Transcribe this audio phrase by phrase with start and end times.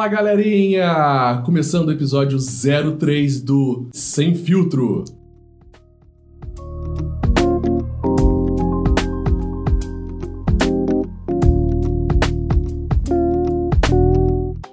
[0.00, 1.42] Fala galerinha!
[1.44, 5.04] Começando o episódio 03 do Sem Filtro.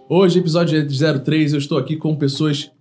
[0.07, 2.71] Hoje, episódio 03, eu estou aqui com pessoas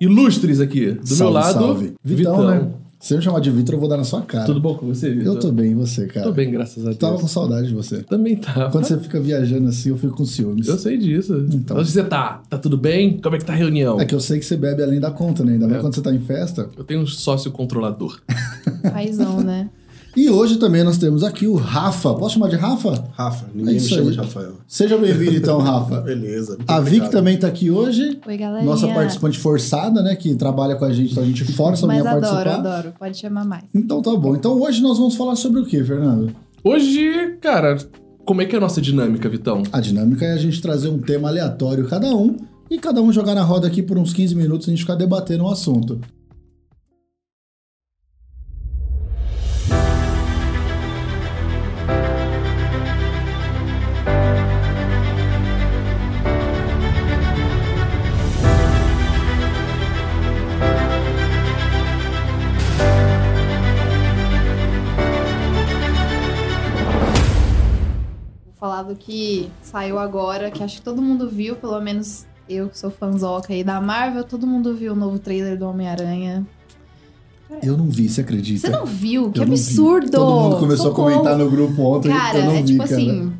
[0.00, 0.94] ilustres aqui.
[0.94, 1.94] Do salve, meu lado, salve.
[2.02, 2.81] Vitão, né?
[3.02, 4.44] Se eu me chamar de Vitor, eu vou dar na sua cara.
[4.44, 5.34] Tudo bom com você, Vitor?
[5.34, 6.24] Eu tô bem, e você, cara?
[6.24, 6.98] Tô bem, graças a Deus.
[6.98, 8.00] Tava com saudade de você.
[8.04, 8.70] Também tá.
[8.70, 10.68] Quando você fica viajando assim, eu fico com ciúmes.
[10.68, 11.44] Eu sei disso.
[11.52, 11.78] Então.
[11.78, 12.40] Onde você tá?
[12.48, 13.18] Tá tudo bem?
[13.18, 14.00] Como é que tá a reunião?
[14.00, 15.54] É que eu sei que você bebe além da conta, né?
[15.54, 15.80] Ainda mais É.
[15.80, 16.70] quando você tá em festa.
[16.78, 18.20] Eu tenho um sócio controlador.
[18.92, 19.68] Paizão, né?
[20.14, 22.12] E hoje também nós temos aqui o Rafa.
[22.14, 23.02] Posso chamar de Rafa?
[23.12, 24.10] Rafa, É ninguém me isso chama aí.
[24.10, 24.52] de Rafael.
[24.68, 26.02] Seja bem-vindo então, Rafa.
[26.02, 26.58] Beleza.
[26.68, 27.10] A Vic obrigado.
[27.10, 28.20] também tá aqui hoje.
[28.26, 28.70] Oi, galerinha.
[28.70, 30.14] Nossa participante forçada, né?
[30.14, 32.54] Que trabalha com a gente, então a gente força Mas a adoro, participar.
[32.58, 32.92] adoro.
[32.98, 33.64] Pode chamar mais.
[33.74, 34.36] Então tá bom.
[34.36, 36.30] Então hoje nós vamos falar sobre o que, Fernando?
[36.62, 37.78] Hoje, cara,
[38.26, 39.62] como é que é a nossa dinâmica, Vitão?
[39.72, 42.36] A dinâmica é a gente trazer um tema aleatório cada um
[42.70, 44.94] e cada um jogar na roda aqui por uns 15 minutos e a gente ficar
[44.94, 45.98] debatendo o assunto.
[68.72, 72.78] Falar do que saiu agora, que acho que todo mundo viu, pelo menos eu que
[72.78, 76.46] sou fanzoca aí da Marvel, todo mundo viu o novo trailer do Homem-Aranha.
[77.62, 78.60] Eu não vi, você acredita?
[78.66, 79.30] Você não viu?
[79.30, 80.10] Que Eu absurdo!
[80.10, 81.08] Todo mundo começou Socorro.
[81.08, 82.96] a comentar no grupo ontem Cara, eu não é vi, tipo cara.
[82.96, 83.32] assim.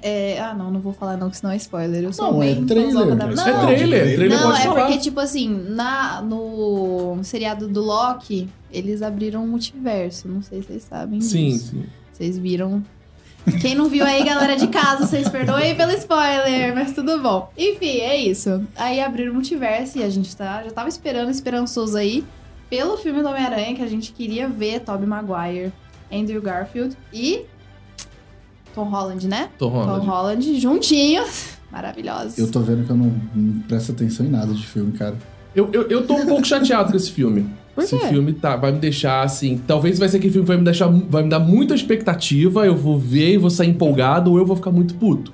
[0.00, 2.02] é, ah, não, não vou falar não, que senão é spoiler.
[2.02, 2.94] Eu sou Não, é bem trailer.
[2.94, 3.24] fanzoca da...
[3.26, 4.86] É Não, é trailer, trailer Não, pode é falar.
[4.86, 10.26] porque, tipo assim, na, no seriado do Loki, eles abriram um multiverso.
[10.26, 11.72] Não sei se vocês sabem Sim, disso.
[11.72, 11.84] sim.
[12.10, 12.82] Vocês viram.
[13.60, 17.50] Quem não viu aí, galera de casa, vocês perdoem pelo spoiler, mas tudo bom.
[17.56, 18.62] Enfim, é isso.
[18.76, 22.24] Aí abriram o multiverso e a gente tá, já tava esperando, esperançoso aí,
[22.68, 25.72] pelo filme do Homem-Aranha, que a gente queria ver Tobey Maguire,
[26.12, 27.44] Andrew Garfield e
[28.74, 29.50] Tom Holland, né?
[29.58, 30.00] Tom Holland.
[30.00, 31.58] Tom Holland juntinhos.
[31.70, 32.38] Maravilhosos.
[32.38, 35.16] Eu tô vendo que eu não, não presto atenção em nada de filme, cara.
[35.54, 37.48] Eu, eu, eu tô um pouco chateado com esse filme.
[37.80, 38.06] Por esse quê?
[38.08, 39.60] filme tá, vai me deixar assim.
[39.66, 40.88] Talvez vai ser aquele filme que vai me deixar.
[40.88, 44.56] Vai me dar muita expectativa, eu vou ver e vou sair empolgado, ou eu vou
[44.56, 45.32] ficar muito puto.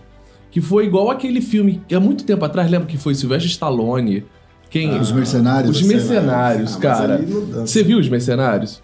[0.50, 4.24] Que foi igual aquele filme que há muito tempo atrás, lembra que foi Sylvester Stallone?
[4.70, 4.98] Quem?
[4.98, 5.80] Os Mercenários.
[5.80, 7.20] Os Mercenários, Ah, cara.
[7.64, 8.82] Você viu os Mercenários?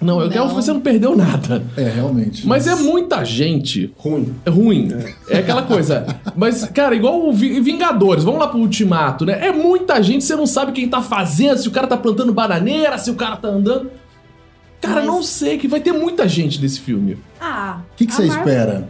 [0.00, 0.32] Não, eu Não.
[0.32, 1.62] quero você não perdeu nada.
[1.76, 2.46] É, realmente.
[2.46, 4.34] Mas é muita gente Ruim.
[4.44, 4.88] É ruim.
[5.30, 5.38] É.
[5.38, 6.06] aquela coisa.
[6.36, 9.38] Mas, cara, igual o Vi- Vingadores, vamos lá pro Ultimato, né?
[9.46, 12.98] É muita gente, você não sabe quem tá fazendo, se o cara tá plantando bananeira,
[12.98, 13.90] se o cara tá andando.
[14.82, 17.16] Cara, Mas- não sei, que vai ter muita gente nesse filme.
[17.40, 17.78] Ah.
[17.92, 18.88] O que, que a você Marvel- espera?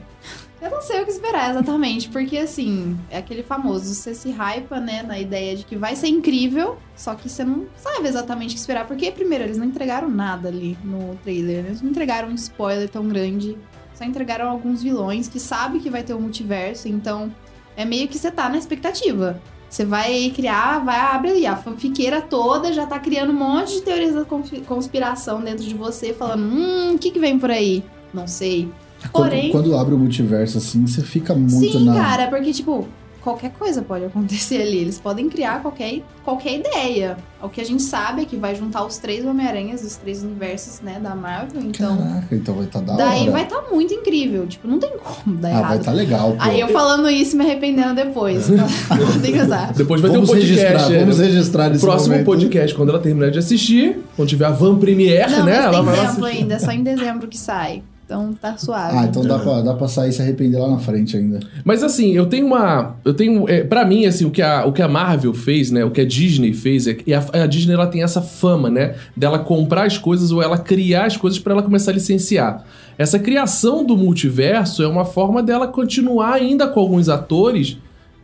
[0.67, 4.81] Eu não sei o que esperar exatamente, porque assim, é aquele famoso, você se hypa,
[4.81, 8.55] né, na ideia de que vai ser incrível, só que você não sabe exatamente o
[8.55, 11.69] que esperar, porque primeiro, eles não entregaram nada ali no trailer, né?
[11.69, 13.57] eles não entregaram um spoiler tão grande,
[13.95, 17.33] só entregaram alguns vilões que sabe que vai ter um multiverso, então
[17.77, 19.41] é meio que você tá na expectativa.
[19.71, 23.83] Você vai criar, vai abrir ali a fanfiqueira toda, já tá criando um monte de
[23.83, 27.85] teorias da conspi- conspiração dentro de você, falando, hum, o que que vem por aí?
[28.13, 28.69] Não sei.
[29.13, 31.95] Porém- Quando, quando abre o multiverso assim, você fica muito Sim, na.
[31.95, 32.87] cara, porque, tipo,
[33.23, 34.79] qualquer coisa pode acontecer ali.
[34.79, 37.17] Eles podem criar qualquer, qualquer ideia.
[37.43, 40.81] O que a gente sabe é que vai juntar os três Homem-Aranhas, os três universos,
[40.81, 41.61] né, da Marvel.
[41.63, 43.31] Então, Caraca, então vai estar da daí hora.
[43.33, 44.47] vai estar muito incrível.
[44.47, 45.79] Tipo, não tem como dar ah, vai errado.
[45.81, 46.37] estar legal, pô.
[46.41, 48.47] Aí eu falando isso e me arrependendo depois.
[49.23, 49.73] tem que usar.
[49.73, 50.65] Depois vai vamos ter um podcast.
[50.65, 52.27] registrar, é, vamos registrar o esse próximo momento.
[52.27, 55.57] podcast, quando ela terminar de assistir, quando tiver a Van Premiere, Não, né?
[55.57, 56.55] mas ela tem vai lá tempo ainda.
[56.55, 57.83] É só em dezembro que sai.
[58.07, 58.97] Então tá suave.
[58.97, 61.41] Ah, então dá pra, dá pra sair e se arrepender lá na frente ainda.
[61.65, 62.95] Mas assim, eu tenho uma.
[63.05, 63.49] Eu tenho.
[63.49, 65.85] É, para mim, assim, o que, a, o que a Marvel fez, né?
[65.85, 68.95] O que a Disney fez, é que a, a Disney ela tem essa fama, né?
[69.17, 72.65] Dela comprar as coisas ou ela criar as coisas pra ela começar a licenciar.
[72.97, 77.77] Essa criação do multiverso é uma forma dela continuar ainda com alguns atores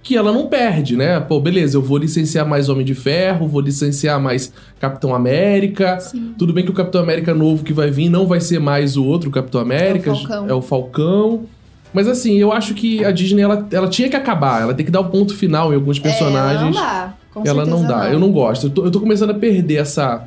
[0.03, 1.21] que ela não perde, né?
[1.21, 6.01] Pô, beleza, eu vou licenciar mais Homem de Ferro, vou licenciar mais Capitão América.
[6.01, 6.35] Sim.
[6.37, 9.05] Tudo bem que o Capitão América novo que vai vir não vai ser mais o
[9.05, 10.49] outro Capitão América, Falcão.
[10.49, 11.45] é o Falcão.
[11.93, 14.91] Mas assim, eu acho que a Disney ela, ela tinha que acabar, ela tem que
[14.91, 16.75] dar o ponto final em alguns personagens.
[16.75, 17.15] É, ela não dá.
[17.33, 18.67] Com ela não dá, eu não gosto.
[18.67, 20.27] Eu tô, eu tô começando a perder essa.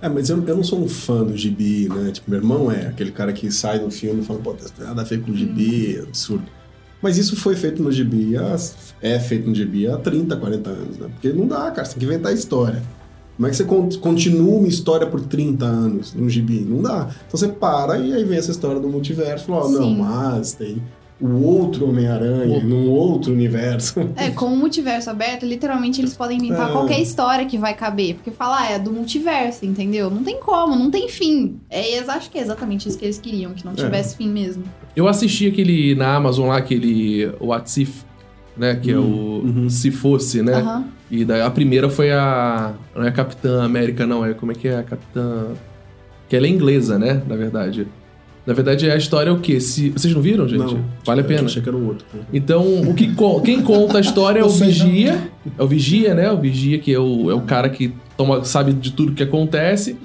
[0.00, 2.12] É, mas eu, eu não sou um fã do gibi, né?
[2.12, 5.00] Tipo, meu irmão é aquele cara que sai do filme e fala, pô, tem nada
[5.02, 6.44] a ver com o gibi, é absurdo.
[7.00, 8.56] Mas isso foi feito no gibi, há-
[9.00, 11.08] é feito no gibi há 30, 40 anos, né?
[11.12, 12.82] Porque não dá, cara, você tem que inventar história.
[13.36, 16.60] Como é que você con- continua uma história por 30 anos num gibi?
[16.68, 17.08] Não dá.
[17.26, 19.46] Então você para e aí vem essa história do multiverso.
[19.46, 20.82] Fala, ó, não, mas tem
[21.20, 24.08] o outro Homem-Aranha, O- num outro universo.
[24.16, 26.72] É, com o multiverso aberto, literalmente eles podem inventar É.
[26.72, 28.14] qualquer história que vai caber.
[28.14, 30.10] Porque falar, ah, é do multiverso, entendeu?
[30.10, 31.58] Não tem como, não tem fim.
[31.68, 34.62] É, eles acho que é exatamente isso que eles queriam, que não tivesse fim mesmo.
[34.94, 38.02] Eu assisti aquele na Amazon lá, aquele What If,
[38.56, 38.76] né?
[38.76, 39.02] Que é o
[39.44, 39.68] Uhum.
[39.68, 40.54] Se Fosse, né?
[40.54, 40.84] Aham.
[41.10, 42.74] E daí a primeira foi a.
[42.94, 44.24] Não é a Capitã América, não.
[44.24, 45.46] É como é que é a Capitã.
[46.28, 47.22] Que ela é inglesa, né?
[47.26, 47.86] Na verdade.
[48.48, 49.60] Na verdade, a história é o quê?
[49.60, 49.90] Se...
[49.90, 50.60] Vocês não viram, gente?
[50.74, 50.80] Não.
[51.04, 51.44] Vale a Eu pena.
[51.44, 52.06] achei que era o outro.
[52.32, 55.30] Então, o que co- quem conta a história é o Vigia.
[55.58, 56.32] É o Vigia, né?
[56.32, 59.98] O Vigia, que é o, é o cara que toma, sabe de tudo que acontece.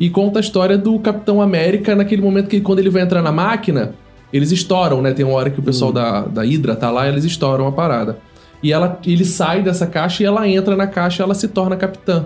[0.00, 3.30] E conta a história do Capitão América naquele momento que, quando ele vai entrar na
[3.30, 3.92] máquina,
[4.32, 5.12] eles estouram, né?
[5.12, 7.72] Tem uma hora que o pessoal da, da Hydra tá lá e eles estouram a
[7.72, 8.16] parada.
[8.62, 11.76] E ela, ele sai dessa caixa e ela entra na caixa e ela se torna
[11.76, 12.24] capitã.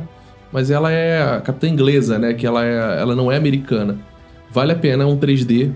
[0.52, 2.32] Mas ela é a capitã inglesa, né?
[2.32, 3.98] Que ela, é, ela não é americana.
[4.54, 5.70] Vale a pena, é um 3D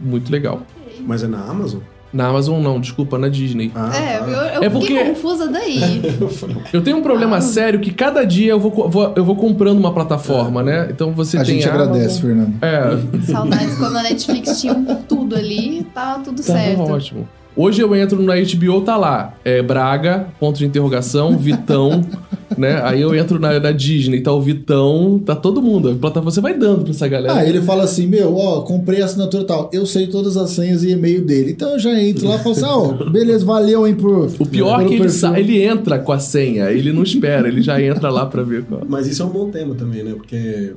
[0.00, 0.62] muito legal.
[1.06, 1.80] Mas é na Amazon?
[2.12, 3.70] Na Amazon não, desculpa, na Disney.
[3.74, 4.24] Ah, é, tá.
[4.26, 6.02] eu, eu É fiquei porque- confusa daí.
[6.20, 6.30] Eu
[6.74, 7.40] Eu tenho um problema Ah.
[7.40, 10.88] sério que cada dia eu vou, vou- eu vou comprando uma plataforma, né?
[10.90, 12.52] Então você A tem gente agradece, Amazon.
[12.60, 12.62] Fernando.
[12.62, 16.80] É, Saudades quando a Netflix tinha um tudo ali, tava tudo tá certo.
[16.82, 17.26] ótimo.
[17.54, 19.34] Hoje eu entro na HBO, tá lá.
[19.44, 22.00] É Braga, ponto de interrogação, Vitão,
[22.56, 22.80] né?
[22.82, 25.90] Aí eu entro na da Disney, tá o Vitão, tá todo mundo.
[25.90, 27.34] A plataforma, você vai dando pra essa galera.
[27.34, 29.68] Ah, ele fala assim, meu, ó, comprei a assinatura tal.
[29.72, 31.52] Eu sei todas as senhas e e-mail dele.
[31.52, 34.30] Então eu já entro lá e falo assim, ó, beleza, valeu, hein, por...
[34.38, 37.60] o pior é que ele, sa- ele entra com a senha, ele não espera, ele
[37.62, 38.82] já entra lá pra ver qual.
[38.88, 40.12] Mas isso é um bom tema também, né?
[40.16, 40.72] Porque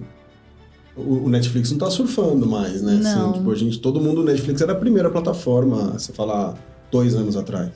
[0.95, 2.99] o, o Netflix não tá surfando mais, né?
[3.01, 3.29] Não.
[3.29, 6.55] Assim, tipo, a gente, todo mundo, o Netflix era a primeira plataforma, você falar
[6.91, 7.69] dois anos atrás.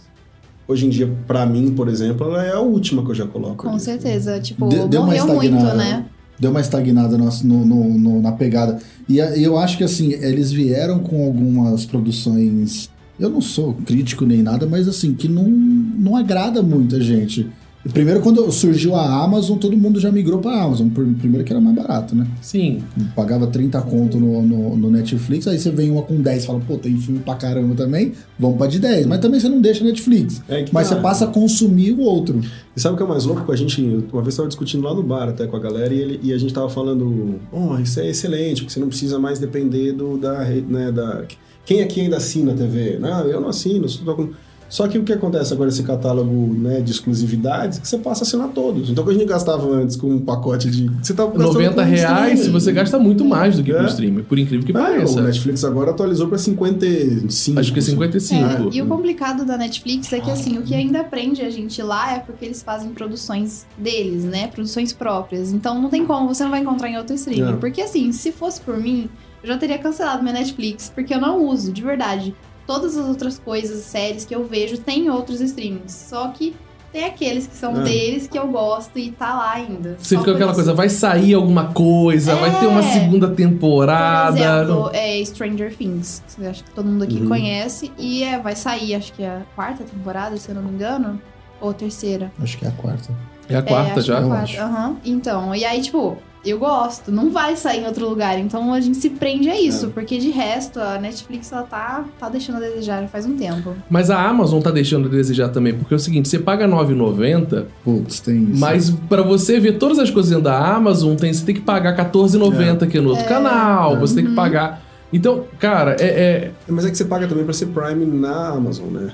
[0.67, 3.57] Hoje em dia, pra mim, por exemplo, ela é a última que eu já coloco.
[3.63, 3.79] Com ali.
[3.79, 4.39] certeza.
[4.39, 5.75] Tipo, De- deu uma morreu muito, estagnada.
[5.77, 6.05] né?
[6.39, 8.77] Deu uma estagnada no, no- no- no- na pegada.
[9.07, 12.89] E a- eu acho que, assim, eles vieram com algumas produções...
[13.19, 17.49] Eu não sou crítico nem nada, mas, assim, que não, não agrada muita gente.
[17.93, 20.89] Primeiro, quando surgiu a Amazon, todo mundo já migrou pra Amazon.
[20.89, 22.27] Primeiro que era mais barato, né?
[22.41, 22.83] Sim.
[23.15, 26.59] Pagava 30 conto no, no, no Netflix, aí você vem uma com 10 e fala,
[26.67, 29.05] pô, tem filme pra caramba também, vamos pra de 10.
[29.07, 30.41] Mas também você não deixa Netflix.
[30.49, 30.95] É que Mas tá.
[30.95, 32.41] você passa a consumir o outro.
[32.75, 33.43] E sabe o que é mais louco?
[33.45, 35.99] Com a gente, uma vez estava discutindo lá no bar até com a galera e,
[35.99, 39.39] ele- e a gente tava falando, oh, isso é excelente, porque você não precisa mais
[39.39, 41.23] depender do, da, rede, né, da...
[41.65, 42.97] Quem aqui ainda assina a TV?
[42.99, 43.87] Não, eu não assino.
[43.87, 44.29] só tô com-
[44.69, 48.23] Só que o que acontece agora, esse catálogo né, de exclusividades, é que você passa
[48.23, 48.89] a assinar todos.
[48.89, 50.87] Então, o que a gente gastava antes com um pacote de...
[51.01, 52.51] Você tá gastando 90 com um reais, streaming.
[52.51, 53.79] você gasta muito mais do que É.
[53.79, 55.19] com streaming, por incrível que É, pareça.
[55.19, 57.59] o Netflix agora atualizou para 55.
[57.59, 58.45] Acho que é 55.
[58.45, 61.81] É, e o complicado da Netflix é que, assim, o que ainda prende a gente
[61.81, 64.47] lá é porque eles fazem produções deles, né?
[64.47, 65.51] Produções próprias.
[65.51, 67.53] Então não tem como, você não vai encontrar em outro streaming.
[67.53, 67.57] É.
[67.57, 69.09] Porque, assim, se fosse por mim,
[69.41, 72.35] eu já teria cancelado minha Netflix, porque eu não uso, de verdade.
[72.69, 75.91] Todas as outras coisas, séries que eu vejo, tem em outros streamings.
[75.91, 76.55] Só que
[76.93, 77.83] tem aqueles que são É.
[77.83, 79.95] deles que eu gosto e tá lá ainda.
[79.99, 82.93] Você fica por aquela coisa, vai sair alguma coisa, vai ter uma É.
[82.93, 84.37] segunda Por temporada.
[84.39, 86.21] exemplo, é Stranger Things.
[86.35, 87.27] que eu acho que todo mundo aqui Uhum.
[87.27, 87.91] conhece.
[87.97, 91.19] E é, vai sair, acho que é a quarta temporada, se eu não me engano.
[91.59, 92.31] Ou a terceira.
[92.39, 93.11] Acho que é a quarta.
[93.49, 94.17] É a quarta acho que é já.
[94.17, 94.43] a eu quarta.
[94.43, 94.61] acho.
[94.61, 94.97] Aham.
[95.03, 97.11] Então, e aí, tipo, eu gosto.
[97.11, 98.37] Não vai sair em outro lugar.
[98.39, 99.87] Então a gente se prende a isso.
[99.87, 99.89] É.
[99.89, 103.75] Porque de resto, a Netflix, ela tá, tá deixando a desejar já faz um tempo.
[103.89, 106.71] Mas a Amazon tá deixando a desejar também, porque é o seguinte, você paga R$
[106.71, 108.59] 9,90, Putz, tem isso.
[108.59, 112.03] mas pra você ver todas as coisas da Amazon, tem, você tem que pagar R$
[112.03, 114.81] 14,90 aqui no outro canal, você tem que pagar...
[115.11, 116.05] Então, cara, é...
[116.05, 119.11] é- Mas é que você paga também para ser Prime na Amazon, né?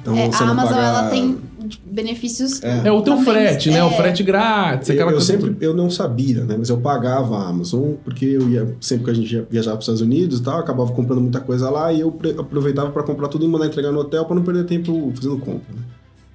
[0.00, 1.38] Então, É, você a Amazon, pagar- ela tem
[1.84, 2.62] benefícios.
[2.62, 2.88] É.
[2.88, 3.78] é o teu Também, frete, né?
[3.78, 3.84] é.
[3.84, 6.56] O frete grátis, Eu, eu sempre, eu não sabia, né?
[6.58, 9.78] Mas eu pagava a Amazon, porque eu ia, sempre que a gente ia viajar para
[9.80, 13.02] os Estados Unidos e tal, eu acabava comprando muita coisa lá e eu aproveitava para
[13.02, 15.82] comprar tudo e mandar entregar no hotel para não perder tempo fazendo compra, né?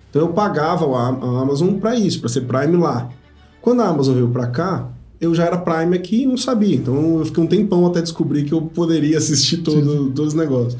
[0.10, 3.10] Então eu pagava a, a Amazon para isso, para ser Prime lá.
[3.62, 4.88] Quando a Amazon veio para cá,
[5.20, 6.76] eu já era Prime aqui e não sabia.
[6.76, 10.78] Então eu fiquei um tempão até descobrir que eu poderia assistir todo, todos os negócios.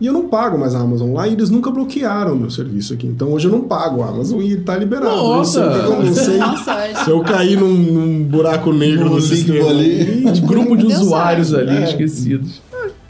[0.00, 2.92] E eu não pago mais a Amazon lá e eles nunca bloquearam o meu serviço
[2.92, 3.06] aqui.
[3.06, 5.16] Então hoje eu não pago a Amazon e tá liberado.
[5.16, 5.60] Nossa!
[5.60, 10.22] Eu não sei, Nossa, se eu cair num, num buraco negro No sistema ali.
[10.26, 11.84] Um grupo de usuários ali É.
[11.84, 12.60] esquecidos.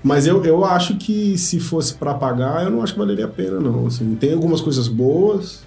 [0.02, 3.28] Mas eu, eu acho que se fosse pra pagar, eu não acho que valeria a
[3.28, 3.88] pena, não.
[3.88, 5.62] Assim, tem algumas coisas boas,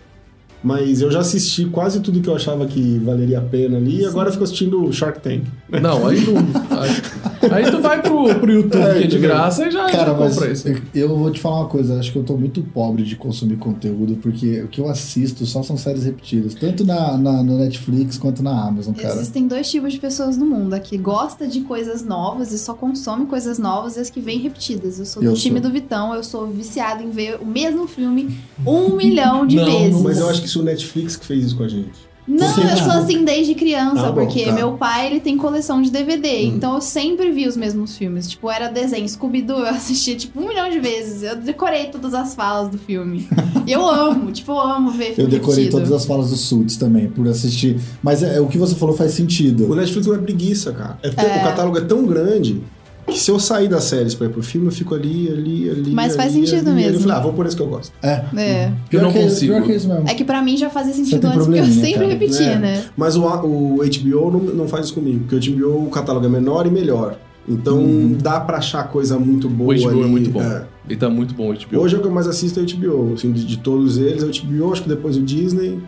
[0.63, 4.05] mas eu já assisti quase tudo que eu achava que valeria a pena ali, e
[4.05, 5.43] agora eu fico assistindo Shark Tank.
[5.81, 6.37] Não, aí não...
[6.79, 10.13] aí- Aí tu vai pro, pro YouTube, que é de graça, e já, já Cara,
[10.13, 10.67] mas compra isso.
[10.93, 14.17] eu vou te falar uma coisa, acho que eu tô muito pobre de consumir conteúdo,
[14.21, 18.43] porque o que eu assisto só são séries repetidas, tanto na, na- no Netflix quanto
[18.43, 19.13] na Amazon, cara.
[19.15, 20.73] Existem dois tipos de pessoas no mundo.
[20.73, 24.39] A que gosta de coisas novas e só consome coisas novas e as que vêm
[24.39, 24.99] repetidas.
[24.99, 25.69] Eu sou do Eu time sou.
[25.69, 28.37] do Vitão, eu sou viciada em ver o mesmo filme
[28.67, 30.01] um milhão de Não, vezes.
[30.01, 32.09] Mas eu acho que isso é o Netflix que fez isso com a gente.
[32.27, 34.51] Não, eu sou assim desde criança, Ah, bom, porque tá.
[34.51, 36.53] meu pai ele tem coleção de DVD, Hum.
[36.57, 38.29] então eu sempre vi os mesmos filmes.
[38.29, 41.23] Tipo, era desenho, Scooby-Doo, eu assistia tipo um milhão de vezes.
[41.23, 43.27] Eu decorei todas as falas do filme.
[43.67, 45.83] Eu amo, tipo, eu amo ver Eu filme decorei repetido.
[45.83, 47.79] todas as falas dos Suits também, por assistir.
[48.01, 49.75] Mas é, o que você falou faz O sentido.
[49.75, 50.97] Netflix não é preguiça, cara.
[51.03, 52.63] É tão- O catálogo é tão grande
[53.09, 55.91] que se eu sair das séries pra ir pro filme, eu fico ali, ali, ali.
[55.91, 56.85] Mas faz ali, sentido ali, ali.
[56.85, 56.95] mesmo.
[56.97, 57.91] Eu falei, ah, vou por esse que eu gosto.
[58.01, 58.23] É.
[58.37, 58.71] É.
[58.91, 59.53] Eu não que, consigo.
[59.53, 60.07] Pior que é isso mesmo.
[60.07, 62.07] É que pra mim já fazia sentido antes, porque eu sempre cara.
[62.07, 62.59] repetia, É.
[62.59, 62.85] né?
[62.95, 66.29] Mas o, o HBO não, não faz isso comigo, porque o HBO o catálogo é
[66.29, 67.17] menor e melhor.
[67.47, 68.15] Então Uhum.
[68.21, 69.73] dá pra achar coisa muito O boa.
[69.75, 70.41] HBO é ali, muito bom.
[70.41, 70.65] é.
[70.87, 71.79] E tá muito bom o HBO.
[71.81, 73.13] Hoje é o que eu mais assisto é o HBO.
[73.15, 75.79] Assim, de, de todos eles, é o HBO, acho que depois o Disney.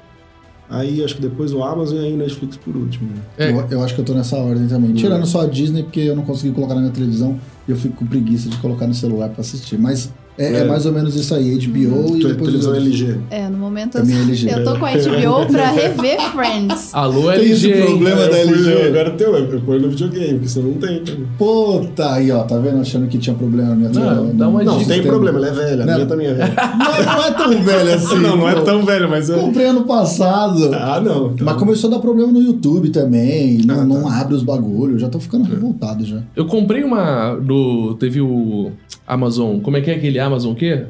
[0.72, 3.10] Aí acho que depois o Amazon e aí o Netflix por último.
[3.38, 3.52] É.
[3.52, 4.94] Eu, eu acho que eu tô nessa ordem também.
[4.94, 7.38] Tirando só a Disney, porque eu não consegui colocar na minha televisão,
[7.68, 9.78] eu fico com preguiça de colocar no celular pra assistir.
[9.78, 10.64] Mas é, é É.
[10.66, 12.78] mais ou menos isso aí, HBO e Tua depois televisão é.
[12.78, 13.16] LG.
[13.30, 16.94] É, no momento É eu, eu tô com a HBO pra rever Friends.
[16.94, 17.86] Alô, Tem LG, esse hein?
[17.86, 18.88] problema da É, eu LG.
[18.88, 21.04] Agora tem, eu ponho no videogame, porque você não tem.
[21.38, 22.80] Puta, aí ó, tá vendo?
[22.82, 24.32] Achando que tinha problema na minha Não, tela.
[24.34, 24.88] dá uma no Não, dica.
[24.90, 25.14] tem sistema.
[25.14, 25.84] problema, ela é velha.
[25.84, 25.94] A Não.
[25.96, 26.54] minha também é velha.
[26.82, 28.16] Não, não é tão velho assim.
[28.20, 28.62] não, não é pô.
[28.62, 29.38] tão velho, mas é.
[29.40, 30.70] Comprei ano passado.
[30.74, 31.32] Ah, não.
[31.32, 33.58] Então- Mas começou a dar problema no YouTube também.
[33.66, 33.86] Não, Ah, tá.
[33.86, 35.02] não abre os bagulhos.
[35.02, 36.22] Já tô ficando revoltado já.
[36.36, 37.34] Eu comprei uma.
[37.36, 38.72] No, teve o
[39.08, 39.60] Amazon.
[39.60, 40.86] Como é que é aquele Amazon o quê?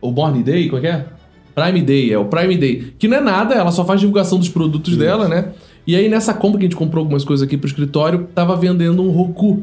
[0.00, 0.66] O Born Day?
[0.68, 1.06] Como é que é?
[1.54, 2.94] Prime Day, é o Prime Day.
[2.98, 5.00] Que não é nada, ela só faz divulgação dos produtos Isso.
[5.00, 5.48] dela, né?
[5.86, 9.02] E aí nessa compra que a gente comprou algumas coisas aqui pro escritório, tava vendendo
[9.02, 9.62] um Roku.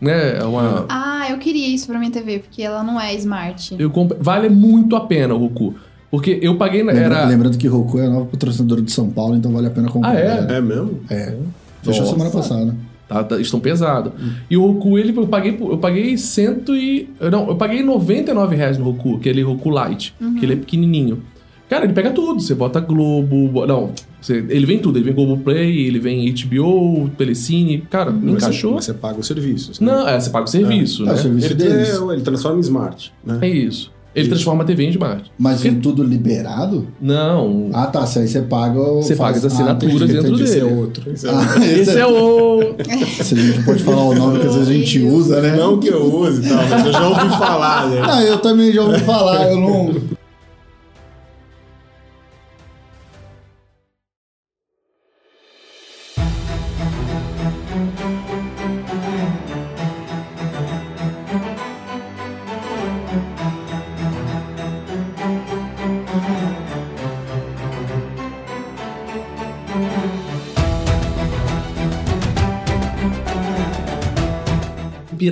[0.00, 0.36] Né?
[0.38, 3.74] É Uma, Ah, eu queria isso pra minha TV, porque ela não é smart.
[3.78, 5.74] eu comprei, vale muito a pena o Roku.
[6.10, 6.82] Porque eu paguei.
[6.82, 9.66] na- Lembra- Era, Lembrando que Roku é a nova patrocinadora de São Paulo, então vale
[9.68, 10.10] a pena comprar.
[10.10, 10.56] Ah, é?
[10.56, 11.00] É mesmo?
[11.10, 11.34] É.
[11.82, 12.12] Fechou Nossa.
[12.12, 12.76] semana passada.
[13.14, 14.12] Tá, tá- estão pesado.
[14.50, 17.08] E o Roku, ele, eu paguei, eu paguei cento e...
[17.30, 21.22] Não, eu paguei 99 reais no Roku, aquele Roku Lite, que ele é pequenininho.
[21.70, 22.40] Cara, ele pega tudo.
[22.40, 23.48] Você bota Globo...
[23.48, 23.90] bo- Não,
[24.20, 24.98] você- ele vem tudo.
[24.98, 27.78] Ele vem Globo Play, ele vem HBO, Telecine.
[27.88, 28.74] Cara, me Mas você- encaixou.
[28.74, 29.80] Mas você paga os serviços.
[29.80, 29.86] né?
[29.92, 31.12] Não, é, você paga o serviço, É, né?
[31.12, 31.62] o serviço Ele,
[32.10, 33.12] é, ele transforma em smart.
[33.24, 33.38] Né?
[33.40, 33.90] É isso.
[34.14, 34.30] Ele Isso.
[34.34, 35.30] transforma a TV em smart.
[35.36, 36.86] Mas Porque- vem tudo liberado?
[37.00, 37.70] Não.
[37.72, 38.06] Ah, tá.
[38.06, 38.78] Se aí você paga.
[38.80, 40.42] o- Você paga as Ah, assinaturas entendi, dentro entendi.
[40.44, 40.74] Esse é dele.
[40.80, 41.10] outro.
[41.12, 41.64] Esse é Ah, outro.
[41.64, 42.74] Esse é o...
[43.24, 45.56] Se a gente pode falar o nome que às vezes a gente usa, né?
[45.56, 48.00] Não que eu use tal, mas eu já ouvi falar, né?
[48.02, 49.94] Não, eu também já ouvi falar, eu não.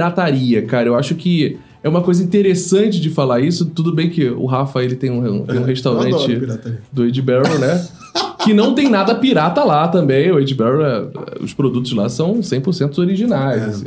[0.03, 0.89] Pirataria, cara.
[0.89, 3.67] Eu acho que é uma coisa interessante de falar isso.
[3.67, 6.41] Tudo bem que o Rafa, ele tem um, tem um restaurante
[6.93, 7.87] do Ed Barrel, né?
[8.45, 10.31] que não tem nada pirata lá também.
[10.33, 13.63] O Ed Barrel, é- os produtos lá são 100% originais.
[13.63, 13.67] É.
[13.67, 13.87] assim.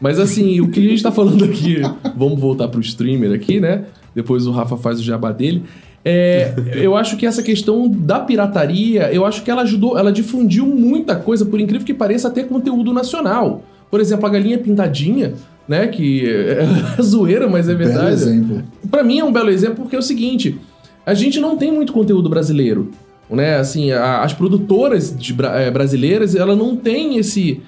[0.00, 1.82] Mas assim, o que a gente tá falando aqui,
[2.16, 3.84] vamos voltar pro streamer aqui, né?
[4.14, 5.62] Depois o Rafa faz o jabá dele.
[6.02, 10.64] É, eu acho que essa questão da pirataria, eu acho que ela ajudou, ela difundiu
[10.64, 13.62] muita coisa, por incrível que pareça, até conteúdo nacional.
[13.90, 15.34] Por exemplo, a galinha pintadinha,
[15.68, 15.86] né?
[15.88, 16.24] Que
[16.98, 18.12] é zoeira, mas é Belo verdade.
[18.12, 18.62] exemplo.
[18.90, 20.58] Pra mim é um belo exemplo porque é o seguinte:
[21.04, 22.90] a gente não tem muito conteúdo brasileiro,
[23.28, 23.56] né?
[23.56, 27.60] Assim, a- as produtoras de eh, brasileiras, ela não tem esse,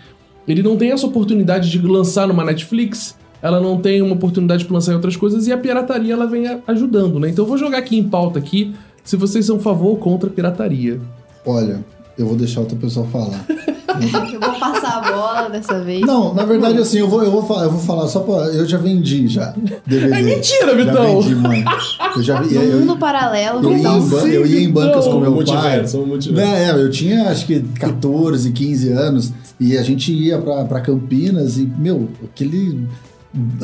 [0.46, 3.16] ele não tem essa oportunidade de lançar numa Netflix.
[3.40, 6.44] Ela não tem uma oportunidade de lançar em outras coisas e a pirataria ela vem
[6.68, 7.28] ajudando, né?
[7.28, 10.28] Então eu vou jogar aqui em pauta aqui se vocês são a favor ou contra
[10.30, 11.00] a pirataria.
[11.44, 11.84] Olha,
[12.16, 13.44] eu vou deixar outra pessoa falar.
[14.32, 16.00] Eu vou passar a bola dessa vez.
[16.02, 18.34] Não, na verdade, assim, eu vou, eu vou, falar, eu vou falar só pra.
[18.48, 19.54] Eu já vendi já.
[19.86, 20.14] DVD.
[20.14, 21.20] É mentira, Já Vitão!
[21.20, 21.64] vendi, mãe.
[22.16, 22.40] Eu já.
[22.40, 25.12] No Eu, mundo paralelo, eu, ia em, ban- assim, eu ia em bancas Vitão?
[25.12, 25.44] com meu pai.
[25.44, 26.50] multiverso, um multiverso.
[26.52, 30.80] Né, é, eu tinha acho que 14, 15 anos e a gente ia pra, pra
[30.80, 32.86] Campinas e, meu, aquele.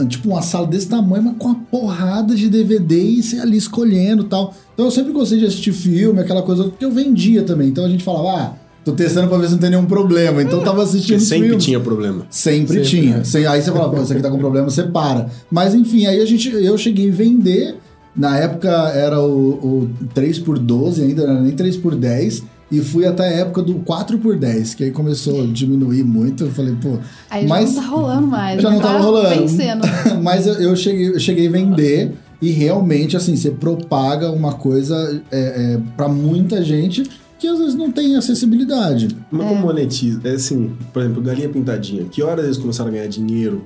[0.09, 4.23] Tipo, uma sala desse tamanho, mas com uma porrada de DVD e você ali escolhendo
[4.23, 4.55] e tal.
[4.73, 7.69] Então eu sempre gostei de assistir filme, aquela coisa, porque eu vendia também.
[7.69, 8.53] Então a gente falava, ah,
[8.91, 10.43] tô testando pra ver se não tem nenhum problema.
[10.43, 11.65] Então eu tava assistindo sempre filmes.
[11.65, 12.27] tinha problema.
[12.31, 13.17] Sempre, Sempre, tinha.
[13.19, 13.49] né?
[13.49, 15.29] Aí você fala, pô, isso aqui tá com problema, você para.
[15.51, 17.77] Mas enfim, aí a gente, eu cheguei a vender.
[18.17, 22.43] Na época era o, o 3x12, ainda não era nem 3x10.
[22.71, 26.45] e fui até a época do 4x10, que aí começou a diminuir muito.
[26.45, 26.99] Eu falei, pô.
[27.31, 28.63] Aí mas já não tá rolando mais.
[28.63, 29.41] Já não tá tava rolando.
[29.41, 29.83] Vencendo.
[30.23, 35.21] mas eu, eu cheguei, eu cheguei a vender e realmente, assim, você propaga uma coisa
[35.31, 35.39] é,
[35.75, 37.05] é, para muita gente
[37.39, 39.09] que às vezes não tem acessibilidade.
[39.31, 39.49] Mas É.
[39.49, 40.21] como monetiza?
[40.25, 42.05] É assim, por exemplo, galinha pintadinha.
[42.05, 43.63] Que horas eles começaram a ganhar dinheiro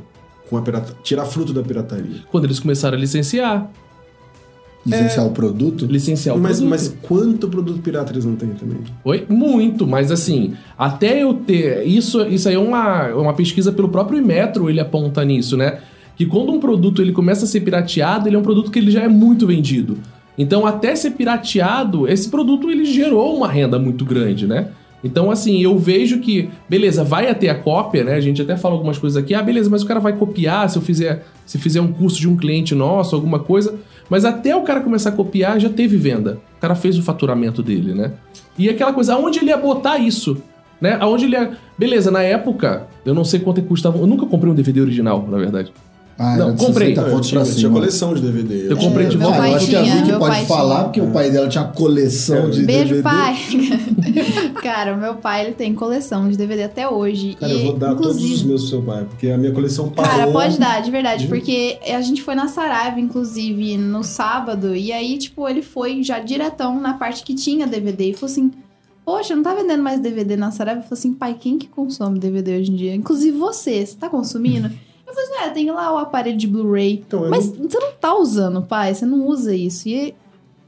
[0.49, 0.95] com a pirata...
[1.03, 2.21] tirar fruto da pirataria?
[2.31, 3.71] Quando eles começaram a licenciar.
[4.85, 5.87] Licenciar o produto.
[5.87, 6.71] Licenciar o Mas, produto.
[6.71, 8.79] mas quanto produto pirata eles não têm também?
[9.05, 9.25] Oi?
[9.29, 11.87] Muito, mas assim, até eu ter.
[11.87, 15.79] Isso, isso aí é uma, uma pesquisa pelo próprio Imetro, ele aponta nisso, né?
[16.17, 18.91] Que quando um produto ele começa a ser pirateado, ele é um produto que ele
[18.91, 19.99] já é muito vendido.
[20.37, 24.69] Então, até ser pirateado, esse produto ele gerou uma renda muito grande, né?
[25.05, 28.15] Então, assim, eu vejo que, beleza, vai até a cópia, né?
[28.15, 30.79] A gente até fala algumas coisas aqui, ah, beleza, mas o cara vai copiar se
[30.79, 33.75] eu fizer, se fizer um curso de um cliente nosso, alguma coisa.
[34.09, 36.39] Mas até o cara começar a copiar, já teve venda.
[36.57, 38.13] O cara fez o faturamento dele, né?
[38.57, 40.41] E aquela coisa, aonde ele ia botar isso?
[40.81, 40.97] Né?
[41.01, 41.53] Aonde ele ia.
[41.77, 43.99] Beleza, na época, eu não sei quanto é custava.
[43.99, 45.73] Eu nunca comprei um DVD original, na verdade.
[46.25, 46.91] Ah, Não, comprei.
[46.95, 48.71] 60 Não, eu tinha, eu tinha coleção de DVD.
[48.73, 49.39] Eu comprei de volta.
[49.49, 50.85] Eu acho que a Vicky meu pode pai falar, tinha.
[50.85, 53.03] porque o pai dela tinha coleção de Beijo, DVD.
[53.03, 53.37] pai!
[54.63, 57.35] Cara, o meu pai ele tem coleção de DVD até hoje.
[57.39, 59.53] Cara, e, eu vou dar todos inclusive, os meus pro seu pai, porque a minha
[59.53, 60.11] coleção parou.
[60.11, 64.75] Cara, pode dar, de verdade, de- porque a gente foi na Saraiva, inclusive, no sábado,
[64.77, 68.51] e aí, tipo, ele foi já diretão na parte que tinha DVD e falou assim:
[69.05, 70.79] Poxa, não tá vendendo mais DVD na Saraiva?
[70.81, 72.95] Eu falei assim, pai, quem que consome DVD hoje em dia?
[72.95, 74.71] Inclusive você, você tá consumindo?
[75.13, 77.05] Eu falei assim, é, tem lá o aparelho de Blu-ray.
[77.07, 79.89] Então, Mas não- você não tá usando, pai, você não usa isso.
[79.89, 80.15] E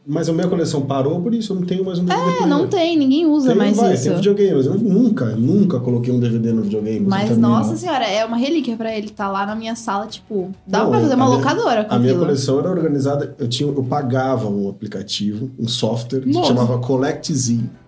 [0.06, 2.42] Mas a minha coleção parou, por isso eu não tenho mais um DVD.
[2.42, 4.04] é, não tem, ninguém usa Tem, mais vai, isso.
[4.04, 7.00] Tem videogame, mas eu nunca, nunca coloquei um DVD no videogame.
[7.00, 7.76] Mas, nossa não.
[7.78, 11.00] senhora, é uma relíquia pra ele tá lá na minha sala, tipo, dá Não, pra
[11.00, 12.26] fazer a uma minha- locadora com A minha aquilo.
[12.26, 16.48] coleção era organizada, eu, tinha, eu pagava um aplicativo, um software, que Nossa.
[16.48, 17.54] chamava Collect Z.
[17.54, 17.84] Então, se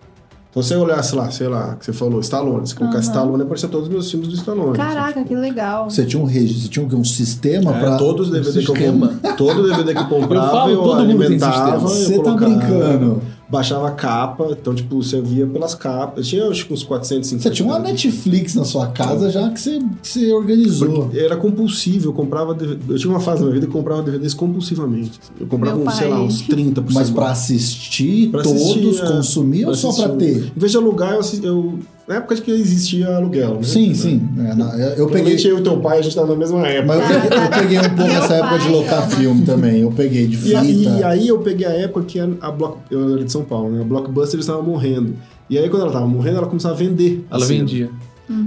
[0.57, 3.17] você olhasse lá, sei lá, que você falou, Stallone, se colocasse Aham.
[3.17, 4.75] Stallone, aparecia todos os meus filmes do Stallone.
[4.77, 5.89] Caraca, que legal.
[5.89, 7.97] Você tinha um registro, você tinha um, um sistema É, pra.
[7.97, 10.95] todos os DVD que eu comprava, todo DVD que eu comprava, Eu falo, eu, todo
[10.99, 11.75] mundo tem alimentava, sistema.
[11.75, 13.21] eu Você tá colocava, brincando.
[13.49, 16.17] Baixava a capa, então tipo, você via pelas capas.
[16.17, 17.43] Eu tinha acho que uns 450.
[17.43, 17.79] Você tinha uma.
[17.79, 21.03] Netflix na sua casa já que você, que você organizou.
[21.03, 22.53] Porque Era compulsivo, eu comprava.
[22.53, 25.19] DVD Eu tinha uma fase na minha vida que eu comprava DVDs compulsivamente.
[25.39, 29.07] Eu comprava, uns, sei lá, uns 30 por Mas pra assistir, Pra todos assistir, é,
[29.07, 30.51] consumir ou só pra ter?
[30.55, 31.79] Em vez de alugar, eu, eu.
[32.07, 33.63] Na época de que existia aluguel, né?
[33.63, 34.29] Sim, sim.
[34.39, 35.35] É, na- eu- eu peguei.
[35.43, 36.95] Eu e teu pai, a gente tava na mesma época.
[36.95, 39.81] Mas eu peguei, eu peguei um pouco essa época de locar filme também.
[39.81, 40.59] Eu peguei de E fita.
[40.59, 43.43] aí, e aí eu peguei a época que a, a Block, eu era de São
[43.43, 43.81] Paulo, né?
[43.81, 45.15] A Blockbuster estava morrendo.
[45.49, 47.25] E aí, quando ela estava morrendo, ela começava a vender.
[47.29, 47.57] Ela assim.
[47.59, 47.89] vendia.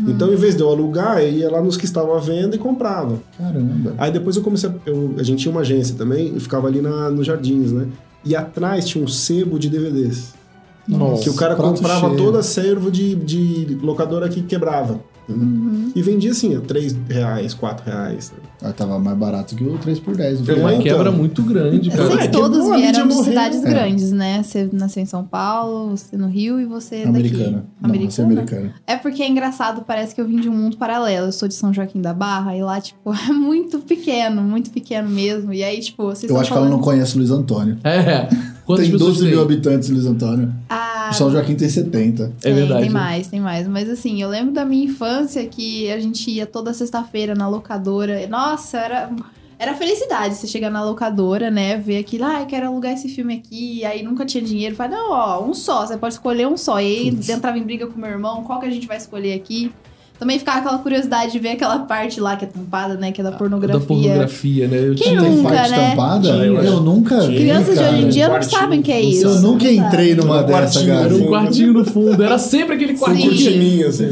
[0.07, 2.59] Então, em vez de eu alugar, eu ia lá nos que estavam à venda e
[2.59, 3.19] comprava.
[3.39, 3.95] Caramba.
[3.97, 4.69] Aí depois eu comecei.
[4.69, 7.87] A, eu- a gente tinha uma agência também e ficava ali na, nos jardins, né?
[8.23, 10.35] E atrás tinha um sebo de DVDs.
[10.99, 12.17] Nossa, que o cara comprava cheio.
[12.17, 15.01] toda a servo de, de locadora que quebrava.
[15.29, 15.93] Uhum.
[15.95, 18.33] E vendia assim, a 3 reais, 4 reais.
[18.61, 20.45] Ah, tava mais barato que o 3x10.
[20.45, 20.83] Foi uma então.
[20.83, 22.25] quebra muito grande, Vocês cara.
[22.25, 23.69] É, todos mídia vieram de cidades É.
[23.71, 24.43] grandes, né?
[24.43, 27.65] Você nasceu em São Paulo, você no Rio e você Americana.
[27.81, 27.99] daqui.
[27.99, 28.75] Não, você é americana.
[28.87, 31.27] É porque é engraçado, parece que eu vim de um mundo paralelo.
[31.29, 35.09] Eu sou de São Joaquim da Barra e lá, tipo, é muito pequeno, muito pequeno
[35.09, 35.53] mesmo.
[35.53, 36.77] E aí, tipo, vocês Eu estão acho que ela falando...
[36.77, 37.79] não conhece Luiz Antônio.
[37.85, 38.29] É.
[38.65, 39.45] Quantas tem pessoas 12 mil tem?
[39.45, 40.53] habitantes em Luiz Antônio.
[40.69, 42.23] Ah, O São Joaquim tem 70.
[42.25, 42.83] É tem, verdade.
[42.83, 43.67] Tem mais, tem mais.
[43.67, 48.27] Mas assim, eu lembro da minha infância que a gente ia toda sexta-feira na locadora.
[48.29, 49.11] Nossa, era.
[49.59, 51.77] Era felicidade você chegar na locadora, né?
[51.77, 53.85] Ver aquilo, ah, eu quero alugar esse filme aqui.
[53.85, 54.75] Aí nunca tinha dinheiro.
[54.75, 55.85] Fala, não, ó, um só.
[55.87, 56.81] Você pode escolher um só.
[56.81, 59.71] E aí entrava em briga com meu irmão, qual que a gente vai escolher aqui?
[60.21, 63.11] Também ficava aquela curiosidade de ver aquela parte lá que é tampada, né?
[63.11, 63.81] Que é da pornografia.
[63.81, 64.89] Da pornografia, né?
[64.89, 65.23] Eu Quem tinha.
[65.23, 65.91] Nunca, tem parte né?
[65.91, 66.33] tampada?
[66.33, 67.97] Tinha, eu, eu nunca vi, Crianças de cara.
[67.97, 69.27] hoje em dia não sabem o que é isso.
[69.27, 71.05] Eu nunca entrei numa um dessa, quartinho, cara.
[71.07, 71.27] Era um Sim.
[71.27, 72.23] quartinho no fundo.
[72.23, 73.31] Era sempre aquele quartinho.
[73.31, 74.09] cortininha, assim.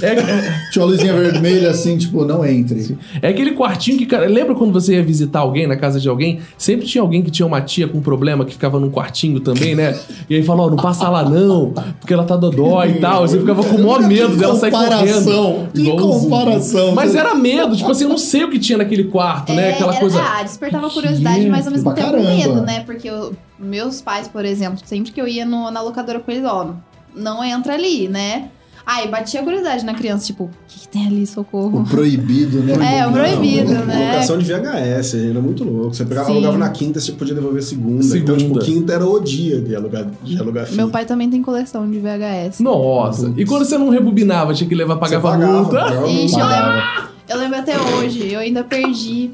[0.00, 0.14] É,
[0.70, 2.96] Tinha uma luzinha vermelha assim, tipo, não entre.
[3.20, 4.28] é aquele quartinho que, cara.
[4.28, 6.38] Lembra quando você ia visitar alguém na casa de alguém?
[6.56, 9.98] Sempre tinha alguém que tinha uma tia com problema que ficava num quartinho também, né?
[10.30, 13.26] E aí falou: ó, não passa lá não, porque ela tá dodói e tal.
[13.26, 15.47] Você ficava com o maior medo dela sair correndo.
[15.74, 16.30] Que Igualzinho.
[16.30, 16.94] comparação.
[16.94, 19.70] Mas era medo, tipo assim, eu não sei o que tinha naquele quarto, né?
[19.70, 20.20] É, Aquela era- coisa.
[20.22, 22.28] Ah, despertava curiosidade, mas ao mesmo tempo caramba.
[22.30, 22.80] medo, né?
[22.84, 26.44] Porque eu- meus pais, por exemplo, sempre que eu ia no- na locadora com eles,
[26.44, 26.70] ó,
[27.14, 28.50] não entra ali, né?
[28.90, 31.80] Aí batia a curiosidade na criança, tipo, o que, que tem ali, socorro?
[31.80, 33.00] O proibido, né?
[33.00, 34.12] É, o proibido, né?
[34.12, 35.92] Locação de VHS, era muito louco.
[35.94, 36.32] Você pegava, Sim.
[36.32, 38.02] alugava na quinta, você podia devolver segunda.
[38.16, 38.64] Então, tipo, Segunda.
[38.64, 40.76] quinta era o dia de alugar, de alugar fita.
[40.78, 42.60] Meu pai também tem coleção de VHS.
[42.60, 43.30] Nossa.
[43.36, 46.08] E quando você não rebobinava, tinha que levar, pagava pagava, multa.
[46.08, 46.82] Ixi, eu lembro,
[47.28, 49.32] eu lembro até hoje, eu ainda perdi.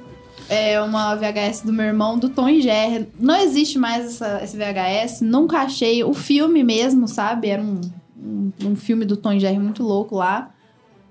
[0.49, 3.09] é uma VHS do meu irmão, do Tom e Jerry.
[3.21, 6.03] Não existe mais essa, esse VHS, nunca achei.
[6.03, 7.51] O filme mesmo, sabe?
[7.51, 7.81] Era um,
[8.25, 10.51] um, um filme do Tom Jerry muito louco lá.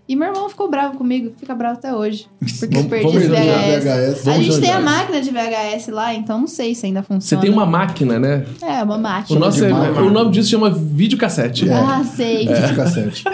[0.05, 2.27] E meu irmão ficou bravo comigo, fica bravo até hoje.
[2.59, 3.83] Porque eu perdi vamos esse VHS.
[3.85, 4.27] VHS.
[4.27, 7.41] A gente tem a máquina de VHS lá, então não sei se ainda Você funciona.
[7.41, 8.45] tem uma máquina, né?
[8.61, 9.39] É, uma O, máquina.
[9.39, 9.71] nosso de é-
[10.01, 11.69] o nome disso chama videocassete.
[11.69, 11.73] É.
[11.73, 12.47] Ah, sei.
[12.47, 13.23] De cassete.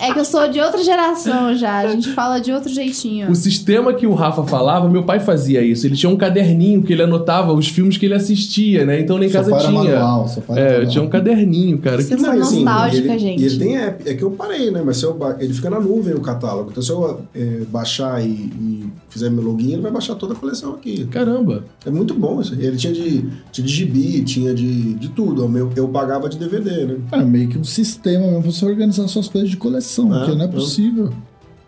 [0.00, 1.78] É que eu sou de outra geração já.
[1.78, 3.30] A gente fala de outro jeitinho.
[3.30, 5.86] O sistema que o Rafa falava, meu pai fazia isso.
[5.86, 9.00] Ele tinha um caderninho que ele anotava os filmes que ele assistia, né?
[9.00, 9.70] Então lá em casa tinha.
[9.72, 12.00] manual, É, eu tinha um caderninho, cara.
[12.02, 13.42] Você Que Não, e assim, nostálgica, ele, gente.
[13.42, 14.08] E ele tem app.
[14.08, 14.82] É que eu parei, né?
[14.84, 16.70] Mas se eu ba- ele fica na nuvem o catálogo.
[16.70, 18.84] Então se eu é, baixar e, e
[19.16, 21.04] fizer meu login, ele vai baixar toda a coleção aqui.
[21.06, 21.64] Caramba.
[21.84, 22.54] É muito bom isso.
[22.54, 25.44] Ele tinha de, tinha de gibi, tinha de, de tudo.
[25.44, 26.96] O meu, eu pagava de DVD, né?
[27.12, 30.34] É meio que um sistema mesmo pra você organizar suas coisas de coleção, É, porque
[30.36, 31.12] não é possível.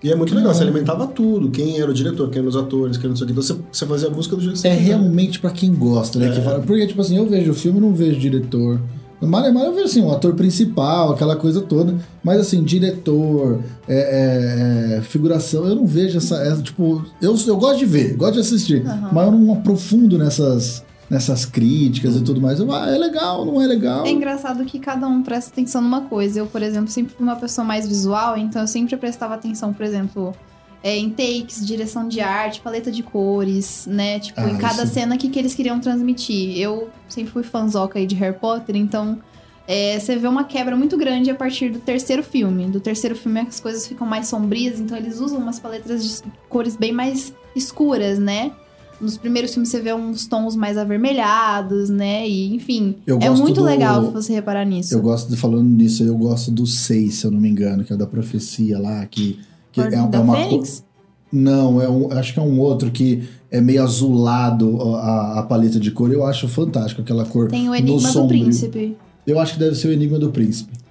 [0.02, 0.54] E é muito legal, Legal.
[0.54, 1.50] você alimentava tudo.
[1.50, 3.32] Quem era o diretor, quem eram os atores, quem não sei o que.
[3.32, 6.20] Então você, você fazia a busca do jeito que você É realmente pra quem gosta,
[6.20, 6.28] né?
[6.28, 6.32] É.
[6.32, 8.80] Que fala, porque, tipo assim, eu vejo o filme e não vejo diretor.
[9.20, 11.96] No Malemar eu vejo assim, o ator principal, aquela coisa toda.
[12.22, 16.36] Mas assim, diretor, é, é, é, figuração, eu não vejo essa.
[16.36, 18.86] essa, tipo, eu, eu gosto de ver, gosto de assistir.
[18.86, 19.10] Aham.
[19.12, 22.60] Mas eu não aprofundo nessas, nessas críticas e tudo mais.
[22.60, 24.06] Eu, ah, é legal, não é legal.
[24.06, 26.38] É engraçado que cada um presta atenção numa coisa.
[26.38, 29.84] Eu, por exemplo, sempre fui uma pessoa mais visual, então eu sempre prestava atenção, por
[29.84, 30.32] exemplo,
[30.82, 34.18] é, em takes, direção de arte, paleta de cores, né?
[34.20, 34.94] Tipo, Ah, em cada isso.
[34.94, 36.56] cena que, que eles queriam transmitir.
[36.58, 39.18] Eu sempre fui fanzoca aí de Harry Potter, então
[39.66, 42.66] é, você vê uma quebra muito grande a partir do terceiro filme.
[42.66, 46.76] Do terceiro filme as coisas ficam mais sombrias, então eles usam umas paletas de cores
[46.76, 48.52] bem mais escuras, né?
[49.00, 52.28] Nos primeiros filmes você vê uns tons mais avermelhados, né?
[52.28, 54.94] E, enfim, Eu é muito do- legal você reparar nisso.
[54.94, 57.92] Eu gosto de falando nisso, eu gosto do 6, se eu não me engano, que
[57.92, 59.38] é o da profecia lá, que,
[59.86, 60.84] que é, é uma Fênix?
[61.30, 65.78] Não, é um, acho que é um outro que é meio azulado a, a paleta
[65.78, 66.10] de cor.
[66.10, 67.48] Eu acho fantástico aquela cor.
[67.48, 68.26] Tem o no Enigma do.
[68.28, 68.96] Príncipe.
[69.26, 70.72] Eu acho que deve ser o Enigma do Príncipe.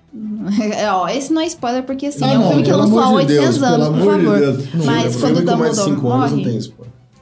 [0.78, 3.00] É, Ó, esse não é spoiler, porque assim, Ah, é um não, filme que lançou
[3.00, 4.40] há amor de 800 Deus, anos, pelo por amor de favor.
[4.40, 4.86] Deus.
[4.86, 6.60] Mas Filme quando o Dumbledore 5 anos não morre,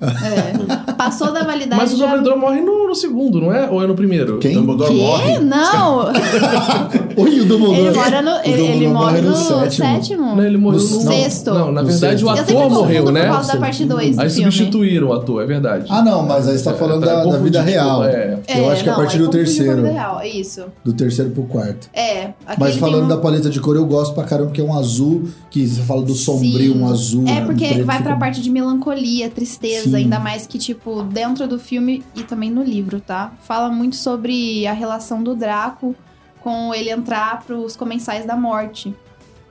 [0.01, 2.05] é, passou da validade Mas o já...
[2.05, 3.69] Dumbledore morre no, no segundo, não é?
[3.69, 4.37] Ou é no primeiro?
[4.37, 4.53] Quem?
[4.53, 5.39] Dumbledore morre.
[5.39, 6.05] Não!
[7.17, 7.79] Oi, o Dumbledore.
[7.87, 9.69] Ele, mora no, ele, ele Dumbledore morre no, sétimo.
[9.87, 10.35] sétimo.
[10.35, 11.53] Não, ele morreu No no, sexto.
[11.53, 13.23] Não, na No verdade o ator morreu, por né?
[13.25, 15.85] causa da parte 2 do Aí substituíram o ator, é verdade.
[15.89, 18.03] Ah, não, mas aí você tá falando tá da, da vida real.
[18.03, 18.39] É.
[18.47, 19.75] Eu acho que a não, partir aí do a terceiro.
[19.77, 20.63] vida real, é isso.
[20.83, 21.89] Do terceiro pro quarto.
[21.93, 22.29] É.
[22.57, 25.27] Mas falando um- da paleta de cor, eu gosto pra caramba, porque é um azul,
[25.49, 26.79] que você fala do sombrio, Sim.
[26.81, 27.23] um azul.
[27.27, 29.95] É, um porque preto, vai fica- pra parte de melancolia, tristeza, Sim.
[29.95, 33.31] ainda mais que, tipo, dentro do filme e também no livro, tá?
[33.43, 35.95] Fala muito sobre a relação do Draco
[36.45, 38.93] com ele entrar pros comensais da morte.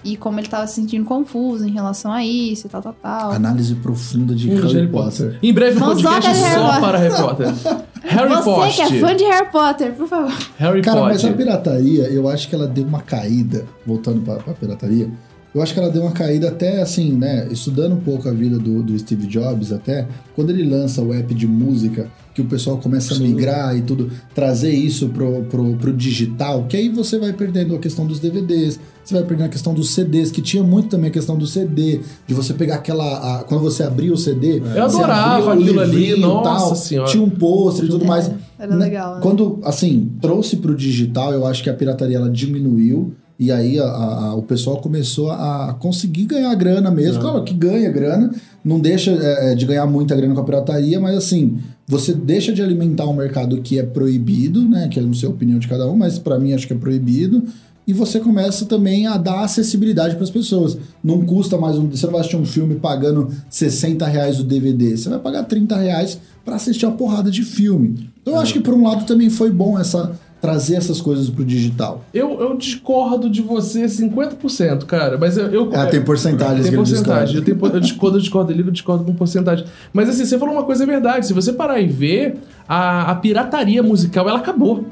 [0.04, 3.32] E como ele tava se sentindo confuso em relação a isso e tal, tal, tal.
[3.32, 5.38] Análise profunda de Hum, Harry, Potter.
[5.42, 6.80] Em breve um Vamos podcast Harry só Potter.
[6.80, 7.46] para Harry Potter.
[8.04, 8.74] Harry Você Potter.
[8.74, 10.32] que é fã de Harry Potter, por favor.
[10.58, 11.36] Harry Cara, mas a Potter.
[11.36, 15.10] pirataria, eu acho que ela deu uma caída, voltando pra, pra pirataria,
[15.54, 17.48] eu acho que ela deu uma caída até assim, né?
[17.50, 21.32] Estudando um pouco a vida do, do Steve Jobs, até, quando ele lança o app
[21.32, 25.92] de música, que o pessoal começa a migrar e tudo, trazer isso pro, pro, pro
[25.92, 29.72] digital, que aí você vai perdendo a questão dos DVDs, você vai perdendo a questão
[29.72, 33.04] dos CDs, que tinha muito também a questão do CD, de você pegar aquela.
[33.40, 36.76] a- quando você abria o CD, Eu você adorava abria o aquilo ali, nossa tal,
[36.76, 37.10] senhora.
[37.10, 38.30] Tinha um pôster e tudo mais.
[38.58, 38.84] Era Né?
[38.84, 39.20] legal, né?
[39.22, 43.14] Quando, assim, trouxe pro digital, eu acho que a pirataria ela diminuiu.
[43.38, 47.20] E aí a- a- o pessoal começou a conseguir ganhar grana mesmo.
[47.20, 48.32] Claro que ganha grana,
[48.64, 52.52] não deixa é, é, de ganhar muita grana com a pirataria, mas assim, você deixa
[52.52, 54.86] de alimentar um mercado que é proibido, né?
[54.88, 56.76] Que eu não sei a opinião de cada um, mas pra mim acho que é
[56.76, 57.42] proibido.
[57.86, 60.78] E você começa também a dar acessibilidade para as pessoas.
[61.02, 61.86] Não custa mais um.
[61.88, 64.96] Você não vai assistir um filme pagando 60 reais o DVD.
[64.96, 68.08] Você vai pagar 30 reais para assistir uma porrada de filme.
[68.22, 71.42] Então eu acho que por um lado também foi bom essa trazer essas coisas pro
[71.42, 72.04] digital.
[72.12, 75.16] Eu, eu discordo de você 50%, cara.
[75.16, 75.46] Mas eu.
[75.46, 77.36] eu Ah, tem porcentagens Tem porcentagem.
[77.36, 79.64] Eu, tenho, eu discordo, eu discordo dele, eu discordo com porcentagem.
[79.90, 81.26] Mas assim, você falou uma coisa é verdade.
[81.26, 82.36] Se você parar e ver,
[82.68, 84.84] a, a pirataria musical, ela acabou.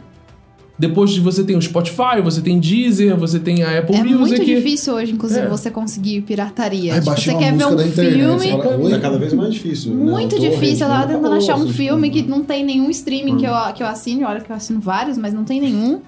[0.78, 4.18] Depois de você tem o Spotify, você tem Deezer, você tem a Apple É Music.
[4.18, 5.48] muito difícil hoje, inclusive, É.
[5.48, 6.94] você conseguir pirataria.
[6.94, 8.62] Aí Tipo, você quer ver um filme.
[8.62, 8.90] fala?
[8.90, 9.94] Tá cada vez mais difícil.
[9.94, 10.10] né?
[10.10, 10.86] Muito torrent, difícil.
[10.86, 11.14] Eu tava né?
[11.14, 14.24] tentando achar um filme que não tem nenhum streaming que eu, que eu assine.
[14.24, 16.00] Olha que eu assino vários, mas não tem nenhum.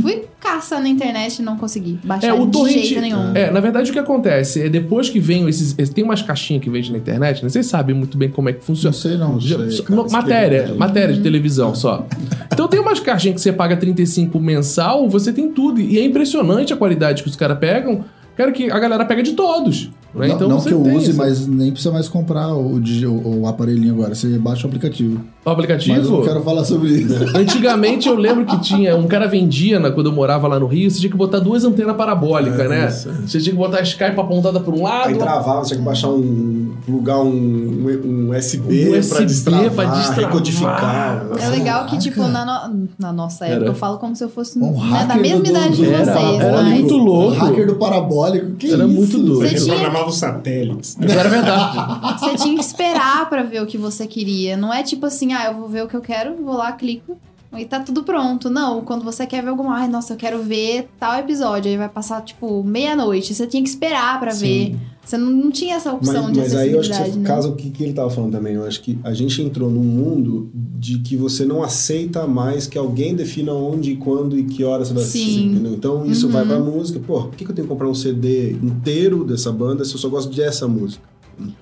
[0.00, 2.72] Fui caçar na internet e não consegui baixar É, o de torrent.
[2.84, 3.34] jeito nenhum.
[3.34, 5.74] É, na verdade, o que acontece é depois que vem esses.
[5.90, 7.48] Tem umas caixinhas que vende na internet, né?
[7.48, 8.94] Vocês sabem muito bem como é que Não funciona.
[8.96, 9.38] sei não.
[9.38, 10.78] Já- sei, cara, matéria, gente.
[10.78, 12.06] matéria de televisão só.
[12.52, 15.80] Então tem umas caixinhas que você paga 35 mensal, você tem tudo.
[15.80, 18.04] E é impressionante a qualidade que os caras pegam.
[18.36, 19.90] Cara, que a galera pega de todos.
[20.14, 20.28] Né?
[20.28, 23.40] Não, então não você que eu tem use, mas nem precisa mais comprar o, o,
[23.42, 24.14] o aparelhinho agora.
[24.14, 25.20] Você baixa o aplicativo.
[25.44, 25.94] O aplicativo.
[25.96, 27.14] Mas eu não quero falar sobre isso.
[27.36, 28.96] Antigamente eu lembro que tinha.
[28.96, 31.64] Um cara vendia, né, quando eu morava lá no Rio, você tinha que botar duas
[31.64, 32.88] antenas parabólicas, É, né?
[32.88, 33.10] isso.
[33.26, 35.08] Você tinha que botar a Skype apontada para um lado.
[35.08, 36.72] Aí travava, você tinha que baixar um.
[36.86, 40.24] plugar um, um, USB, Um pra USB destravar, pra destravar.
[40.32, 41.26] recodificar.
[41.40, 43.70] É legal que, tipo, na, no- na nossa época, Era.
[43.70, 45.90] eu falo como se eu fosse Um né, da hacker mesma do- idade de do-
[45.92, 46.80] Era, vocês, era mas...
[46.80, 47.36] muito louco.
[47.36, 48.25] Hacker do parabólico.
[48.58, 48.94] Que Era isso?
[48.94, 49.48] muito doido.
[49.48, 50.96] Você tinha- programava os satélites.
[51.00, 51.76] Isso era verdade.
[52.20, 54.56] Você tinha que esperar pra ver o que você queria.
[54.56, 57.16] Não é tipo assim, ah, eu vou ver o que eu quero, vou lá, clico
[57.56, 58.50] e tá tudo pronto.
[58.50, 61.88] Não, quando você quer ver alguma, ai, nossa, eu quero ver tal episódio, aí vai
[61.88, 63.34] passar tipo meia-noite.
[63.34, 64.76] Você tinha que esperar pra ver.
[65.06, 67.18] Você não, não tinha essa opção Mas, de mas aí eu acho que acessibilidade, você
[67.20, 67.26] né?
[67.28, 68.54] casa o que, que ele tava falando também.
[68.54, 72.76] Eu acho que a gente entrou num mundo de que você não aceita mais que
[72.76, 75.44] alguém defina onde, quando e que hora você vai assistir.
[75.44, 75.72] Entendeu?
[75.74, 76.48] Então isso vai Uhum.
[76.48, 76.98] pra música.
[76.98, 79.98] Pô, por que, que eu tenho que comprar um CD inteiro dessa banda se eu
[79.98, 81.02] só gosto dessa música?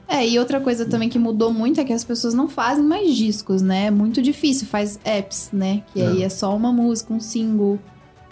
[0.09, 3.15] É, e outra coisa também que mudou muito é que as pessoas não fazem mais
[3.17, 3.87] discos, né?
[3.87, 5.83] É muito difícil, faz apps, né?
[5.93, 7.79] Que aí é só uma música, um single.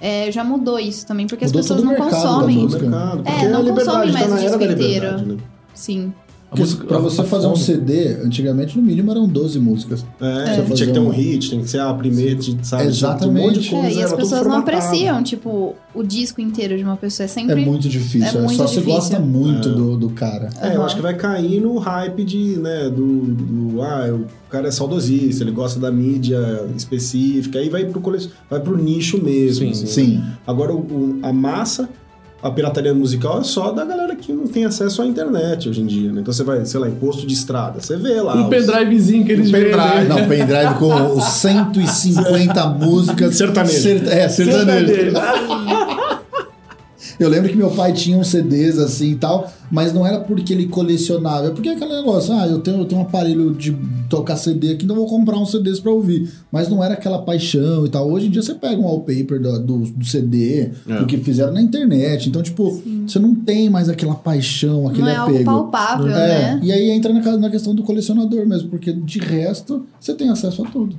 [0.04, 2.66] É, já mudou isso também, porque Mudou as pessoas não mercado consomem.
[2.68, 3.22] mercado.
[3.24, 5.18] É, Porque não a liberdade consome mais tá o disco inteiro.
[5.26, 5.36] né?
[5.74, 6.12] Sim.
[6.60, 7.62] Música- pra você a fazer um fome.
[7.64, 10.04] CD, antigamente no mínimo eram 12 músicas.
[10.20, 12.86] É, Você tinha que ter um um- hit, tem que ser a primeira, sabe?
[12.88, 13.42] Exatamente.
[13.42, 16.82] Um monte de coisa, É, e as pessoas não apreciam, tipo, o disco inteiro de
[16.84, 17.24] uma pessoa.
[17.24, 17.64] É É sempre.
[17.64, 18.26] muito difícil.
[18.38, 18.94] é É, muito só se difícil.
[18.94, 19.72] gosta muito É.
[19.72, 20.50] do, do cara.
[20.60, 20.84] É, eu Aham.
[20.84, 25.42] acho que vai cair no hype de, né, do, do- ah, o cara é saudosista,
[25.44, 26.38] ele gosta da mídia
[26.76, 28.18] específica, aí vai pro, cole...
[28.50, 29.64] vai pro nicho mesmo.
[29.66, 29.86] Sim, assim.
[29.86, 30.22] Sim.
[30.46, 31.88] Agora, o- a massa,
[32.42, 35.86] a pirataria musical é só da galera que não tem acesso à internet hoje em
[35.86, 36.20] dia, né?
[36.22, 38.34] Então você vai, sei lá, imposto de estrada, você vê lá.
[38.36, 39.76] Um os- pendrivezinho que eles Um pendrive.
[39.76, 40.08] vendem.
[40.08, 43.36] Não, pendrive com os 150 músicas.
[43.36, 43.78] Sertanejo.
[43.80, 44.86] Ser- é, sertanejo.
[44.92, 45.71] Sertanejo.
[47.22, 50.52] Eu lembro que meu pai tinha uns CDs assim e tal, mas não era porque
[50.52, 53.76] ele colecionava, é porque é aquele negócio, ah, eu tenho, eu tenho um aparelho de
[54.08, 56.30] tocar CD aqui, então eu vou comprar uns CDs pra ouvir.
[56.50, 58.10] Mas não era aquela paixão e tal.
[58.10, 60.98] Hoje em dia você pega um wallpaper do, do, do CD, É.
[60.98, 62.28] do que fizeram na internet.
[62.28, 65.44] Então, tipo, você não tem mais aquela paixão, aquele Não é algo apego.
[65.50, 66.60] palpável, É, né?
[66.62, 70.62] e aí entra na, na questão do colecionador mesmo, porque de resto você tem acesso
[70.64, 70.96] a tudo.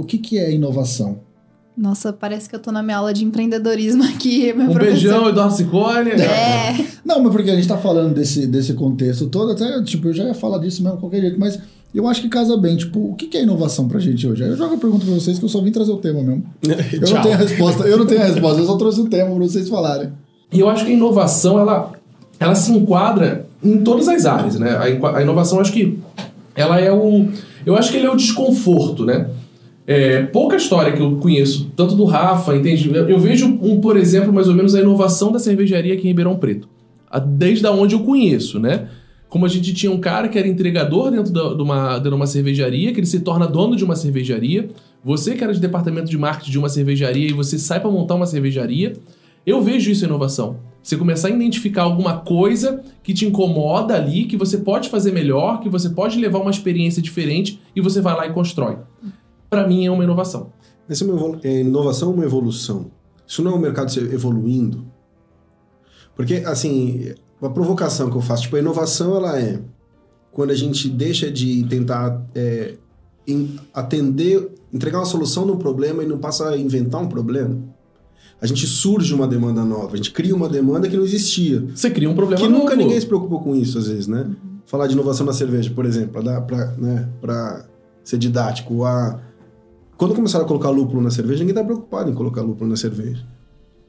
[0.00, 1.18] O que, que é inovação?
[1.76, 4.92] Nossa, parece que eu tô na minha aula de empreendedorismo aqui, meu Um professor.
[4.92, 6.10] beijão, Eduardo Ciccone.
[6.10, 10.12] É, Não, mas porque a gente tá falando desse, desse contexto todo, até, tipo, eu
[10.12, 11.58] já ia falar disso mesmo de qualquer jeito, mas
[11.94, 12.76] eu acho que casa bem.
[12.76, 14.42] Tipo, o que, que é inovação pra gente hoje?
[14.42, 16.44] Eu jogo a pergunta pra vocês que eu só vim trazer o tema mesmo.
[16.92, 19.30] Eu não tenho a resposta, eu não tenho a resposta, eu só trouxe o tema
[19.34, 20.12] pra vocês falarem.
[20.52, 21.92] E eu acho que a inovação, ela,
[22.38, 24.70] ela se enquadra em todas as áreas, né?
[24.72, 25.98] A, a inovação, eu acho que
[26.54, 27.28] ela é o...
[27.64, 29.28] Eu acho que ele é o desconforto, né?
[29.92, 32.88] É, pouca história que eu conheço, tanto do Rafa, entende?
[32.94, 36.10] Eu, eu vejo, um, por exemplo, mais ou menos a inovação da cervejaria aqui em
[36.10, 36.68] Ribeirão Preto.
[37.10, 38.86] A- Desde da onde eu conheço, né?
[39.28, 42.26] Como a gente tinha um cara que era entregador dentro da- de uma, de uma
[42.28, 44.68] cervejaria, que ele se torna dono de uma cervejaria.
[45.04, 48.14] Você que era de departamento de marketing de uma cervejaria e você sai para montar
[48.14, 48.92] uma cervejaria.
[49.44, 50.56] Eu vejo isso em inovação.
[50.82, 55.60] Você começar a identificar alguma coisa que te incomoda ali, que você pode fazer melhor,
[55.60, 58.76] que você pode levar uma experiência diferente e você vai lá e constrói.
[59.50, 60.52] Pra mim é uma inovação.
[60.88, 62.90] Essa é uma é inovação ou uma evolução?
[63.26, 64.86] Isso não é o mercado se evoluindo?
[66.16, 69.60] Porque, assim, a provocação que eu faço, tipo, a inovação, ela é
[70.32, 72.74] quando a gente deixa de tentar é,
[73.74, 77.58] atender, entregar uma solução num problema e não passa a inventar um problema.
[78.40, 81.62] A gente surge uma demanda nova, a gente cria uma demanda que não existia.
[81.74, 82.76] Você cria um problema Que nunca novo.
[82.76, 84.30] ninguém se preocupou com isso, às vezes, né?
[84.64, 87.66] Falar de inovação na cerveja, por exemplo, pra, né, pra
[88.02, 88.84] ser didático.
[88.84, 89.20] A...
[90.00, 93.22] Quando começaram a colocar lúpulo na cerveja, ninguém tá preocupado em colocar lúpulo na cerveja.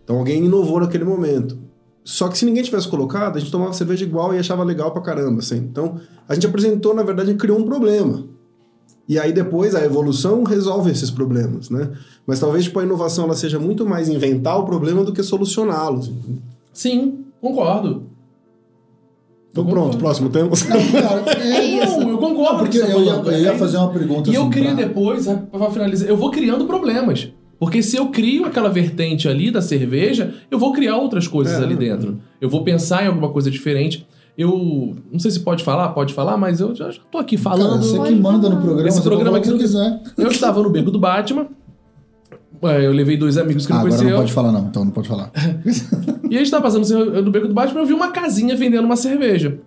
[0.03, 1.57] Então alguém inovou naquele momento.
[2.03, 5.01] Só que se ninguém tivesse colocado, a gente tomava cerveja igual e achava legal pra
[5.01, 5.55] caramba, assim.
[5.55, 8.25] Então, a gente apresentou, na verdade, criou um problema.
[9.07, 11.89] E aí depois a evolução resolve esses problemas, né?
[12.27, 16.11] Mas talvez tipo, a inovação ela seja muito mais inventar o problema do que solucioná-los.
[16.73, 18.11] Sim, concordo.
[19.49, 20.49] Então pronto, próximo tema.
[20.49, 22.10] Cara, É isso.
[22.21, 22.59] Não, eu concordo.
[22.59, 23.31] Porque que você eu tá falando.
[23.31, 26.17] eu ia É fazer uma pergunta E eu assim, queria pra- depois, pra finalizar, eu
[26.17, 27.29] vou criando problemas.
[27.59, 31.63] Porque se eu crio aquela vertente ali da cerveja, eu vou criar outras coisas É,
[31.63, 32.17] ali dentro.
[32.39, 34.07] Eu vou pensar em alguma coisa diferente.
[34.37, 37.57] Eu não sei se pode falar, pode falar, mas eu já, já tô aqui Cara,
[37.57, 37.83] falando.
[37.83, 40.13] você Pode que manda no programa, Esse você programa que aqui você não- quiser.
[40.17, 41.47] Eu estava no beco do Batman.
[42.63, 44.17] é, Eu levei dois amigos que Ah, não agora conheciam.
[44.17, 45.31] não pode falar não, então não pode falar.
[46.31, 48.85] E a gente tava passando no beco do Batman e eu vi uma casinha vendendo
[48.85, 49.59] uma cerveja.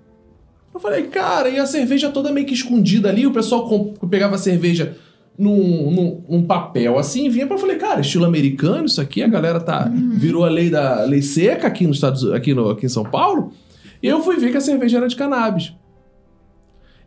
[0.75, 4.39] Eu falei, cara, e a cerveja toda meio que escondida ali, o pessoal pegava a
[4.39, 4.97] cerveja
[5.39, 9.29] num, num, num papel assim, vinha pra eu falei, cara, estilo americano isso aqui, a
[9.29, 9.89] galera tá.
[10.13, 13.53] Virou a lei da lei seca aqui nos Estados aqui, no, aqui em São Paulo.
[14.03, 15.73] E eu fui ver que a cerveja era de cannabis.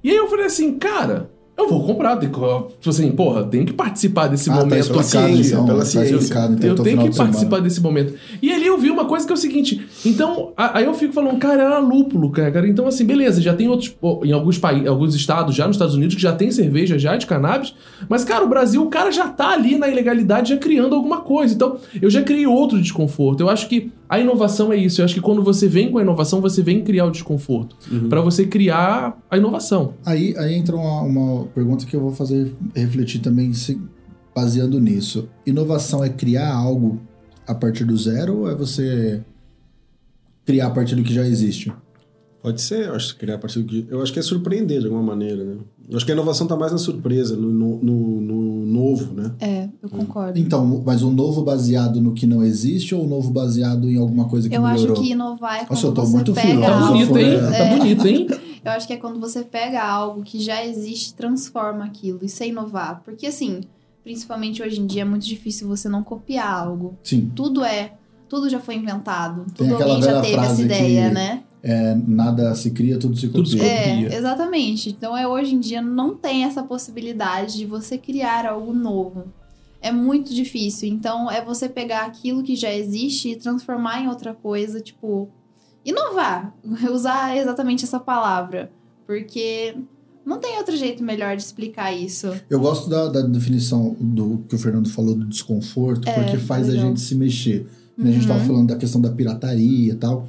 [0.03, 2.17] E aí eu falei assim, cara, eu vou comprar.
[2.19, 4.79] Tipo assim, porra, tem que participar desse Ah, tá momento.
[4.79, 6.15] explicado, ciência, então, pela tá ciência.
[6.15, 8.13] explicado, então, Eu tenho que participar desse momento.
[8.41, 9.85] E ali eu vi uma coisa que é o seguinte.
[10.05, 12.67] Então, aí eu fico falando, cara, era lúpulo, cara.
[12.67, 13.95] Então, assim, beleza, já tem outros.
[14.23, 17.25] Em alguns países, alguns estados, já nos Estados Unidos, que já tem cerveja já de
[17.25, 17.73] cannabis.
[18.07, 21.53] Mas, cara, o Brasil, o cara já tá ali na ilegalidade, já criando alguma coisa.
[21.53, 23.41] Então, eu já criei outro desconforto.
[23.41, 25.01] Eu acho que a inovação é isso.
[25.01, 27.75] Eu acho que quando você vem com a inovação, você vem criar o desconforto.
[28.09, 29.93] Pra você criar a inovação.
[30.05, 33.79] Aí, aí entra uma, uma pergunta que eu vou fazer refletir também, se-
[34.35, 35.27] baseando nisso.
[35.45, 36.99] Inovação é criar algo
[37.45, 39.21] a partir do zero ou é você
[40.45, 41.71] criar a partir do que já existe?
[42.41, 43.85] Pode ser, eu acho que criar a partir do que.
[43.89, 45.55] Eu acho que é surpreender de alguma maneira, né?
[45.89, 48.46] Eu acho que a inovação tá mais na surpresa, no, no, no- no
[48.89, 49.31] novo, né?
[49.39, 50.37] É, eu concordo.
[50.39, 54.25] Então, mas um novo baseado no que não existe ou um novo baseado em alguma
[54.27, 55.03] coisa que Eu acho melhorou?
[55.03, 57.41] que inovar é quando Nossa, eu tô você muito pega filósofo, Tá bonito, hein?
[57.41, 57.57] né?
[57.57, 58.27] Tá bonito, hein?
[58.65, 62.19] Eu acho que é quando você pega algo que já existe e transforma aquilo.
[62.23, 63.01] Isso é inovar.
[63.05, 63.61] Porque, assim,
[64.03, 66.95] principalmente hoje em dia é muito difícil você não copiar algo.
[67.03, 67.93] Sim, Tudo é.
[68.27, 69.45] Tudo já foi inventado.
[69.55, 71.43] Tem Tudo alguém já teve essa ideia, que- né?
[71.63, 73.61] É, nada se cria, tudo se copia.
[73.63, 74.89] É, exatamente.
[74.89, 79.25] Então, é, hoje em dia não tem essa possibilidade de você criar algo novo.
[79.81, 80.89] É muito difícil.
[80.89, 85.29] Então, é você pegar aquilo que já existe e transformar em outra coisa, tipo,
[85.85, 86.53] inovar.
[86.91, 88.71] Usar exatamente essa palavra.
[89.05, 89.75] Porque
[90.25, 92.29] não tem outro jeito melhor de explicar isso.
[92.49, 96.67] Eu gosto da, da definição do que o Fernando falou do desconforto, É, porque faz
[96.67, 96.87] a legal.
[96.87, 97.67] gente se mexer.
[97.99, 98.27] A gente Uhum.
[98.27, 100.27] tava falando da questão da pirataria e tal.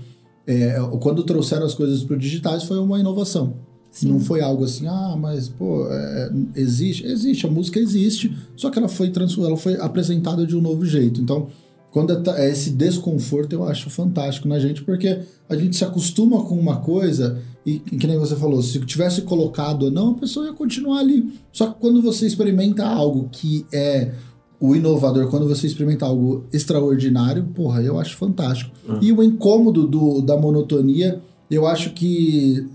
[0.48, 3.52] É, quando trouxeram as coisas para digitais foi uma inovação.
[3.90, 4.08] Sim.
[4.08, 8.78] Não foi algo assim, ah, mas pô, é, existe, existe, a música existe, só que
[8.78, 11.20] ela foi ela foi apresentada de um novo jeito.
[11.20, 11.48] Então,
[11.90, 16.42] quando é é esse desconforto eu acho fantástico na gente, porque a gente se acostuma
[16.44, 20.46] com uma coisa e que nem você falou, se tivesse colocado ou não, a pessoa
[20.46, 21.30] ia continuar ali.
[21.52, 24.12] Só que quando você experimenta algo que é
[24.60, 28.70] o inovador, quando você experimenta algo extraordinário, porra, eu acho fantástico.
[29.00, 32.66] E o incômodo do, da monotonia, eu acho que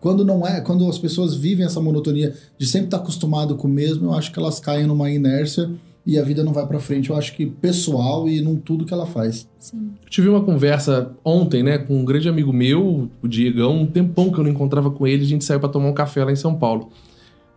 [0.00, 3.70] quando não é, quando as pessoas vivem essa monotonia de sempre estar acostumado com o
[3.70, 5.70] mesmo, eu acho que elas caem numa inércia
[6.06, 7.10] e a vida não vai pra frente.
[7.10, 9.48] Eu acho que pessoal e num tudo que ela faz.
[9.58, 9.92] Sim.
[10.08, 14.38] Tive uma conversa ontem, né, com um grande amigo meu, o Diegão, um tempão que
[14.38, 16.54] eu não encontrava com ele, a gente saiu pra tomar um café lá em São
[16.54, 16.90] Paulo.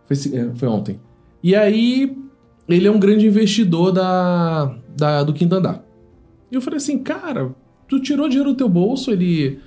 [0.06, 1.00] Foi, é, foi ontem.
[1.42, 2.16] E aí,
[2.68, 5.82] ele é um grande investidor da, da- do Quinto Andar.
[6.50, 7.50] E eu falei assim, cara,
[7.88, 9.58] tu tirou dinheiro do teu bolso, ele...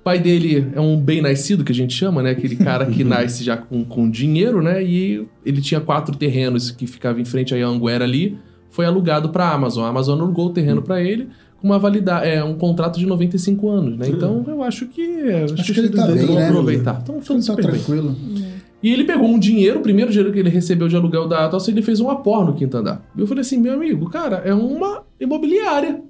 [0.00, 2.30] O pai dele é um bem nascido, que a gente chama, né?
[2.30, 4.80] Aquele cara que nasce já com, com dinheiro, né?
[4.84, 8.38] E ele tinha quatro terrenos que ficavam em frente à Anguera ali.
[8.70, 9.84] Foi alugado pra Amazon.
[9.84, 11.28] A Amazon alugou o terreno pra ele
[11.60, 14.06] com uma validade, é um contrato de 95 anos, né?
[14.08, 16.46] Então eu acho que acho, Acho que, que ele tá bem, né?
[16.48, 17.00] aproveitar.
[17.02, 17.80] Então, Então tá super bem.
[18.86, 21.66] E ele pegou um dinheiro, o primeiro dinheiro que ele recebeu de aluguel da Atos,
[21.66, 23.02] ele fez um apor no Quinto Andar.
[23.16, 26.04] E eu falei assim, meu amigo, cara, é uma imobiliária.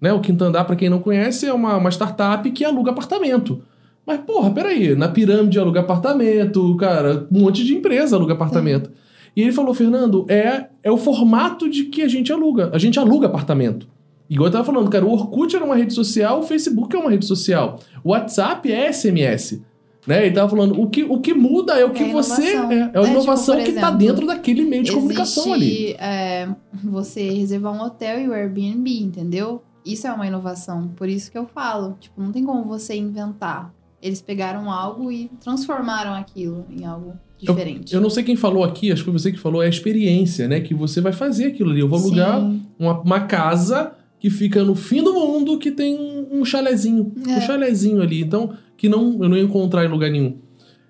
[0.00, 0.12] Né?
[0.12, 3.64] O Quinto Andar, pra quem não conhece, é uma, uma startup que aluga apartamento.
[4.06, 8.88] Mas, porra, peraí, na pirâmide aluga apartamento, cara, um monte de empresa aluga apartamento.
[9.34, 12.70] E ele falou, Fernando, é, é o formato de que a gente aluga.
[12.72, 13.88] A gente aluga apartamento.
[14.30, 17.10] Igual eu tava falando, cara, o Orkut era uma rede social, o Facebook é uma
[17.10, 17.80] rede social.
[18.04, 19.60] O WhatsApp é SMS.
[20.06, 20.26] Né?
[20.26, 22.54] Ele tava falando, o que, o que muda é o que É você.
[22.54, 22.72] inovação.
[22.72, 25.66] É, é a É, tipo, inovação que tá exemplo, dentro daquele meio de comunicação ali.
[25.66, 26.48] Existe, é,
[26.82, 29.62] você reservar um hotel e o Airbnb, entendeu?
[29.86, 30.88] Isso é uma inovação.
[30.96, 31.96] Por isso que eu falo.
[32.00, 33.72] Tipo, não tem como você inventar.
[34.00, 37.94] Eles pegaram algo e transformaram aquilo em algo diferente.
[37.94, 40.60] Eu não sei quem falou aqui, acho que você que falou, é a experiência, né?
[40.60, 41.80] Que você vai fazer aquilo ali.
[41.80, 42.40] Eu vou alugar
[42.78, 47.12] uma, uma casa que fica no fim do mundo que tem um, um chalezinho.
[47.28, 47.38] É.
[47.38, 48.22] Um chalezinho ali.
[48.22, 50.38] Então, que não, eu não ia encontrar em lugar nenhum.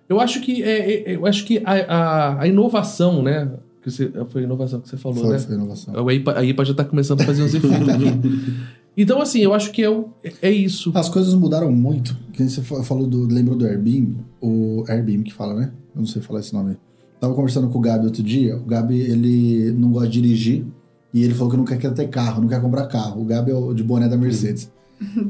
[0.09, 3.51] Eu acho que, é, é- eu acho que a, a, a inovação, né?
[3.83, 5.39] Que você, foi a inovação que você falou, Foi, né?
[5.39, 6.09] foi inovação.
[6.09, 8.05] A IPA, a IPA já tá começando a fazer uns efeitos aqui.
[8.97, 10.05] Então, assim, eu acho que é,
[10.43, 10.91] é isso.
[10.95, 12.15] As coisas mudaram muito.
[12.35, 13.27] Quem você fa- falou do.
[13.27, 14.17] Lembrou do Airbnb?
[14.41, 15.73] O Airbnb que fala, né?
[15.95, 16.77] Eu não sei falar esse nome.
[17.19, 18.55] Tava conversando com o Gabi outro dia.
[18.57, 20.65] O Gabi, ele não gosta de dirigir.
[21.13, 23.23] E ele falou que não quer ter carro, não quer comprar carro.
[23.23, 24.71] O Gabi é o de boné da Mercedes.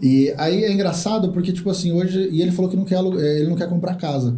[0.03, 2.29] E aí é engraçado porque, tipo assim, hoje.
[2.31, 4.37] E ele falou que não quer, eh, ele não quer comprar casa.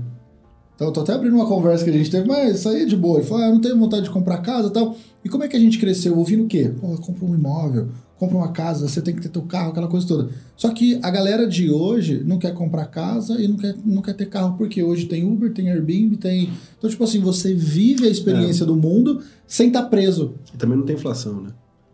[0.75, 2.85] Então, eu tô até abrindo uma conversa que a gente teve, mas isso aí é
[2.85, 3.19] de boa.
[3.19, 4.97] Ele falou, ah, eu não tenho vontade de comprar casa e tal.
[5.25, 6.19] E como é que a gente cresceu?
[6.19, 6.73] Ouvindo o quê?
[6.81, 10.07] Pô, compra um imóvel, compra uma casa, você tem que ter teu carro, aquela coisa
[10.07, 10.31] toda.
[10.57, 14.15] Só que a galera de hoje não quer comprar casa e não quer, não quer
[14.15, 16.51] ter carro, porque hoje tem Uber, tem Airbnb, tem.
[16.77, 20.35] Então, tipo assim, você vive a experiência do mundo sem estar preso.
[20.53, 21.51] E também não tem inflação, né?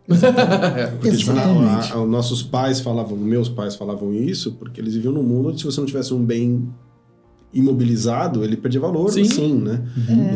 [0.07, 5.23] Porque, tipo, a- a- nossos pais falavam, meus pais falavam isso, porque eles viviam num
[5.23, 6.67] mundo onde se você não tivesse um bem
[7.53, 9.25] imobilizado, ele perdia valor, Sim.
[9.25, 9.83] sim, né?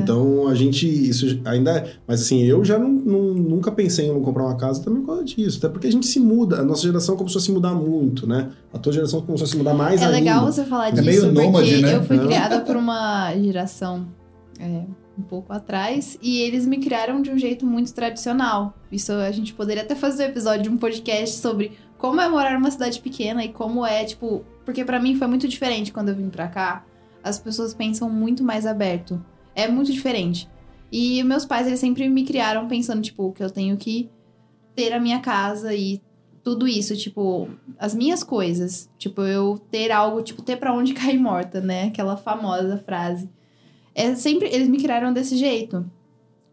[0.03, 4.22] Então a gente, isso ainda é, mas assim, eu já não, não- nunca pensei em
[4.22, 6.82] comprar uma casa também por causa disso, até porque a gente se muda, a nossa
[6.82, 8.49] geração começou a se mudar muito, né?
[8.74, 10.18] A tua geração começou a se mudar mais É ainda.
[10.18, 11.95] legal você falar É disso, meio porque nômade, né?
[11.95, 12.20] eu fui É.
[12.20, 14.05] criada por uma geração
[14.59, 14.82] é,
[15.18, 18.74] um pouco atrás e eles me criaram de um jeito muito tradicional.
[18.91, 22.53] Isso a gente poderia até fazer um episódio de um podcast sobre como é morar
[22.53, 26.16] numa cidade pequena e como é, tipo, porque pra mim foi muito diferente quando eu
[26.16, 26.86] vim pra cá.
[27.24, 29.24] As pessoas pensam muito mais aberto.
[29.55, 30.47] É muito diferente.
[30.91, 34.09] E meus pais, eles sempre me criaram pensando, tipo, que eu tenho que
[34.76, 36.01] ter a minha casa e
[36.43, 37.49] tudo isso, tipo,
[37.80, 38.89] as minhas coisas.
[38.97, 41.86] Tipo, eu ter algo, tipo, ter pra onde cair morta, né?
[41.86, 43.30] Aquela famosa frase.
[43.95, 45.85] É sempre, eles me criaram desse jeito.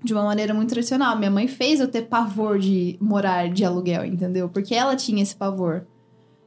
[0.04, 1.16] De uma maneira muito tradicional.
[1.18, 4.48] Minha mãe fez eu ter pavor de morar de aluguel, entendeu?
[4.48, 5.84] Porque ela tinha esse pavor.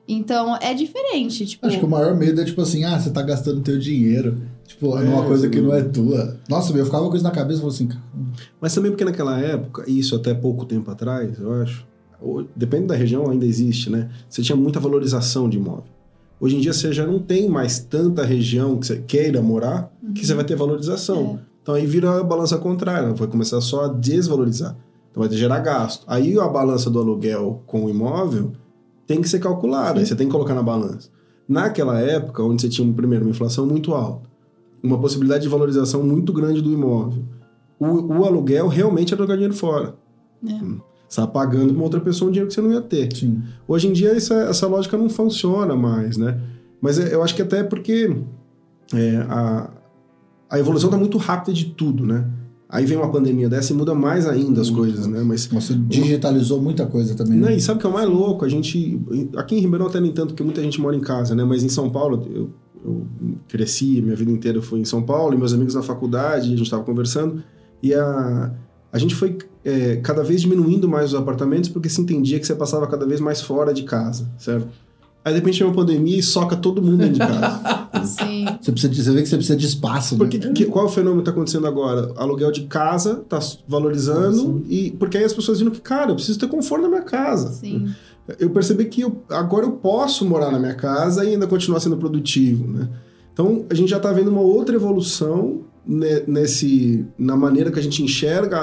[0.07, 1.65] Então, é diferente, tipo...
[1.65, 4.39] Acho que o maior medo é tipo assim, ah, você tá gastando teu dinheiro.
[4.67, 6.37] Tipo, É, numa coisa que não é tua.
[6.47, 8.01] Nossa, eu ficava com isso na cabeça e falava assim, cara,
[8.61, 11.87] Mas também porque naquela época, isso até pouco tempo atrás, eu acho,
[12.21, 14.09] ou- depende da região, ainda existe, né?
[14.29, 15.85] Você tinha muita valorização de imóvel.
[16.45, 20.23] Hoje em dia você já não tem mais tanta região que você queira morar que
[20.23, 21.39] você vai ter valorização.
[21.63, 24.77] Então aí vira a balança contrária, vai começar só a desvalorizar.
[25.09, 26.03] Então vai ter gerar gasto.
[26.05, 28.51] Aí a balança do aluguel com o imóvel
[29.07, 31.09] tem que ser calculada, aí você tem que colocar na balança.
[31.49, 34.29] Naquela época, onde você tinha, primeiro, uma inflação muito alta,
[34.83, 37.23] uma possibilidade de valorização muito grande do imóvel,
[37.79, 39.95] o, o aluguel realmente era jogar dinheiro fora.
[40.47, 40.53] É.
[40.53, 40.79] Hum.
[41.15, 43.15] Você estava pagando para outra pessoa um dinheiro que você não ia ter.
[43.15, 43.41] sim.
[43.65, 46.37] Hoje em dia essa, essa lógica não funciona mais, né?
[46.81, 48.13] Mas é- eu acho que até porque
[48.93, 49.69] é, a,
[50.49, 52.27] a evolução está muito rápida de tudo, né?
[52.67, 55.23] Aí vem uma pandemia dessa e muda mais ainda as coisas, né?
[55.23, 57.39] Mas Você digitalizou muita coisa também.
[57.39, 57.55] Né?
[57.55, 58.43] e sabe o que é o mais louco?
[58.43, 58.99] A gente.
[59.37, 61.45] Aqui em Ribeirão até nem tanto, porque muita gente mora em casa, né?
[61.45, 62.49] Mas em São Paulo, eu,
[62.83, 63.07] eu
[63.47, 66.63] cresci, minha vida inteira foi em São Paulo, e meus amigos na faculdade, a gente
[66.63, 67.41] estava conversando,
[67.81, 68.51] e a,
[68.91, 72.55] a gente foi é, cada vez diminuindo mais os apartamentos, porque se entendia que você
[72.55, 74.67] passava cada vez mais fora de casa, certo?
[75.23, 77.61] Aí de repente vem uma pandemia e soca todo mundo dentro de casa.
[78.05, 78.45] Sim.
[78.61, 80.51] Você, precisa, de- você vê que você precisa de espaço, Porque né?
[80.53, 82.13] que- qual é o fenômeno que está acontecendo agora?
[82.15, 86.37] Aluguel de casa está valorizando, e porque aí as pessoas viram que, cara, eu preciso
[86.37, 87.51] ter conforto na minha casa.
[87.51, 87.87] Sim.
[88.39, 91.95] eu percebi que eu- agora eu posso morar na minha casa e ainda continuar sendo
[91.97, 92.89] produtivo, né?
[93.33, 98.03] Então, a gente já está vendo uma outra evolução nesse na maneira que a gente
[98.03, 98.57] enxerga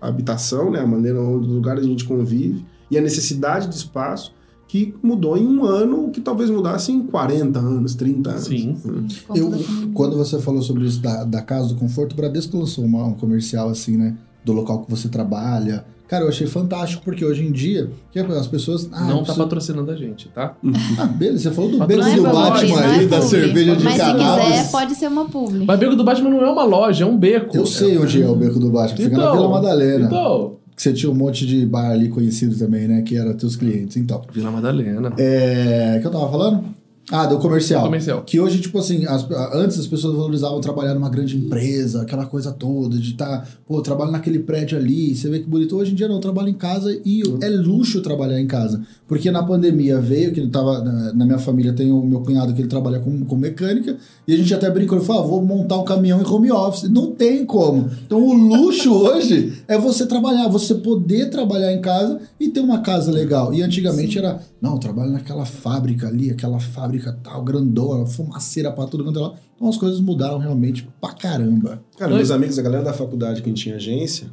[0.00, 0.80] a, habitação, né?
[0.80, 4.32] A maneira onde o lugar onde a gente convive e a necessidade de espaço
[4.66, 8.44] que mudou em um ano, que talvez mudasse em 40 anos, 30 anos.
[8.44, 8.76] Sim.
[8.84, 9.06] Hum.
[9.34, 9.52] Eu,
[9.92, 13.14] quando você falou sobre isso da, da casa do conforto, o Bradesco lançou uma- um
[13.14, 14.16] comercial assim, né?
[14.44, 15.84] Do local que você trabalha.
[16.06, 18.88] Cara, eu achei fantástico, porque hoje em dia, que as pessoas.
[18.92, 20.54] Ah, não tá preciso- patrocinando a gente, tá?
[20.98, 23.30] Ah, beleza, você falou do beco do não é Batman aí, é da publi.
[23.30, 24.44] cerveja de Mas se cannabis.
[24.44, 25.64] quiser, pode ser uma publi.
[25.66, 27.56] Mas Beco do Batman não é uma loja, é um beco.
[27.56, 30.06] Eu sei onde é o beco do Batman, fica na Vila Madalena.
[30.06, 33.02] Então, Que você tinha um monte de bar ali conhecido também, né?
[33.02, 33.96] Que era teus clientes.
[33.96, 34.20] Então.
[34.32, 35.12] Vila Madalena.
[35.18, 35.94] É.
[35.96, 36.64] O que eu tava falando?
[37.10, 37.82] Ah, do comercial.
[37.84, 38.22] Comercial.
[38.22, 42.50] Que hoje, tipo assim, as- antes as pessoas valorizavam trabalhar numa grande empresa, aquela coisa
[42.50, 45.76] toda, de estar, pô, eu trabalho naquele prédio ali, você vê que bonito.
[45.76, 48.80] Hoje em dia não, eu trabalho em casa e é luxo trabalhar em casa.
[49.06, 50.82] Porque na pandemia veio, que ele tava.
[51.12, 53.96] Na, minha família tem o meu cunhado que ele trabalha com, com mecânica,
[54.26, 56.88] e a gente até brincou, ele falou, ah, vou montar um caminhão em home office.
[56.90, 57.90] Não tem como.
[58.06, 62.80] Então o luxo hoje é você trabalhar, você poder trabalhar em casa e ter uma
[62.80, 63.52] casa legal.
[63.52, 68.86] E antigamente era, não, eu trabalho naquela fábrica ali, aquela fábrica tal, grandona, fumaceira pra
[68.86, 69.34] tudo quanto é lá.
[69.54, 71.82] Então as coisas mudaram realmente pra caramba.
[71.98, 74.28] Cara, meus amigos, a galera da faculdade que a gente tinha agência,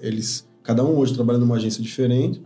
[0.00, 2.42] eles, cada um hoje trabalha numa agência diferente,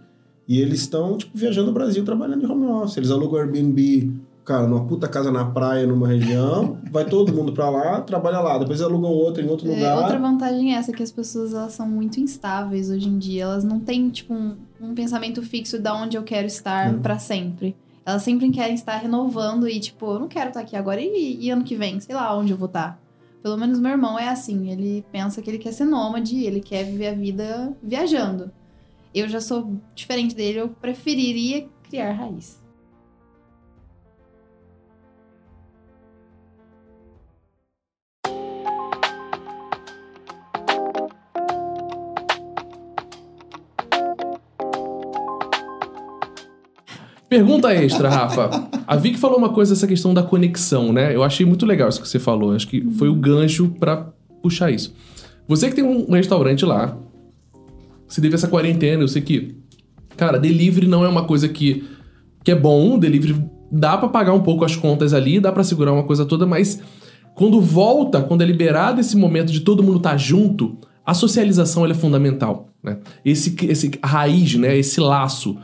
[0.46, 2.96] e eles estão, tipo, viajando o Brasil trabalhando em home office.
[2.98, 4.12] Eles alugam Airbnb,
[4.44, 8.58] cara, numa puta casa na praia, numa região, vai todo mundo pra lá, trabalha lá.
[8.58, 9.96] Depois alugam outra em outro É, lugar.
[9.98, 13.44] outra vantagem é essa, que as pessoas elas são muito instáveis hoje em dia.
[13.44, 14.54] Elas não têm, tipo, um,
[14.90, 17.00] um pensamento fixo de onde eu quero estar Hum.
[17.00, 17.74] pra sempre.
[18.06, 21.50] Elas sempre querem estar renovando e, tipo, eu não quero estar aqui agora e, e
[21.50, 23.00] ano que vem, sei lá onde eu vou estar.
[23.42, 26.84] Pelo menos meu irmão é assim, ele pensa que ele quer ser nômade, ele quer
[26.84, 28.50] viver a vida viajando.
[29.14, 32.62] Eu já sou diferente dele, eu preferiria criar raiz.
[47.34, 48.68] Pergunta extra, Rafa.
[48.86, 51.12] A Vicky falou uma coisa dessa questão da conexão, né?
[51.12, 52.54] Eu achei muito legal isso que você falou.
[52.54, 54.94] Acho que foi o gancho pra puxar isso.
[55.48, 56.96] Você que tem um restaurante lá,
[58.06, 59.56] se teve essa quarentena, eu sei que,
[60.16, 61.82] cara, delivery não é uma coisa que,
[62.44, 65.92] que é bom, delivery dá pra pagar um pouco as contas ali, dá pra segurar
[65.92, 66.80] uma coisa toda, mas
[67.34, 71.84] quando volta, quando é liberado esse momento de todo mundo estar tá junto, a socialização
[71.84, 72.98] é fundamental, né?
[73.24, 74.78] Esse, esse raiz, né?
[74.78, 75.58] Esse laço.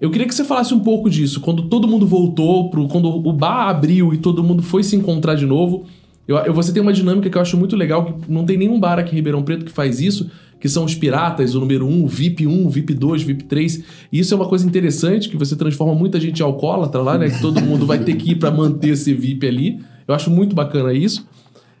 [0.00, 1.40] Eu queria que você falasse um pouco disso.
[1.40, 5.34] Quando todo mundo voltou, pro, quando o bar abriu e todo mundo foi se encontrar
[5.34, 5.84] de novo,
[6.26, 8.80] eu, eu, você tem uma dinâmica que eu acho muito legal, que não tem nenhum
[8.80, 12.06] bar aqui em Ribeirão Preto que faz isso, que são os piratas, o número 1,
[12.06, 13.84] VIP 1, VIP 2, VIP 3.
[14.12, 17.28] E isso é uma coisa interessante, que você transforma muita gente em alcoólatra lá, né?
[17.28, 19.80] Que todo mundo vai ter que ir para manter esse VIP ali.
[20.06, 21.26] Eu acho muito bacana isso.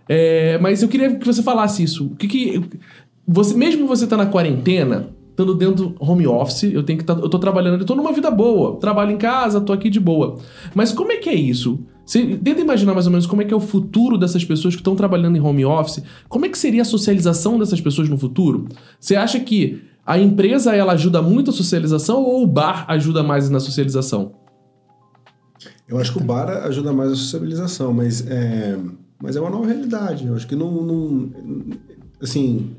[0.08, 2.06] É, mas eu queria que você falasse isso.
[2.06, 2.62] O que que...
[3.28, 5.10] Você, mesmo você tá na quarentena,
[5.40, 8.30] estando dentro home office, eu tenho que tá, eu tô trabalhando, eu tô numa vida
[8.30, 10.36] boa, trabalho em casa, tô aqui de boa.
[10.74, 11.80] Mas como é que é isso?
[12.04, 14.80] Você tenta imaginar mais ou menos como é que é o futuro dessas pessoas que
[14.80, 16.02] estão trabalhando em home office.
[16.28, 18.66] Como é que seria a socialização dessas pessoas no futuro?
[18.98, 23.48] Você acha que a empresa ela ajuda muito a socialização ou o bar ajuda mais
[23.48, 24.32] na socialização?
[25.88, 28.78] Eu acho que o bar ajuda mais a socialização, mas é,
[29.22, 30.26] mas é uma nova realidade.
[30.26, 31.30] Eu acho que não, não
[32.20, 32.70] assim,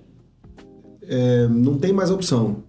[1.12, 2.64] é, não tem mais opção.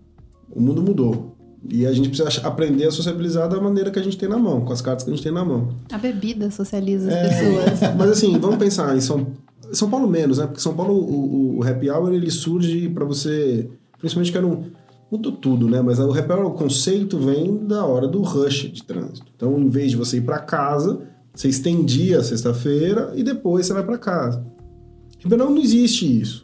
[0.51, 1.36] O mundo mudou.
[1.70, 4.62] E a gente precisa aprender a sociabilizar da maneira que a gente tem na mão,
[4.62, 5.68] com as cartas que a gente tem na mão.
[5.93, 7.80] A bebida socializa as é, pessoas.
[7.97, 9.28] Mas assim, vamos pensar em São,
[9.72, 10.47] São Paulo menos, né?
[10.47, 13.70] Porque São Paulo, o, o happy hour, ele surge para você...
[13.97, 14.64] Principalmente que era um...
[15.09, 15.80] Mudou tudo, né?
[15.80, 19.26] Mas o happy hour, o conceito vem da hora do rush de trânsito.
[19.36, 21.01] Então, em vez de você ir para casa,
[21.32, 24.45] você estendia a sexta-feira e depois você vai para casa.
[25.20, 26.41] Em Ribeirão não existe isso.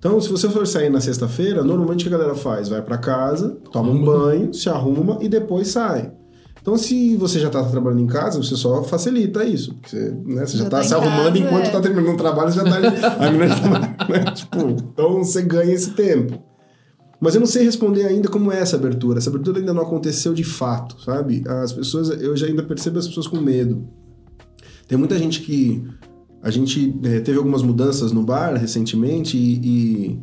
[0.00, 2.70] Então, se você for sair na sexta-feira, normalmente o que a galera faz?
[2.70, 6.10] Vai para casa, toma um banho, se arruma e depois sai.
[6.62, 9.74] Então, se você já está trabalhando em casa, você só facilita isso.
[9.74, 11.82] Porque você, né, você já, está tá se arrumando casa, enquanto está é.
[11.82, 12.76] terminando o trabalho, já está.
[13.26, 16.42] a menina já tá, né, tipo, então você ganha esse tempo.
[17.20, 19.18] Mas eu não sei responder ainda como é essa abertura.
[19.18, 21.44] Essa abertura ainda não aconteceu de fato, sabe?
[21.46, 23.86] As pessoas, eu já ainda percebo as pessoas com medo.
[24.88, 25.84] Tem muita gente que
[26.42, 30.18] a gente é, teve algumas mudanças no bar recentemente e,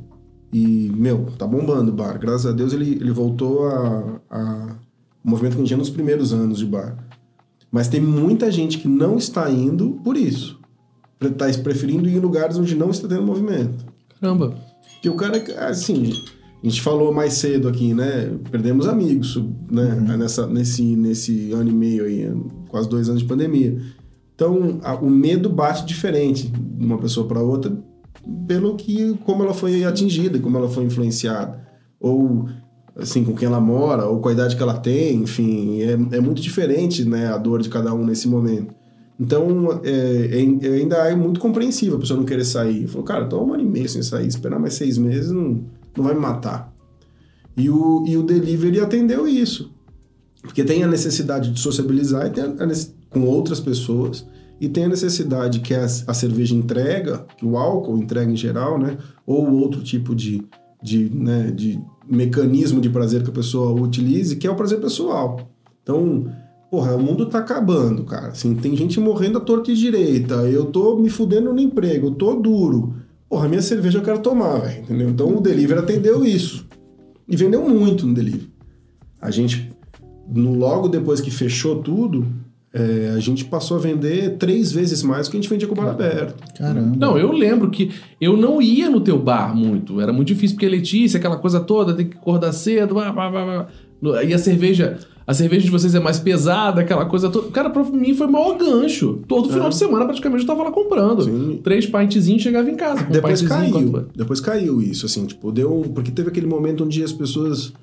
[0.51, 2.18] e, e, meu, tá bombando o bar.
[2.20, 4.76] Graças a Deus ele, ele voltou a, a
[5.28, 6.97] o movimento que a gente tinha nos primeiros anos de bar.
[7.70, 10.57] Mas tem muita gente que não está indo por isso.
[11.20, 13.86] Está preferindo ir em lugares onde não está tendo movimento.
[14.22, 14.55] Caramba.
[15.01, 16.13] Que o cara, assim,
[16.63, 18.32] a gente falou mais cedo aqui, né?
[18.49, 19.36] Perdemos amigos,
[19.70, 19.95] né?
[19.95, 20.18] Uhum.
[20.18, 22.34] Nessa, nesse, nesse ano e meio aí,
[22.70, 23.78] quase dois anos de pandemia.
[24.38, 27.75] Então, a, o medo bate diferente de uma pessoa para outra
[28.45, 31.59] pelo que como ela foi atingida, como ela foi influenciada,
[31.99, 32.47] ou
[32.95, 36.21] assim com quem ela mora, ou com a idade que ela tem, enfim, é, é
[36.21, 38.75] muito diferente, né, a dor de cada um nesse momento.
[39.19, 42.88] Então, é, é, ainda é muito compreensível a pessoa não querer sair.
[42.88, 45.65] Falou, cara, tô um ano e meio sem sair, esperar mais seis meses não,
[45.95, 46.71] não vai me matar.
[47.55, 49.71] E o, e o delivery atendeu isso.
[50.43, 52.65] Porque tem a necessidade de sociabilizar e tem a, a
[53.18, 54.26] com outras pessoas
[54.59, 58.97] e tem a necessidade que a, cerveja entrega, que o álcool entrega em geral, né?
[59.26, 60.43] Ou outro tipo de,
[60.82, 65.39] de, né, de mecanismo de prazer que a pessoa utilize, que é o prazer pessoal.
[65.84, 66.26] Então,
[66.72, 68.30] porra, o mundo tá acabando, cara.
[68.30, 72.11] Assim, tem gente morrendo à torta e direita, eu tô me fudendo no emprego, eu
[72.11, 72.95] tô duro.
[73.30, 75.09] Porra, minha cerveja eu quero tomar, velho, entendeu?
[75.09, 76.65] Então o delivery atendeu isso.
[77.28, 78.49] E vendeu muito no delivery.
[79.22, 79.70] A gente,
[80.28, 82.26] no, logo depois que fechou tudo,
[82.78, 85.73] é, a gente passou a vender três vezes mais do que a gente vendia com
[85.73, 86.36] o bar aberto.
[86.55, 86.95] Caramba.
[86.95, 89.99] Não, eu lembro que eu não ia no teu bar muito.
[89.99, 92.93] Era muito difícil, porque Letícia, aquela coisa toda, tem que acordar cedo.
[92.93, 94.99] Blá, blá, blá, e a cerveja.
[95.25, 97.49] A cerveja de vocês é mais pesada, aquela coisa toda.
[97.49, 99.23] Cara, pra mim foi o maior gancho.
[99.28, 99.53] Todo é.
[99.53, 101.23] final de semana, praticamente, eu tava lá comprando.
[101.23, 101.59] Sim.
[101.61, 103.03] Três pintezinhos chegava em casa.
[103.03, 104.05] Depois caiu.
[104.15, 105.84] Depois caiu isso, assim, tipo, deu.
[105.93, 107.73] Porque teve aquele momento onde as pessoas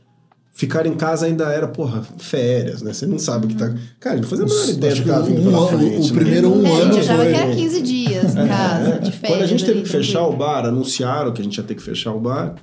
[0.55, 2.93] ficar em casa ainda era, porra, férias, né?
[2.93, 3.75] Você não sabe o que tá.
[3.99, 6.11] Cara, não fazia a menor ideia do que tava vindo pela frente.
[6.11, 6.21] O né?
[6.21, 6.95] primeiro um é, ano.
[6.95, 7.33] Eu achava foi...
[7.33, 9.21] que era 15 dias em casa, de férias.
[9.21, 11.83] Quando a gente teve que fechar o bar, anunciaram que a gente ia ter que
[11.83, 12.55] fechar o bar.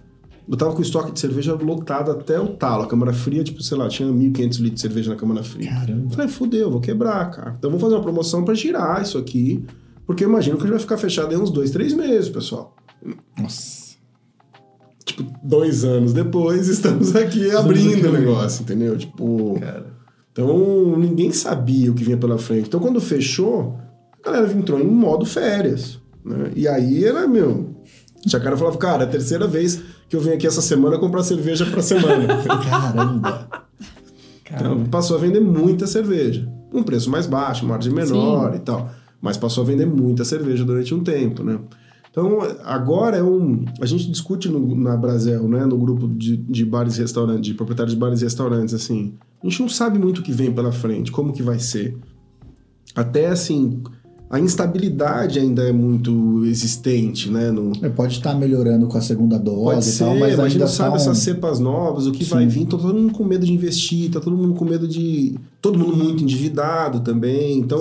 [0.50, 2.84] Eu tava com o estoque de cerveja lotado até o talo.
[2.84, 5.70] A câmara fria, tipo, sei lá, tinha 1.500 litros de cerveja na câmara fria.
[5.70, 6.10] Caramba.
[6.10, 7.56] Falei, fudeu, vou quebrar, cara.
[7.58, 9.64] Então vamos fazer uma promoção para girar isso aqui.
[10.06, 12.76] Porque eu imagino que a gente vai ficar fechado aí uns dois, três meses, pessoal.
[13.38, 13.81] Nossa.
[15.16, 18.98] Tipo, dois anos depois, estamos aqui abrindo o negócio, entendeu?
[18.98, 19.60] Tipo.
[19.60, 19.86] Cara.
[20.32, 22.68] Então, ninguém sabia o que vinha pela frente.
[22.68, 23.78] Então, quando fechou,
[24.24, 26.00] a galera entrou em modo férias.
[26.24, 26.52] Né?
[26.56, 27.76] E aí era, meu.
[28.26, 31.24] Tinha cara falava, cara, é a terceira vez que eu venho aqui essa semana comprar
[31.24, 32.28] cerveja pra semana.
[32.70, 33.48] Caramba.
[34.46, 36.48] Então, passou a vender muita cerveja.
[36.74, 38.90] Um preço mais baixo, margem menor e tal.
[39.20, 41.60] Mas passou a vender muita cerveja durante um tempo, né?
[42.12, 43.64] Então, agora é um.
[43.80, 45.66] A gente discute no, na Brasel, né?
[45.66, 49.14] No grupo de, de bares e restaurantes, de proprietários de bares e restaurantes, assim.
[49.42, 51.98] A gente não sabe muito o que vem pela frente, como que vai ser.
[52.94, 53.82] Até assim,
[54.30, 57.50] a instabilidade ainda é muito existente, né?
[57.50, 60.50] No, É, Pode estar melhorando com a segunda dose Pode e ser, tal, mas a
[60.50, 62.32] gente não sabe tá um- essas cepas novas, o que Sim.
[62.32, 62.66] vai vir.
[62.66, 65.36] Tá todo mundo com medo de investir, tá todo mundo com medo de.
[65.62, 67.58] Todo mundo muito endividado também.
[67.58, 67.80] Então,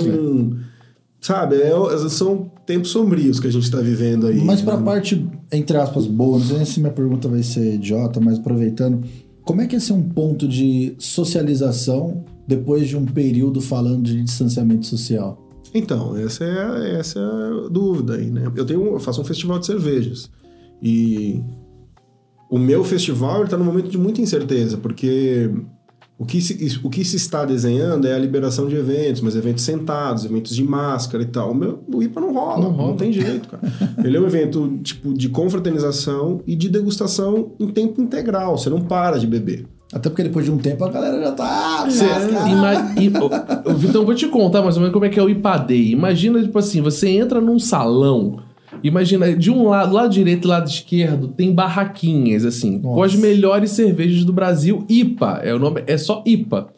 [1.20, 4.42] sabe, é- são tempos sombrios que a gente tá vivendo aí.
[4.44, 4.84] Mas pra né?
[4.84, 9.02] parte, entre aspas, boa, não sei se minha pergunta vai ser idiota, mas aproveitando,
[9.44, 14.22] como é que esse é um ponto de socialização depois de um período falando de
[14.22, 15.38] distanciamento social?
[15.74, 17.22] Então, essa é, a- essa é
[17.66, 18.50] a dúvida aí, né?
[18.56, 20.30] Eu, tenho, eu faço um festival de cervejas.
[20.82, 21.40] E
[22.50, 25.48] o meu festival está num momento de muita incerteza, porque
[26.20, 29.64] o que, se, o que se está desenhando é a liberação de eventos, mas eventos
[29.64, 31.52] sentados, eventos de máscara e tal.
[31.52, 32.96] O, meu, o IPA não rola, Não não, rola.
[32.98, 33.62] tem jeito, cara.
[34.04, 38.58] Ele é um evento tipo de confraternização e de degustação em tempo integral.
[38.58, 39.66] Você não para de beber.
[39.90, 41.86] Até porque depois de um tempo a galera já tá.
[41.88, 42.04] Você
[43.76, 45.90] Vitão, vou te contar mais ou menos como é que é o IPADEI.
[45.90, 48.40] Imagina, tipo assim, você entra num salão.
[48.82, 53.06] Imagina, de um lado, lado direito e lado esquerdo, tem barraquinhas, assim, com Nossa.
[53.06, 54.84] as melhores cervejas do Brasil.
[54.88, 56.68] IPA, é o nome, é só IPA.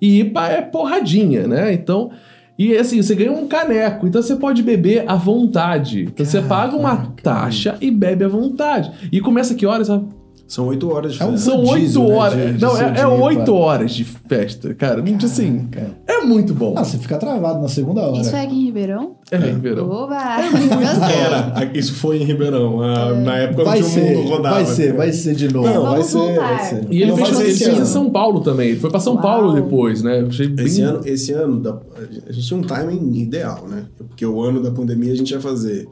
[0.00, 1.72] E IPA é porradinha, né?
[1.72, 2.10] Então.
[2.58, 6.02] E assim, você ganha um caneco, então você pode beber à vontade.
[6.02, 7.22] Então você paga uma Caraca.
[7.22, 8.90] taxa e bebe à vontade.
[9.12, 9.86] E começa que horas?
[9.86, 10.06] sabe?
[10.48, 11.50] São oito horas de É um festa.
[11.50, 12.34] São oito né, horas.
[12.46, 15.02] de- de não, é, é oito horas de festa, cara.
[15.02, 15.68] Muito assim.
[15.70, 15.90] Cara.
[16.06, 16.74] É muito bom.
[16.74, 18.18] Ah, você fica travado na segunda hora.
[18.20, 19.16] Isso é aqui em Ribeirão?
[19.30, 19.90] É, em verão.
[19.90, 20.16] Oba!
[20.40, 21.16] Gostei.
[21.20, 22.80] Era, isso foi em Ribeirão.
[22.82, 24.54] ah, Na época Vai onde o ser, mundo rodava.
[24.54, 25.68] vai ser, vai ser de novo.
[25.68, 26.54] Não, vai Vamos ser, voltar.
[26.56, 26.86] vai ser.
[26.90, 27.84] E ele Não fez, ele esse fez em.
[27.84, 28.70] São Paulo também.
[28.70, 29.22] Ele foi pra São Uau.
[29.22, 30.24] Paulo depois, né?
[30.26, 30.64] Achei bem...
[30.64, 31.82] Esse ano, esse ano
[32.26, 33.84] a gente tinha um timing ideal, né?
[33.98, 35.86] Porque o ano da pandemia a gente ia fazer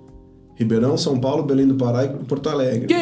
[0.57, 2.87] Ribeirão, São Paulo, Belém do Pará e Porto Alegre.
[2.89, 2.95] Que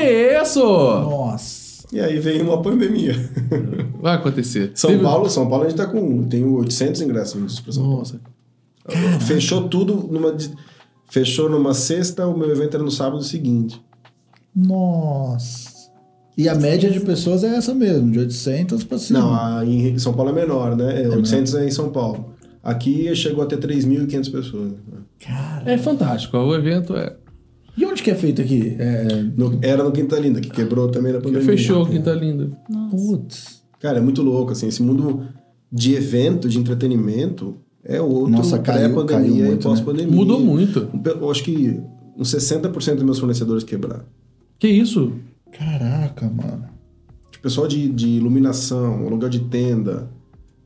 [0.42, 0.62] isso?
[0.62, 1.86] Nossa.
[1.92, 3.14] E aí veio uma pandemia.
[4.00, 4.72] Vai acontecer.
[4.74, 7.82] São Teve- Paulo, São Paulo a gente tá com tem 800 ingressos vendidos pra São
[7.82, 7.98] Paulo.
[7.98, 8.20] Nossa.
[9.26, 10.36] Fechou tudo numa
[11.08, 13.80] fechou numa sexta, o meu evento era no sábado seguinte.
[14.54, 15.72] Nossa.
[16.36, 19.20] E a média de pessoas é essa mesmo, de 800 pra cima.
[19.20, 21.08] Não, a, em São Paulo é menor, né?
[21.08, 22.34] 800 é em São Paulo.
[22.62, 24.72] Aqui chegou a ter 3.500 pessoas.
[25.20, 25.70] Cara.
[25.70, 26.36] É fantástico.
[26.36, 27.14] O evento é...
[27.76, 28.76] E onde que é feito aqui?
[28.78, 29.22] É...
[29.36, 31.42] No- era no Quinta Linda, que quebrou também na pandemia.
[31.46, 32.56] Fechou, que tá lindo.
[32.90, 33.62] Putz.
[33.80, 35.26] Cara, é muito louco, assim, esse mundo
[35.72, 39.74] de evento, de entretenimento, é outro Nossa, caiu- caiu pré-pandemia e muito, né?
[39.74, 40.14] pós-pandemia.
[40.14, 40.88] Mudou muito.
[41.04, 41.80] Eu acho que
[42.16, 44.04] uns 60% dos meus fornecedores quebraram.
[44.58, 45.12] Que isso?
[45.52, 46.64] Caraca, mano.
[47.30, 50.08] Tipo, pessoal de, de iluminação, aluguel de tenda.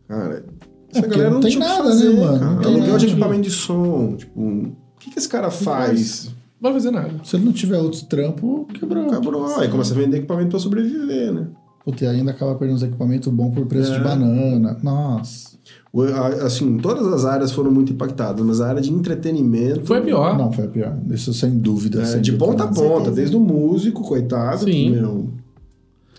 [0.07, 0.45] Cara,
[0.91, 2.45] essa porque galera não não tem tinha o que nada, fazer, né, mano?
[2.67, 2.99] Aluguel nada.
[2.99, 6.31] de equipamento de som, tipo, o que, que esse cara faz?
[6.61, 7.11] Não vai fazer nada.
[7.25, 9.07] Se ele não tiver outro trampo, quebrou.
[9.09, 11.47] Quebrou, aí começa a vender equipamento pra sobreviver, né?
[11.85, 14.77] Puta, e ainda acaba perdendo uns equipamentos bons por preço de banana.
[14.83, 15.57] Nossa.
[15.93, 19.87] O- a- Assim, todas as áreas foram muito impactadas, mas a área de entretenimento...
[19.87, 20.37] Foi a pior.
[20.37, 20.99] Não, foi a pior.
[21.11, 22.03] Isso sem dúvida.
[22.03, 22.47] É, sem de dúvida.
[22.47, 24.67] ponta a ponta, desde o músico, coitado, Sim.
[24.67, 25.29] que, meu,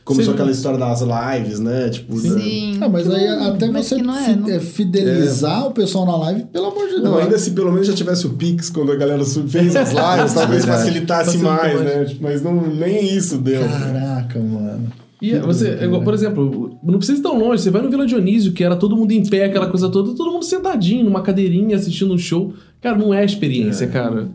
[0.10, 0.40] começou Sim.
[0.40, 1.90] aquela história das lives, né?
[1.90, 2.78] Tipo, Sim.
[2.82, 6.46] Ah, mas aí até Mas você não é, não- é, fidelizar o pessoal na live,
[6.46, 7.04] pelo amor de Deus.
[7.04, 10.34] Não, ainda se pelo menos já tivesse o Pix quando a galera fez as lives,
[10.36, 11.86] talvez facilitasse Facilita mais, mais.
[11.86, 12.06] né?
[12.06, 13.62] Tipo, Mas não, nem isso deu.
[13.62, 14.88] Caraca, mano.
[15.22, 17.62] E você, é igual, por exemplo, não precisa ir tão longe.
[17.62, 20.32] Você vai no Vila Dionísio, que era todo mundo em pé, aquela coisa toda, todo
[20.32, 22.54] mundo sentadinho, numa cadeirinha, assistindo um show.
[22.82, 24.30] Cara, não é experiência, cara.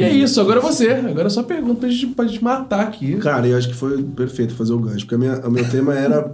[0.00, 0.88] E é isso, agora é você.
[0.90, 3.16] Agora é só pergunta pra gente, pra gente matar aqui.
[3.16, 5.94] Cara, eu acho que foi perfeito fazer o gancho, porque a minha, o meu tema
[5.94, 6.32] era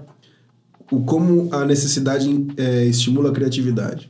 [0.90, 4.08] o como a necessidade é, estimula a criatividade.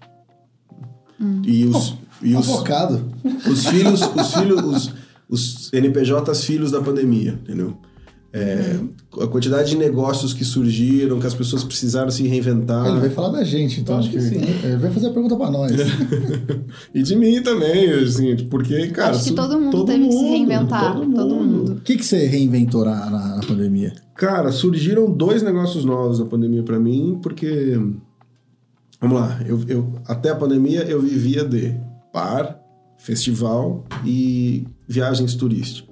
[1.45, 3.03] E os, e os, Avocado.
[3.51, 4.95] os filhos, os filhos, os,
[5.29, 7.79] os NPJs filhos da pandemia, entendeu?
[8.39, 8.79] É,
[9.23, 12.87] a quantidade de negócios que surgiram, que as pessoas precisaram se reinventar.
[12.87, 13.97] Ele vai falar da gente, então.
[13.99, 14.37] Acho que sim.
[14.63, 15.73] Ele vai fazer a pergunta pra nós.
[16.95, 19.17] E de mim também, assim, porque, cara.
[19.17, 21.73] Acho que todo mundo teve que se reinventar, todo mundo.
[21.73, 23.93] O que, que você reinventou na, na- na pandemia?
[24.15, 27.79] Cara, surgiram dois negócios novos na pandemia pra mim, porque.
[29.01, 31.75] Vamos lá, eu, eu- até a pandemia eu vivia de
[32.13, 32.59] bar,
[32.99, 35.86] festival e viagens turísticas.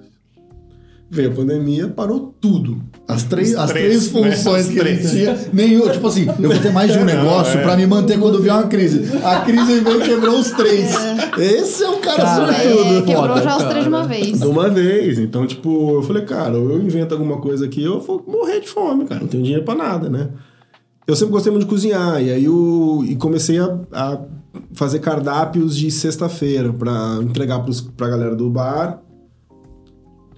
[1.11, 2.82] Veio a pandemia, parou tudo.
[3.07, 4.30] As três, as três, três né?
[4.32, 7.59] funções Os que ele tinha, nenhum, tipo assim, eu vou ter mais de um negócio
[7.59, 7.62] é.
[7.62, 9.16] pra me manter quando vier uma crise.
[9.22, 10.90] A crise veio e quebrou os três.
[11.38, 13.05] Esse é um cara, Cara, É, sortudo.
[13.05, 14.40] quebrou foda, já os três de uma vez.
[14.40, 15.18] De uma vez.
[15.18, 18.68] Então, tipo, eu falei, cara, ou eu invento alguma coisa aqui, eu vou morrer de
[18.68, 19.20] fome, cara.
[19.20, 20.30] Não tenho dinheiro pra nada, né?
[21.07, 24.18] Eu sempre gostei muito de cozinhar, e aí eu e comecei a, a
[24.72, 29.02] fazer cardápios de sexta-feira pra entregar pros, pra galera do bar,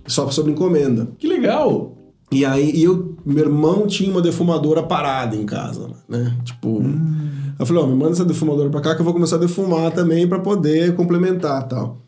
[0.07, 1.09] só sobre encomenda.
[1.19, 1.97] Que legal.
[2.31, 6.37] E aí, e eu, meu irmão tinha uma defumadora parada em casa, né?
[6.45, 6.83] Tipo,
[7.59, 9.93] eu falei, ó, me manda essa defumadora pra cá que eu vou começar a defumar
[9.93, 12.03] também pra poder complementar tal.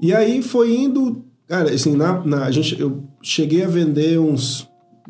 [0.00, 4.68] E aí foi indo, cara, assim, na, na, a gente, eu cheguei a vender uns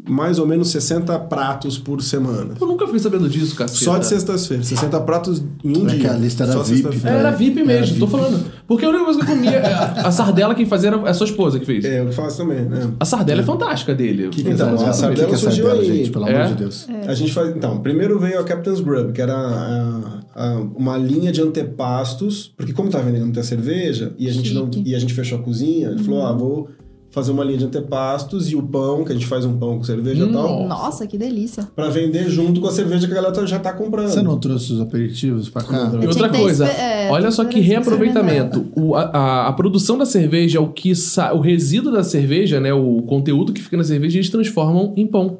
[0.09, 2.55] mais ou menos 60 pratos por semana.
[2.61, 3.85] Eu nunca fiquei sabendo disso, caceta.
[3.85, 6.13] Só de sextas-feiras, 60 pratos em um É que dia.
[6.13, 6.89] a lista era VIP.
[7.05, 8.11] É, era VIP mesmo, Era tô VIP.
[8.11, 8.45] falando.
[8.67, 11.25] Porque a única coisa que eu comia, a, a sardela quem fazia era a sua
[11.27, 11.85] esposa que fez.
[11.85, 12.91] É, eu faço também, né?
[13.01, 14.29] A sardela é fantástica dele.
[14.29, 15.97] Que que Então, é a sardela que que é surgiu sardela, aí.
[15.99, 16.11] gente?
[16.11, 16.35] Pelo É?
[16.35, 16.87] amor de Deus.
[17.07, 17.57] A gente faz.
[17.57, 22.73] Então, primeiro veio a Captain's Grub, que era a- a- uma linha de antepastos, porque
[22.73, 25.89] como tá vendendo muita cerveja e a gente não e a gente fechou a cozinha,
[25.89, 26.69] ele falou: "Ah, vou
[27.17, 29.85] fazer uma linha de antepastos e o pão, que a gente faz um pão com
[29.85, 31.67] cerveja e Hum, tal, Nossa, que delícia.
[31.75, 34.09] pra vender junto com a cerveja que a galera tá- já tá comprando.
[34.11, 35.91] Você não trouxe os aperitivos pra cá?
[35.99, 38.67] E outra coisa, é, olha só que reaproveitamento.
[38.77, 42.75] O- a, a- a produção da cerveja, o que sa- o resíduo da cerveja, né,
[42.75, 45.39] o conteúdo que fica na cerveja, eles transformam em pão.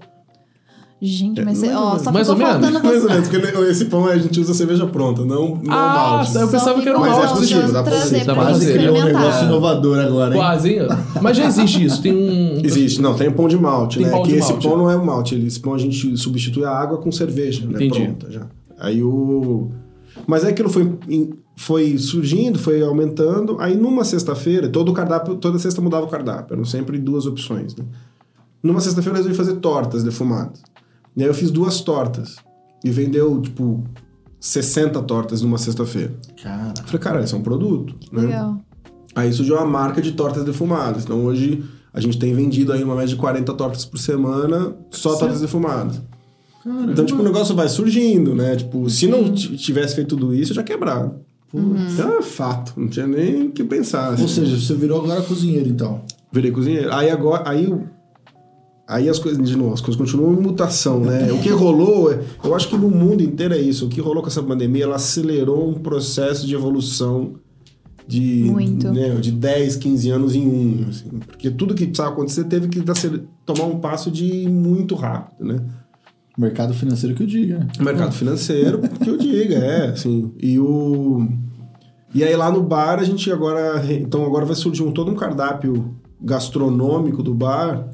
[1.01, 2.67] Gente, mas você, mais ou ó, só Mais ficou ou menos.
[2.67, 3.15] faltando Mais ou você.
[3.15, 6.33] menos, porque esse pão a gente usa cerveja pronta, não, não ah, malte.
[6.33, 7.35] tá, eu pensava que era um Mas é malte.
[7.39, 8.25] possível, dá pra fazer.
[8.25, 8.73] Dá pra fazer.
[8.79, 10.41] Criou um negócio inovador agora, hein?
[10.41, 10.89] Quase, hein?
[11.21, 12.01] Mas já existe isso.
[12.01, 12.61] Tem um.
[12.65, 14.13] Existe, não, tem pão de malte, Tem né?
[14.13, 14.67] pão que de esse malte.
[14.69, 17.73] pão não é malte, ele- esse pão a gente substitui a água com cerveja, né?
[17.75, 18.03] Entendi.
[18.03, 18.47] Pronta já.
[18.79, 19.69] Aí o.
[20.27, 20.91] Mas aí aquilo foi,
[21.57, 23.59] foi surgindo, foi aumentando.
[23.61, 27.77] Aí numa sexta-feira, todo o cardápio, toda sexta mudava o cardápio, eram sempre duas opções,
[27.77, 27.85] né?
[28.63, 30.61] Numa sexta-feira eu resolvi fazer tortas defumadas.
[31.17, 32.37] E aí eu fiz duas tortas.
[32.85, 33.83] E vendeu, tipo,
[34.39, 36.13] 60 tortas numa sexta-feira.
[36.43, 38.23] Cara, falei, cara, isso é um produto, né?
[38.23, 38.61] Legal.
[39.15, 41.05] Aí surgiu a marca de tortas defumadas.
[41.05, 45.17] Então hoje a gente tem vendido aí uma média de 40 tortas por semana, só
[45.17, 46.03] tortas defumadas.
[46.91, 48.57] Então, tipo, o negócio vai surgindo, né?
[48.57, 51.15] Tipo, se não tivesse feito tudo isso, eu já quebrado.
[51.49, 54.09] Putz, É fato, não tinha nem o que pensar.
[54.09, 54.27] ou assim.
[54.29, 56.03] seja, você virou agora cozinheiro, então.
[56.33, 56.93] Virei cozinheiro.
[56.93, 57.73] Aí agora, aí,
[58.87, 61.33] aí as coisas, de novo, as coisas continuam em mutação, né?
[61.33, 63.87] O que rolou, é- eu acho que no mundo inteiro é isso.
[63.87, 67.35] O que rolou com essa pandemia, ela acelerou um processo de evolução
[68.07, 68.93] de, Muito.
[68.93, 70.87] né, de 10, 15 anos em um.
[70.89, 71.09] assim.
[71.27, 75.61] porque tudo que precisava acontecer teve que acele- tomar um passo de muito rápido, né?
[76.39, 77.67] Mercado financeiro que eu diga.
[77.81, 80.31] Mercado financeiro, que eu diga, é, assim.
[80.41, 81.27] E o.
[82.15, 83.83] E aí lá no bar a gente agora.
[83.93, 87.89] Então agora vai surgir um, todo um cardápio gastronômico do bar.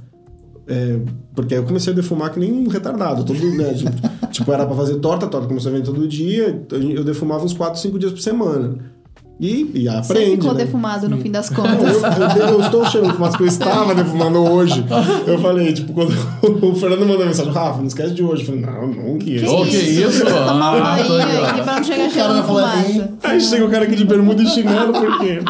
[0.66, 0.98] É,
[1.34, 3.24] porque aí eu comecei a defumar que nem um retardado.
[3.24, 6.62] Todo, né, tipo, tipo, era pra fazer torta, a torta começou a vender todo dia.
[6.70, 8.92] eu defumava uns 4, 5 dias por semana.
[9.40, 10.06] E, e aprende.
[10.06, 10.64] Você ficou né?
[10.64, 12.00] defumado no fim das contas.
[12.00, 14.84] eu, eu, eu estou cheirando fumaça que eu estava defumando hoje.
[15.26, 16.12] Eu falei, tipo, quando
[16.62, 18.42] o Fernando mandou mensagem, Rafa, não esquece de hoje.
[18.42, 20.24] Eu falei, não, não que Que Ô, que isso?
[20.24, 23.12] Tomar um Ah, pra não chegar cheirando vai falar, fumaça.
[23.24, 25.40] Aí chega o cara aqui de bermuda e chinelo, por quê?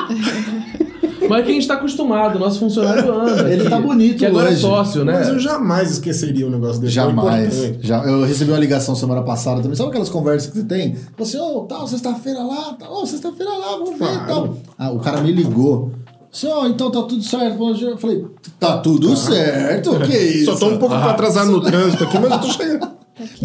[1.29, 3.51] Mas é que a gente tá acostumado, o nosso funcionário anda.
[3.53, 4.61] Ele que- tá bonito Que agora é hoje.
[4.61, 5.15] sócio, né?
[5.15, 6.93] Mas eu jamais esqueceria um negócio desse.
[6.99, 7.75] é Jamais.
[7.81, 9.77] Já, eu recebi uma ligação semana passada também.
[9.77, 10.97] Sabe aquelas conversas que você tem?
[11.19, 14.27] Você, ô, tal, sexta-feira lá, tal, ô, sexta-feira lá, vamos ver Claro.
[14.27, 14.57] tal.
[14.79, 15.93] Ah, o cara me ligou.
[16.31, 17.63] Você, ó, então tá tudo certo.
[17.83, 18.25] Eu falei,
[18.59, 20.01] tá tudo certo?
[20.01, 20.53] Que isso?
[20.53, 22.93] Só tô um pouco atrasado no trânsito aqui, mas eu tô chegando.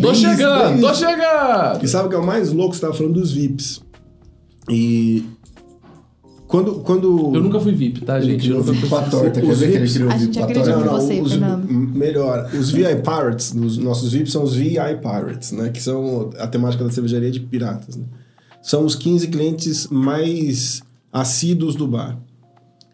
[0.01, 1.83] Tô chegando, tô chegando!
[1.83, 2.73] E sabe o que é o mais louco?
[2.73, 3.81] Você tava falando dos VIPs.
[4.69, 5.25] E.
[6.47, 6.75] Quando.
[6.75, 7.35] quando...
[7.35, 8.49] Eu nunca fui VIP, tá, gente?
[8.49, 9.41] Eu nunca VIP pra torta.
[9.41, 10.71] Quer Os ver que ele criou A VIP gente pra torta?
[10.71, 11.35] em você, os,
[11.93, 15.69] melhor, os VI Pirates, os nossos VIPs são os VI Pirates, né?
[15.69, 18.05] Que são a temática da cervejaria de piratas, né?
[18.61, 20.81] São os 15 clientes mais
[21.11, 22.17] assíduos do bar.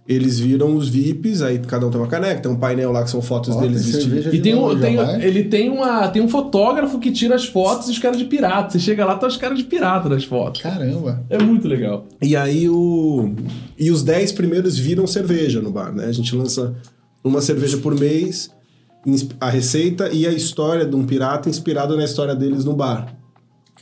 [0.06, 3.10] Eles viram os VIPs, aí cada um tem uma caneca, tem um painel lá que
[3.10, 4.34] são fotos Ó, deles vestidos.
[4.34, 7.92] E tem um, tem, ele tem, uma, tem um fotógrafo que tira as fotos e
[7.92, 8.72] os caras de pirata.
[8.72, 10.62] Você chega lá, tá os caras de pirata nas fotos.
[10.62, 11.24] Caramba.
[11.30, 12.06] É muito legal.
[12.22, 13.34] E aí o.
[13.80, 16.06] E os 10 primeiros viram cerveja no bar, né?
[16.06, 16.76] A gente lança
[17.24, 18.50] uma cerveja por mês,
[19.40, 23.23] a receita e a história de um pirata inspirado na história deles no bar.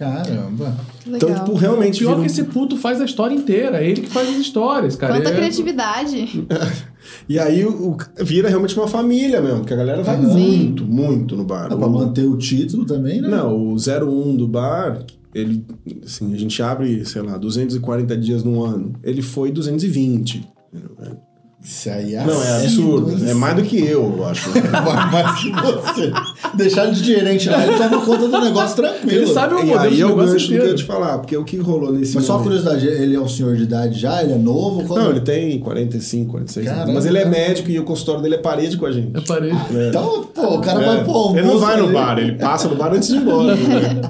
[0.01, 0.75] Caramba.
[1.05, 1.45] Então, Legal.
[1.45, 3.77] tipo, realmente Pior vira um- que esse puto faz a história inteira.
[3.83, 5.13] É ele que faz as histórias, cara.
[5.15, 6.47] Quanta É- criatividade.
[7.27, 10.27] E aí o, o- vira realmente uma família mesmo, porque a galera vai Sim.
[10.27, 11.67] muito, muito no bar.
[11.67, 13.27] Dá pra O- manter o título também, né?
[13.27, 15.65] Não, o 01 do bar, ele,
[16.05, 18.93] assim, a gente abre, sei lá, 240 dias no ano.
[19.03, 20.47] Ele foi 220.
[20.73, 21.17] entendeu?
[21.63, 23.23] Isso aí é Não, é absurdo.
[23.29, 24.49] É mais do que eu, eu acho.
[24.49, 24.61] Vai
[25.11, 26.11] mais que você.
[26.55, 29.11] Deixar ele de gerente lá, ele toma conta do negócio tranquilo.
[29.11, 30.77] Ele sabe o E modelo aí de é o negócio gancho do que eu inteiro.
[30.77, 33.55] te falar, porque o que rolou nesse Mas só momento- curiosidade, ele é um senhor
[33.55, 34.23] de idade já?
[34.23, 34.83] Ele é novo?
[34.87, 36.95] Qual- Não, ele tem 45, 46 Caramba, anos.
[36.95, 37.35] Mas ele é cara.
[37.35, 39.11] médico e o consultório dele é parede com a gente.
[39.13, 39.51] Eu parei.
[39.51, 39.89] É.
[39.89, 40.85] Então, pô, o cara É.
[40.85, 41.93] vai pôr um Ele não vai no ali.
[41.93, 43.55] bar, ele passa no bar antes de ir embora.
[43.55, 44.01] né?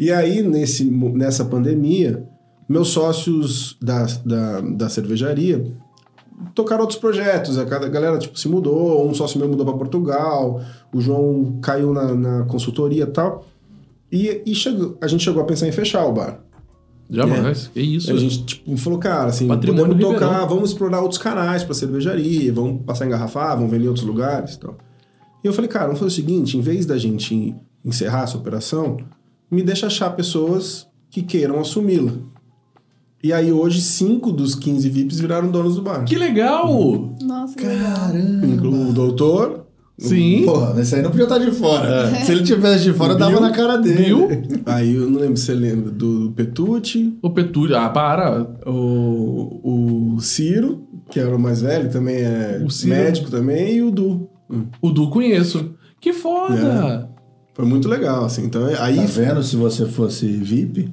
[0.00, 2.24] E aí, nesse, nessa pandemia,
[2.66, 5.64] meus sócios da, da, da cervejaria
[6.54, 7.58] tocaram outros projetos.
[7.58, 10.60] A galera tipo, se mudou, um sócio meu mudou para Portugal,
[10.92, 13.46] o João caiu na, na consultoria e tal.
[14.10, 16.40] E, e chegou, a gente chegou a pensar em fechar o bar.
[17.08, 17.70] Jamais.
[17.72, 18.10] Que isso.
[18.10, 20.48] A gente tipo, falou, cara, assim, Patrimônio podemos tocar, Ribeirão.
[20.48, 24.54] vamos explorar outros canais para cervejaria, vamos passar a engarrafar, vamos vender em outros lugares
[24.54, 24.76] e tal.
[25.44, 28.96] E eu falei, cara, vamos fazer o seguinte, em vez da gente encerrar essa operação,
[29.50, 32.12] me deixa achar pessoas que queiram assumi-la.
[33.22, 36.04] E aí hoje, cinco dos 15 VIPs viraram donos do bar.
[36.04, 37.14] Que legal!
[37.22, 37.94] Nossa, que legal.
[37.94, 38.46] Caramba.
[38.46, 39.62] Inclui o doutor,
[39.98, 40.42] Sim.
[40.44, 42.12] Porra, esse aí não podia estar de fora.
[42.24, 43.40] Se ele tivesse de fora, O dava Bill.
[43.40, 44.04] na cara dele.
[44.04, 44.28] Bill?
[44.66, 47.76] aí eu não lembro se você lembra do Petucci, O Petúlio.
[47.76, 48.42] Ah, para.
[48.66, 54.28] o, o Ciro, que era o mais velho, também é médico também, e o Du.
[54.50, 54.64] Hum.
[54.80, 55.70] O Du conheço.
[56.00, 57.08] Que foda!
[57.54, 58.44] Foi muito legal, assim.
[58.44, 59.42] Então, aí Tá vendo?
[59.42, 60.90] Se você fosse VIP,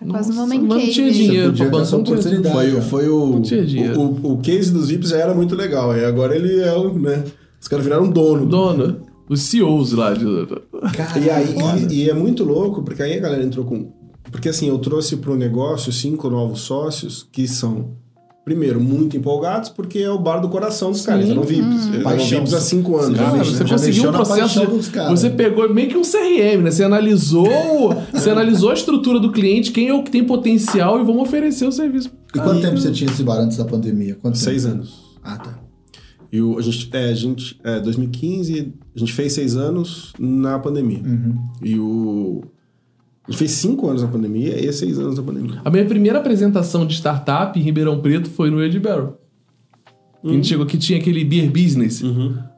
[0.00, 2.70] Tá quase no Nossa, man mas não tinha dinheiro essa bancar oportunidade.
[2.70, 4.00] Foi, foi o, Não tinha dinheiro.
[4.00, 5.94] o, o, o case dos VIPs já era muito legal.
[5.94, 7.22] E agora ele é o, né?
[7.60, 8.46] Os caras viraram dono.
[8.46, 9.02] Dono.
[9.28, 10.24] Os CEOs lá de.
[10.96, 11.54] cara, E aí,
[11.88, 13.92] e, e é muito louco, porque aí a galera entrou com.
[14.32, 17.90] Porque assim, eu trouxe pro negócio cinco novos sócios que são,
[18.44, 21.28] primeiro, muito empolgados, porque é o bar do coração dos caras.
[21.28, 21.86] Eram VIPs.
[21.86, 22.18] Eles eram.
[22.18, 23.16] VIPs há cinco anos.
[23.18, 24.60] Já Cara, você já conseguiu um processo.
[24.60, 25.20] de- dos caras.
[25.20, 26.70] Você pegou meio que um CRM, né?
[26.70, 27.46] Você analisou,
[28.12, 31.66] você analisou a estrutura do cliente, quem é o que tem potencial e vamos oferecer
[31.66, 32.10] o serviço.
[32.34, 34.16] E quanto tempo você tinha esse bar antes da pandemia?
[34.20, 34.74] Quanto Seis tempo?
[34.76, 34.94] anos.
[35.22, 35.58] Ah, tá.
[36.32, 40.58] E o, a gente, é, a gente, é, 2015, a gente fez seis anos na
[40.60, 41.00] pandemia.
[41.04, 41.36] Uhum.
[41.62, 42.42] E o.
[43.30, 45.60] A gente fez cinco anos na pandemia e seis anos na pandemia.
[45.64, 49.20] A minha primeira apresentação de startup em Ribeirão Preto foi no Ed Barrel.
[50.22, 50.34] A Uhum.
[50.34, 52.02] gente chegou que tinha aquele beer business.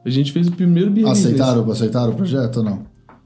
[0.03, 1.27] A gente fez o primeiro beer business.
[1.37, 2.79] Aceitaram, aceitaram o projeto ou não?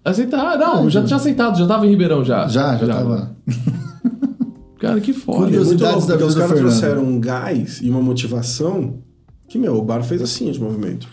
[0.04, 0.58] Aceitar?
[0.58, 2.48] Não, eu já tinha aceitado, já tava em Ribeirão já.
[2.50, 3.36] Já, já, tava.
[4.80, 5.38] Cara, que foda.
[5.38, 9.00] É Curiosidades louco, da os vida do caras trouxeram um gás e uma motivação
[9.48, 11.08] que, meu, o bar fez assim de movimento.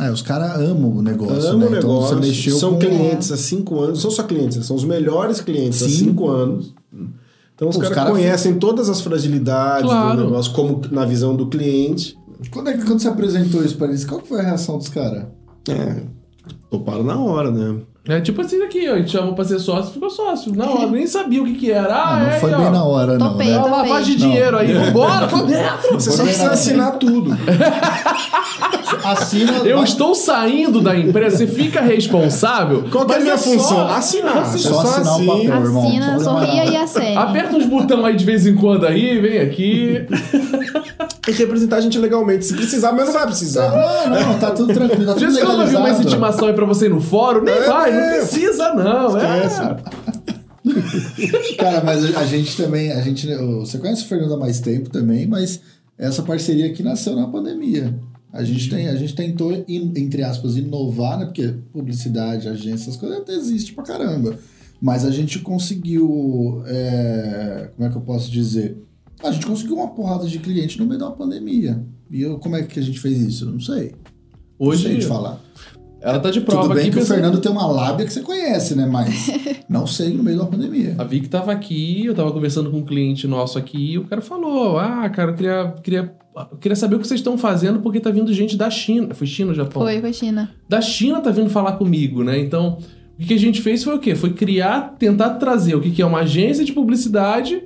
[0.00, 1.66] É, os caras amam o negócio, Ama né?
[1.66, 2.78] o negócio, Então você mexeu são com...
[2.78, 5.96] clientes há cinco anos, não são só clientes, são os melhores clientes há Sim.
[5.96, 6.74] cinco anos.
[7.54, 10.16] Então os os caras cara conhecem todas as fragilidades Claro.
[10.18, 12.16] do negócio, como na visão do cliente.
[12.50, 14.88] Quando, é que, quando você apresentou isso pra eles, qual que foi a reação dos
[14.88, 15.26] caras?
[15.68, 16.02] É,
[16.70, 17.78] toparam na hora, né?
[18.08, 20.52] É tipo assim aqui, ó, a gente chamou pra ser sócio, ficou sócio.
[20.56, 21.94] Na hora, nem sabia o que que era.
[21.94, 22.70] Ah, Ah, não é, foi aí, bem ó.
[22.72, 23.58] na hora, não, Topei, né?
[23.58, 24.30] Uma lavagem de Não.
[24.30, 25.92] dinheiro aí, vambora, tô dentro.
[25.92, 27.30] Você só precisa na- assinar tudo.
[29.04, 29.52] Assina...
[29.64, 32.84] Eu vai- estou saindo da empresa, você fica responsável.
[32.90, 33.88] Qual que é a minha só- função?
[33.88, 34.46] Assinar.
[34.46, 35.32] Só Você só assinar o assina.
[35.32, 35.86] papel, irmão.
[35.86, 37.16] Assina, sorria e acene.
[37.16, 40.06] Aperta uns botão aí de vez em quando aí, vem aqui.
[41.22, 42.44] Tem que representar a gente legalmente.
[42.44, 43.70] Se precisar, mas não vai precisar.
[44.08, 46.02] Não, não, tá tudo tranquilo, tá tudo eu vi uma legalizado.
[46.02, 48.18] intimação aí pra você ir no fórum, nem É, vai, não é.
[48.18, 49.16] precisa não.
[49.16, 49.60] Esquece.
[49.62, 50.02] É.
[51.58, 53.26] Cara, mas a gente também, a gente,
[53.60, 55.60] você conhece o Fernando há mais tempo também, mas
[55.98, 57.98] essa parceria aqui nasceu na pandemia.
[58.32, 61.26] A gente tem, a gente tentou, in- entre aspas, inovar, né?
[61.26, 64.36] Porque publicidade, agência, essas coisas até existe pra caramba.
[64.80, 68.76] Mas a gente conseguiu, é, como é que eu posso dizer?
[69.24, 71.82] A gente conseguiu uma porrada de cliente no meio da pandemia.
[72.10, 73.44] E eu, como é que a gente fez isso?
[73.46, 73.92] Eu não sei.
[74.60, 75.38] não sei Hoje, de falar.
[76.00, 76.90] ela tá de prova Tudo bem aqui.
[76.92, 78.84] que o pensando- Fernando tem uma lábia que você conhece, né?
[78.86, 79.30] Mas
[79.68, 80.94] não sei no meio da pandemia.
[80.98, 84.20] A Vic tava aqui, eu tava conversando com um cliente nosso aqui, e o cara
[84.20, 86.14] falou: Ah, cara, eu queria, queria,
[86.50, 89.14] eu queria saber o que vocês estão fazendo, porque tá vindo gente da China.
[89.14, 89.82] Foi China ou Japão?
[89.82, 90.50] Foi a China.
[90.68, 92.38] Da China tá vindo falar comigo, né?
[92.40, 92.78] Então,
[93.18, 94.14] o que a gente fez foi o quê?
[94.16, 97.62] Foi criar, tentar trazer o que é uma agência de publicidade,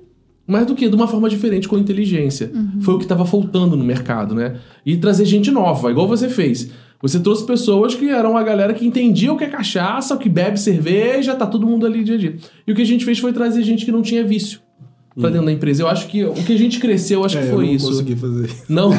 [0.47, 2.51] mais do que de uma forma diferente, com inteligência.
[2.81, 4.57] Foi o que tava faltando no mercado, né?
[4.85, 6.71] E trazer gente nova, igual você fez.
[7.03, 10.29] Você trouxe pessoas que eram a galera que entendia o que é cachaça, o que
[10.29, 12.37] bebe cerveja, tá todo mundo ali dia a dia.
[12.67, 14.61] E o que a gente fez foi trazer gente que não tinha vício
[15.19, 15.83] pra dentro da empresa.
[15.83, 17.73] Eu acho que o que a gente cresceu, eu acho É, que eu foi não
[17.75, 17.87] isso.
[17.87, 18.51] consegui fazer.
[18.69, 18.91] Não,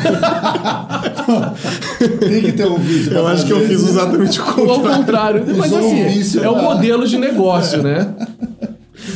[2.19, 3.13] Tem que ter um vício.
[3.13, 3.89] Eu acho que eu fiz isso.
[3.89, 4.97] exatamente o ao contrário.
[4.97, 5.45] contrário.
[5.57, 8.15] Mas assim, um vício é o pra- modelo de negócio, né?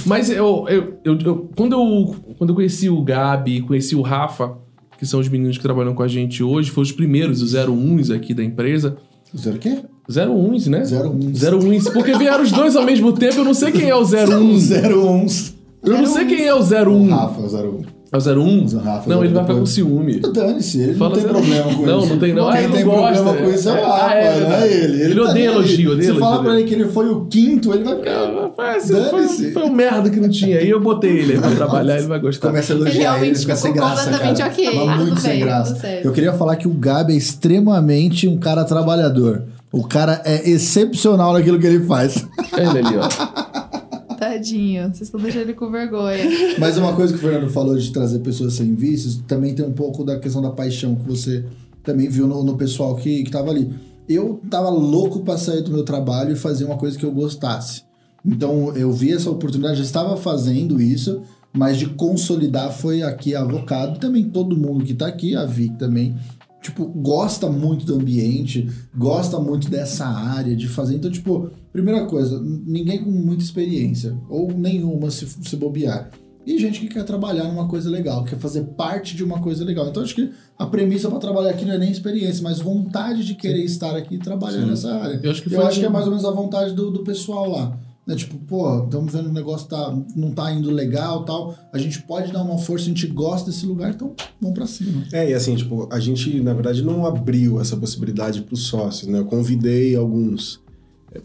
[0.06, 4.54] Mas eu, eu, eu, eu- quando, eu, quando eu conheci o Gabi, conheci o Rafa,
[4.98, 8.14] que são os meninos que trabalham com a gente hoje, foram os primeiros, os 01s
[8.16, 8.98] aqui da empresa.
[9.36, 9.80] Zero o quê?
[10.10, 10.82] 01s, né?
[10.82, 11.34] 01s.
[11.34, 11.94] 01s.
[11.94, 14.58] Porque vieram os dois ao mesmo tempo, eu não sei quem é o 01.
[14.60, 15.56] Zero uns.
[15.84, 17.10] Eu não sei quem é o 01.
[17.10, 17.82] Rafa, zero um.
[18.14, 18.66] É o 01?
[18.76, 20.20] O Rafa não, ele vai ficar com ciúme.
[20.20, 22.09] Dane-se, ele Fala não tem zero- problema com Não, isso.
[22.09, 22.49] não tem não.
[22.49, 23.41] Ah, Quem ele tem não problema gosta.
[23.43, 25.01] com isso é o É, Rafa, ah, é não é ele.
[25.03, 27.74] Ele tá odeia elogio, odeia Se elogio falar pra ele que ele foi o quinto,
[27.74, 28.12] ele vai ficar...
[28.12, 29.51] Ah, Dane-se.
[29.53, 30.57] foi um merda que não tinha.
[30.57, 32.49] Aí eu botei ele aí pra trabalhar, ele vai gostar.
[32.49, 34.18] Começa a Ele elogiar ele, realmente fica sem ficou graça, cara.
[34.28, 34.76] completamente ok.
[34.86, 35.88] Mas Ah, muito sem graça.
[36.03, 39.43] Eu queria falar que o Gabi é extremamente um cara trabalhador.
[39.72, 42.28] O cara é excepcional naquilo que ele faz.
[42.57, 43.41] Ele ali, ó.
[44.22, 46.24] Tadinho, vocês estão deixando ele com vergonha.
[46.59, 49.72] Mas uma coisa que o Fernando falou de trazer pessoas sem vícios, também tem um
[49.72, 51.43] pouco da questão da paixão que você
[51.82, 53.74] também viu no, no pessoal que, que tava ali.
[54.07, 57.82] Eu tava louco pra sair do meu trabalho e fazer uma coisa que eu gostasse.
[58.24, 63.99] Então eu vi essa oportunidade, já estava fazendo isso, mas de consolidar foi aqui Avocado.
[63.99, 66.15] Também todo mundo que tá aqui, a Vic também,
[66.62, 70.95] tipo, gosta muito do ambiente, gosta muito dessa área de fazer.
[70.95, 76.09] Então, tipo, primeira coisa, ninguém com muita experiência, ou nenhuma se, se bobear.
[76.45, 79.88] E gente que quer trabalhar numa coisa legal, quer fazer parte de uma coisa legal.
[79.88, 83.36] Então, acho que a premissa para trabalhar aqui não é nem experiência, mas vontade de
[83.36, 85.20] querer estar aqui e trabalhar nessa área.
[85.22, 87.03] Eu acho que Eu acho que é um- mais ou menos a vontade do, do
[87.03, 87.78] pessoal lá.
[88.12, 88.18] Né?
[88.18, 91.55] Tipo, pô, estamos vendo o negócio tá, não tá indo legal tal.
[91.72, 95.03] A gente pode dar uma força, a gente gosta desse lugar, então vamos pra cima.
[95.12, 99.09] É, e assim, tipo, a gente, na verdade, não abriu essa possibilidade para os sócios,
[99.09, 99.20] né?
[99.20, 100.59] Eu convidei alguns.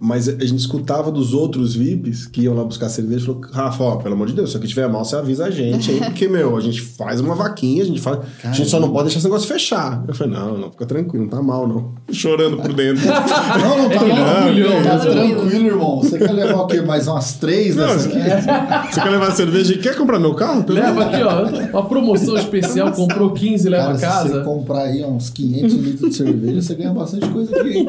[0.01, 3.85] Mas a gente escutava dos outros VIPs que iam lá buscar cerveja e falou: Rafa,
[3.85, 6.27] ó, pelo amor de Deus, se aqui tiver mal, você avisa a gente aí, porque,
[6.27, 8.19] meu, a gente faz uma vaquinha, a gente faz.
[8.43, 10.05] a gente só não pode deixar esse negócio fechar.
[10.09, 11.95] Eu falei: não, não, fica tranquilo, não tá mal, não.
[12.13, 13.07] Chorando por dentro.
[13.07, 14.83] Não, não tá é mal.
[14.83, 16.03] Tá tranquilo, irmão.
[16.03, 16.81] Você quer levar o quê?
[16.81, 18.93] Mais umas três Não, dessas você aqui?
[18.93, 20.65] Você quer levar cerveja e quer comprar meu carro?
[20.69, 21.79] Leva aqui, ó.
[21.79, 24.29] Uma promoção especial, comprou 15 e leva Cara, a se casa.
[24.41, 27.87] você comprar aí uns 500 litros de cerveja, você ganha bastante coisa aqui, hein?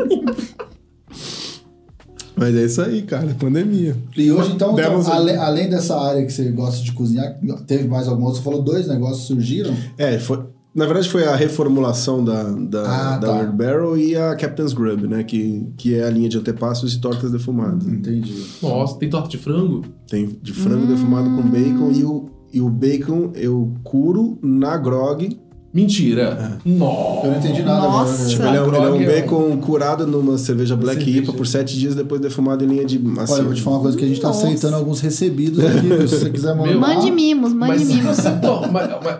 [2.37, 3.95] Mas é isso aí, cara, é pandemia.
[4.15, 7.87] E hoje, então, então, Demos- ale- além dessa área que você gosta de cozinhar, teve
[7.87, 8.41] mais alguma outra?
[8.41, 9.73] Você falou dois negócios surgiram?
[9.97, 10.39] É, foi,
[10.75, 12.81] na verdade foi a reformulação da, da,
[13.13, 13.33] Ah, da tá.
[13.37, 15.23] Weird Barrel e a Captain's Grub, né?
[15.23, 17.87] Que, que é a linha de antepassos e tortas defumadas.
[17.87, 18.35] Entendi.
[18.61, 19.83] Nossa, tem torta de frango?
[20.07, 25.39] Tem de frango defumado com bacon e o, e o bacon eu curo na grog.
[25.81, 26.57] Mentira.
[26.65, 27.27] Nossa.
[27.27, 28.27] Eu não entendi nada Nossa.
[28.29, 31.19] Tipo, ele é, um- ele é um é- bacon curado numa cerveja Black Cerveja.
[31.19, 33.75] IPA por sete dias depois defumado em linha de assim, Olha, eu vou te falar
[33.77, 34.47] uma coisa que a gente tá Nossa.
[34.47, 36.71] aceitando alguns recebidos aqui, se você quiser mandar.
[36.71, 38.05] Meu- Mande mimos, mande Mas mimos.
[38.07, 38.25] mas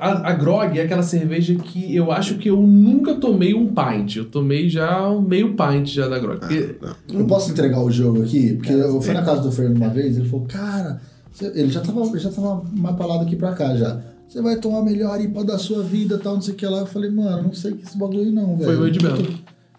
[0.02, 4.16] A, a Grog é aquela cerveja que eu acho que eu nunca tomei um pint.
[4.16, 6.40] Eu tomei já um meio pint já da Grog.
[6.40, 6.76] Porque
[7.14, 8.54] Eu posso entregar o jogo aqui?
[8.56, 11.00] Porque eu fui na casa do Fernando uma vez, ele falou, cara,
[11.40, 12.64] ele já tava, já tava
[13.06, 14.00] lá daqui pra cá já.
[14.28, 16.80] Você vai tomar a melhor IPA da sua vida tal, não sei o que lá.
[16.80, 18.64] Eu falei, mano, não sei que esse bagulho não, velho.
[18.66, 19.18] Foi o Ed Bell.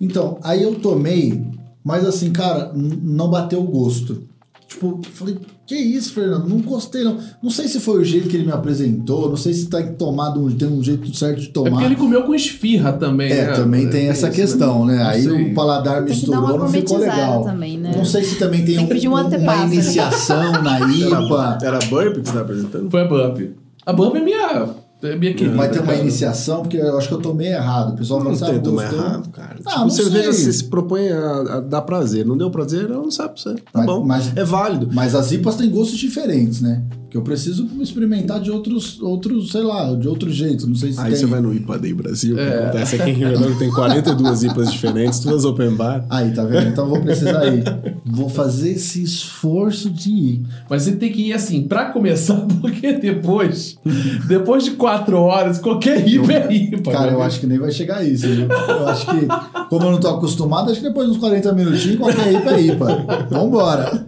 [0.00, 1.42] Então, aí eu tomei,
[1.84, 4.22] mas assim, cara, não bateu o gosto.
[4.66, 6.46] Tipo, falei, que isso, Fernando?
[6.46, 7.16] Não gostei, não.
[7.42, 10.44] Não sei se foi o jeito que ele me apresentou, não sei se tá tomado,
[10.44, 11.70] um- tem um jeito certo de é tomar.
[11.70, 13.52] porque ele comeu com esfirra também, É, né?
[13.54, 14.96] também tem essa isso, questão, né?
[14.98, 15.32] Não Aí sei.
[15.50, 17.44] o paladar misturou, não ficou legal.
[17.44, 17.92] também, né?
[17.96, 19.64] Não sei se também tem, Tem pedir um uma né?
[19.64, 21.58] iniciação na IPA.
[21.62, 22.90] Era burp que você tá apresentando?
[22.90, 23.40] Foi a Bump.
[23.88, 24.68] A Bump é minha,
[25.02, 25.56] é minha querida.
[25.56, 25.98] Vai ter uma cara.
[26.00, 27.94] iniciação, porque eu acho que eu tomei errado.
[27.94, 28.98] O pessoal Não assim, tem ah, tomar gostou.
[29.06, 29.56] errado, cara.
[29.64, 30.44] Ah, tipo, não cerveja sei.
[30.44, 32.26] se, se propõe a, a dar prazer.
[32.26, 33.54] Não deu prazer, não sabe pra você.
[33.54, 34.04] Tá Mas- bom.
[34.04, 34.90] mas- é válido.
[34.92, 36.82] Mas as IPAs têm gostos diferentes, né?
[37.10, 40.66] Que eu preciso experimentar de outros, outros, sei lá, de outro jeito.
[40.66, 41.16] Não sei se Aí tem.
[41.20, 42.64] você vai no IPA Day Brasil, que É.
[42.64, 46.04] acontece aqui em Rio Grande tem 42 IPAs diferentes, todas open bar.
[46.10, 46.68] Aí, tá vendo?
[46.68, 47.64] Então eu vou precisar ir.
[48.04, 50.42] Vou fazer esse esforço de ir.
[50.68, 53.78] Mas você tem que ir assim, pra começar, porque depois,
[54.26, 56.92] depois de quatro horas, qualquer IPA é IPA.
[56.92, 57.16] Cara, né?
[57.16, 58.26] eu acho que nem vai chegar a isso.
[58.28, 58.48] Viu?
[58.48, 59.26] Eu acho que,
[59.70, 62.60] como eu não tô acostumado, acho que depois de uns 40 minutinhos, qualquer IPA é
[62.60, 63.26] IPA.
[63.30, 64.04] Vambora.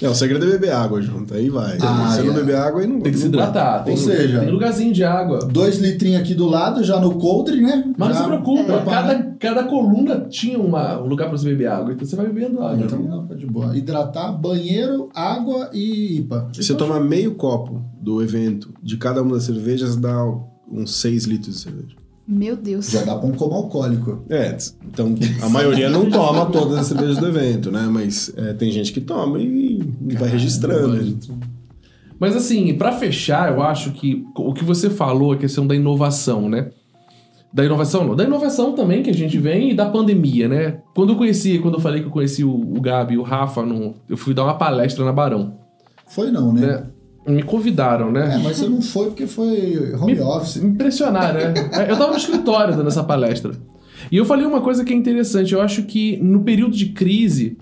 [0.00, 1.76] É, o segredo é beber água junto, aí vai.
[1.82, 2.36] Ah, se você não é.
[2.36, 3.82] beber água, aí não Tem que se não hidratar.
[3.84, 5.40] Tem, Ou seja- tem lugarzinho de água.
[5.46, 7.84] Dois litrinhos aqui do lado, já no coldre, né?
[7.96, 8.84] Mas não Já se preocupa, prepara.
[8.84, 11.92] cada, cada coluna tinha uma, um lugar pra você beber água.
[11.92, 12.84] Então você vai bebendo água.
[12.84, 13.76] Então não, tá de boa.
[13.76, 16.48] Hidratar, banheiro, água e IPA.
[16.52, 20.16] Se você tomar meio copo do evento de cada uma das cervejas, dá
[20.70, 21.96] uns 6 litros de cerveja.
[22.28, 22.90] Meu Deus.
[22.90, 24.22] Já dá pra um como alcoólico.
[24.28, 24.54] É,
[24.86, 27.88] então a maioria não toma todas as cervejas do evento, né?
[27.90, 31.18] Mas é, tem gente que toma e, e vai registrando.
[32.20, 36.50] Mas assim, pra fechar, eu acho que o que você falou, a questão da inovação,
[36.50, 36.68] né?
[37.50, 40.82] Da inovação não, da inovação também que a gente vem e da pandemia, né?
[40.94, 43.64] Quando eu conheci, quando eu falei que eu conheci o, o Gabi e o Rafa,
[43.64, 45.54] no, eu fui dar uma palestra na Barão,
[46.06, 46.60] Foi não, né?
[46.60, 46.86] né?
[47.28, 48.36] Me convidaram, né?
[48.36, 50.56] É, mas você não foi porque foi home me, office.
[50.56, 51.54] me impressionaram, né?
[51.88, 53.52] Eu tava no escritório dando essa palestra.
[54.10, 55.52] E eu falei uma coisa que é interessante.
[55.52, 57.58] Eu acho que no período de crise,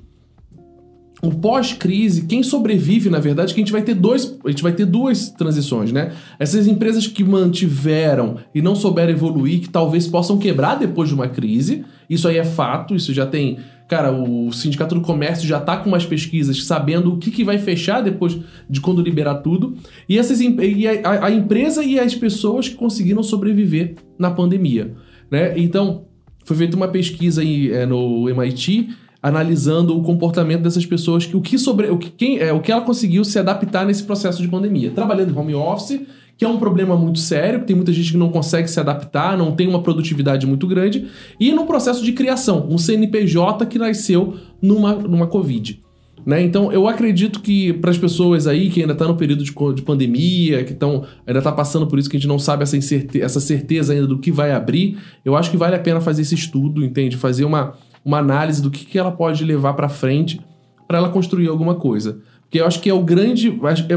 [1.23, 4.73] o pós-crise, quem sobrevive, na verdade, que a gente vai ter dois, a gente vai
[4.73, 6.13] ter duas transições, né?
[6.39, 11.27] Essas empresas que mantiveram e não souberam evoluir, que talvez possam quebrar depois de uma
[11.27, 11.85] crise.
[12.09, 13.59] Isso aí é fato, isso já tem,
[13.89, 17.59] cara, o Sindicato do Comércio já tá com umas pesquisas sabendo o que, que vai
[17.59, 19.77] fechar depois de quando liberar tudo.
[20.09, 24.95] E essas e a, a empresa e as pessoas que conseguiram sobreviver na pandemia,
[25.31, 25.59] né?
[25.59, 26.07] Então,
[26.45, 28.89] foi feita uma pesquisa aí, é, no MIT
[29.23, 32.71] analisando o comportamento dessas pessoas, que o que sobre, o que quem é o que
[32.71, 36.01] ela conseguiu se adaptar nesse processo de pandemia, trabalhando em home office,
[36.37, 39.39] que é um problema muito sério, que tem muita gente que não consegue se adaptar,
[39.39, 41.07] não tem uma produtividade muito grande,
[41.41, 45.83] e no processo de criação, um CNPJ que nasceu numa, numa Covid.
[46.27, 46.43] Né?
[46.43, 49.83] Então, eu acredito que para as pessoas aí que ainda estão no período de, de
[49.83, 53.23] pandemia, que estão ainda tá passando por isso, que a gente não sabe essa, incerte-
[53.23, 56.35] essa certeza ainda do que vai abrir, eu acho que vale a pena fazer esse
[56.35, 57.17] estudo, entende?
[57.17, 57.75] Fazer uma,
[58.05, 60.41] uma análise do que, que ela pode levar para frente
[60.89, 62.19] para ela construir alguma coisa.
[62.57, 63.51] Porque eu acho que é o grande.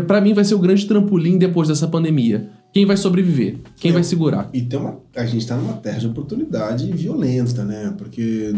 [0.05, 2.49] para mim, vai ser o grande trampolim depois dessa pandemia.
[2.73, 3.57] Quem vai sobreviver?
[3.77, 3.93] Quem É.
[3.93, 4.49] vai segurar?
[4.53, 7.93] E tem uma, a gente tá numa terra de oportunidade violenta, né?
[7.97, 8.53] Porque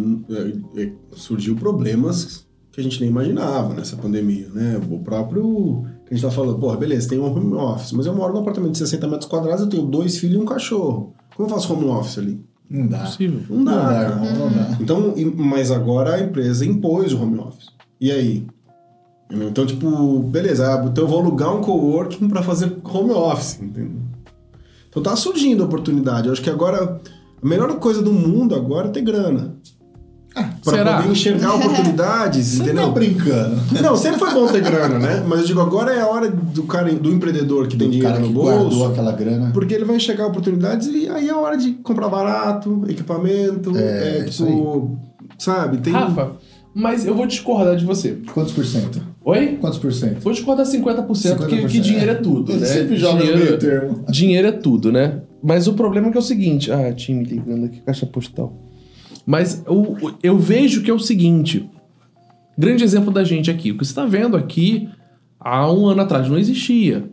[0.75, 4.79] é, é, surgiu problemas que a gente nem imaginava nessa pandemia, né?
[4.89, 5.85] O próprio.
[6.05, 8.39] Que a gente tá falando, porra, beleza, tem um home office, mas eu moro num
[8.39, 11.13] apartamento de 60 metros quadrados, eu tenho dois filhos e um cachorro.
[11.35, 12.39] Como eu faço home office ali?
[12.69, 12.99] Não dá.
[12.99, 13.39] Possível.
[13.49, 14.77] Não dá, Não dá, não dá.
[14.81, 17.67] Então, mas agora a empresa impôs o home office.
[17.99, 18.45] E aí?
[19.31, 24.01] Então, tipo, beleza, ah, então eu vou alugar um coworking pra fazer home office, entendeu?
[24.89, 26.27] Então tá surgindo a oportunidade.
[26.27, 26.99] Eu acho que agora
[27.41, 29.55] a melhor coisa do mundo agora é ter grana.
[30.33, 30.97] pra será?
[30.97, 32.87] poder enxergar oportunidades, Você entendeu?
[32.87, 33.55] tá brincando.
[33.81, 35.23] Não, sempre foi bom ter grana, né?
[35.25, 38.13] Mas eu digo, agora é a hora do cara, do empreendedor que tem O dinheiro
[38.13, 38.85] cara no guardou bolso.
[38.87, 39.51] aquela grana.
[39.53, 44.19] Porque ele vai enxergar oportunidades e aí é a hora de comprar barato, equipamento, É,
[44.19, 44.97] é, tipo,
[45.39, 45.77] sabe?
[45.77, 46.33] Tem Rafa,
[46.75, 48.17] mas eu vou discordar de você.
[48.33, 49.01] Quantos por cento?
[49.23, 49.57] Oi?
[49.61, 50.19] Quantos por cento?
[50.21, 52.65] Vou discordar 50%, porque 50%, que dinheiro é tudo, né?
[52.65, 54.05] sempre joga no dinheiro, meio termo.
[54.09, 55.21] Dinheiro é tudo, né?
[55.43, 56.71] Mas o problema é que é o seguinte...
[56.71, 58.53] Ah, time ligando aqui, caixa postal.
[59.25, 61.69] Mas o- eu vejo que é o seguinte...
[62.57, 63.71] Grande exemplo da gente aqui.
[63.71, 64.89] O que você está vendo aqui,
[65.39, 67.09] há um ano atrás, não existia.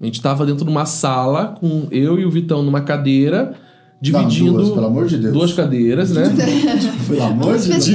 [0.00, 3.54] A gente estava dentro de uma sala com eu e o Vitão numa cadeira,
[4.00, 4.52] dividindo...
[4.52, 5.32] duas, pelo amor de Deus.
[5.32, 6.24] Duas cadeiras, né?
[7.08, 7.86] Pelo amor de Deus.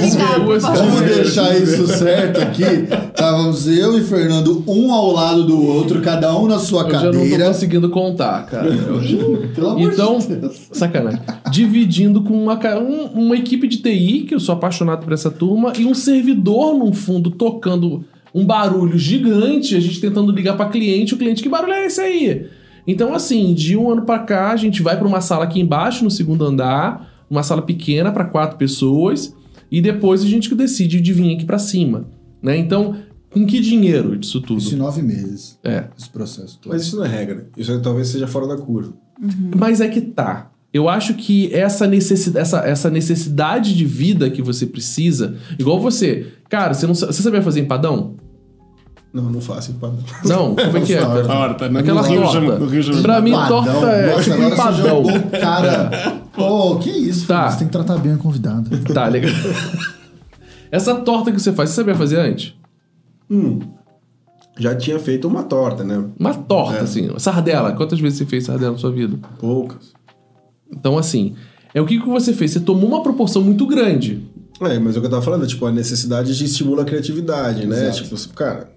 [0.45, 0.63] Duas.
[0.63, 2.63] Vamos deixar isso certo aqui.
[2.63, 7.03] Estávamos eu e Fernando, um ao lado do outro, cada um na sua Eu já
[7.03, 7.45] não tô cadeira.
[7.47, 8.67] conseguindo contar, cara.
[8.67, 10.55] Eu- Pelo amor Então, de Deus.
[10.71, 11.19] sacanagem.
[11.51, 15.73] Dividindo com uma, um- uma equipe de TI, que eu sou apaixonado por essa turma,
[15.77, 21.13] e um servidor no fundo tocando um barulho gigante, a gente tentando ligar pra cliente,
[21.13, 22.45] o cliente, que barulho é esse aí?
[22.85, 26.03] Então, assim, de um ano pra cá, a gente vai pra uma sala aqui embaixo,
[26.03, 29.33] no segundo andar, uma sala pequena pra quatro pessoas,
[29.71, 32.05] e depois a gente decide de vir aqui pra cima,
[32.41, 32.57] né?
[32.57, 32.95] Então,
[33.29, 34.59] com que dinheiro disso tudo?
[34.59, 35.85] Isso em nove meses, É.
[35.97, 36.73] esse processo todo.
[36.73, 37.47] Mas isso não é regra.
[37.55, 38.93] Isso aí talvez seja fora da curva.
[39.55, 40.51] Mas é que tá.
[40.73, 46.27] Eu acho que essa necessidade, essa, essa necessidade de vida que você precisa, igual você,
[46.49, 48.15] cara, você não você sabia fazer empadão?
[49.13, 49.97] Não, não faço empadão.
[50.23, 51.01] Não, como é que é?
[51.01, 51.23] Torta.
[51.27, 51.79] Torta, né?
[51.81, 52.33] Aquela No Rio torta.
[52.39, 55.03] chama- no Rio chama- Pra mim, torta é Nossa, tipo empadão.
[55.39, 56.21] cara.
[56.33, 57.39] Pô, que isso, Tá.
[57.43, 57.51] filho?
[57.51, 58.69] Você tem que tratar bem o convidado.
[58.93, 59.31] Tá, legal.
[60.71, 62.53] Essa torta que você faz, você sabia fazer antes?
[63.29, 63.59] Hum.
[64.57, 66.03] Já tinha feito uma torta, né?
[66.19, 66.81] Uma torta, É.
[66.81, 67.09] assim.
[67.17, 67.73] Sardela.
[67.73, 69.17] Quantas vezes você fez sardela na sua vida?
[69.39, 69.91] Poucas.
[70.71, 71.35] Então, assim,
[71.73, 72.51] é o que, que você fez?
[72.51, 74.25] Você tomou uma proporção muito grande.
[74.61, 77.65] É, mas é o que eu tava falando, tipo, a necessidade de estimular a criatividade,
[77.65, 77.87] né?
[77.89, 78.03] Exato.
[78.15, 78.71] Tipo, cara,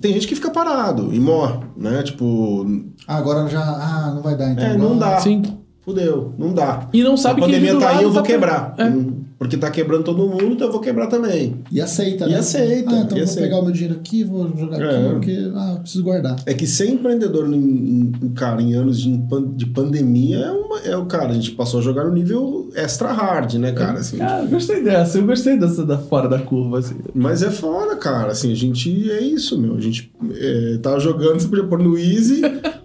[0.00, 2.02] tem gente que fica parado e morre, né?
[2.02, 2.66] Tipo,
[3.06, 3.60] Ah, agora já.
[3.62, 4.64] Ah, não vai dar então.
[4.64, 5.18] é, não dá.
[5.20, 5.42] Sim.
[5.82, 6.88] Fudeu, não dá.
[6.92, 8.74] E não sabe a que pandemia ele do tá aí, eu vou tá- quebrar.
[8.76, 8.84] É.
[8.86, 11.56] Hum, Porque tá quebrando todo mundo, então eu vou quebrar também.
[11.70, 12.38] E aceita, E né?
[12.38, 13.40] aceita, Ah, então e vou aceita.
[13.42, 14.96] pegar o meu dinheiro aqui, vou jogar É.
[14.98, 16.36] aqui, porque ah, eu preciso guardar.
[16.46, 19.14] É que ser empreendedor, em, em- cara, em anos de,
[19.54, 23.12] de pandemia, é, uma, é o cara, a gente passou a jogar no nível extra
[23.12, 23.98] hard, né, cara?
[23.98, 25.18] Assim, Cara, eu gostei dessa.
[25.18, 26.96] Eu gostei dessa da fora da curva, assim.
[27.14, 28.32] Mas é foda, cara.
[28.32, 29.74] Assim, a gente é isso, meu.
[29.76, 32.40] A gente é, tava jogando, você podia pôr no Easy.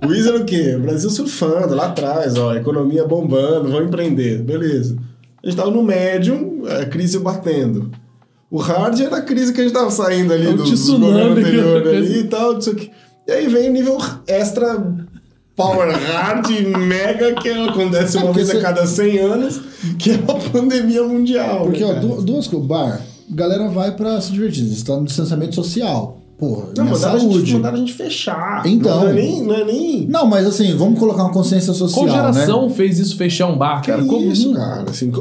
[0.05, 0.77] O Easy era o quê?
[0.81, 4.41] Brasil surfando lá atrás, ó, economia bombando, vamos empreender.
[4.43, 4.97] Beleza.
[5.43, 7.91] A gente tava no médium, a crise batendo.
[8.49, 11.35] O hard era a crise que a gente tava saindo ali É o do, governo
[11.35, 12.89] que- anterior ali e tal, não sei o quê.
[13.27, 13.97] E aí vem o nível
[14.27, 14.83] extra
[15.55, 19.61] power hard, mega, que acontece uma É, vez a cada 100 anos,
[19.97, 21.65] que é a pandemia mundial.
[21.65, 22.67] Porque, né, ó, duas coisas.
[22.67, 23.01] Bar,
[23.31, 24.65] a galera vai pra se divertir.
[24.65, 26.20] Você tá no distanciamento social.
[26.41, 27.53] Porra, Não, minha mandaram a, gente, saúde.
[27.53, 28.63] mandaram a gente fechar.
[28.65, 28.99] Então.
[29.01, 29.43] Não é nem.
[29.43, 32.73] Não é nem Não, mas assim, vamos colocar uma consciência social, Qual geração né?
[32.73, 34.03] fez isso fechar um bar, que cara?
[34.03, 34.89] Como isso, cara?
[34.89, 35.11] Assim,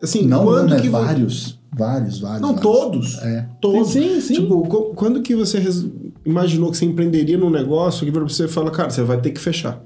[0.00, 1.58] assim Não, quando não, é que vários.
[1.76, 2.40] Vários, vários.
[2.40, 2.62] Não, vários.
[2.62, 3.18] todos.
[3.18, 3.46] É.
[3.60, 3.88] Todos.
[3.88, 4.34] Sim, sim.
[4.34, 4.62] Tipo,
[4.94, 5.86] quando que você res-
[6.24, 9.80] imaginou que você empreenderia num negócio que você fala, cara, você vai ter que fechar.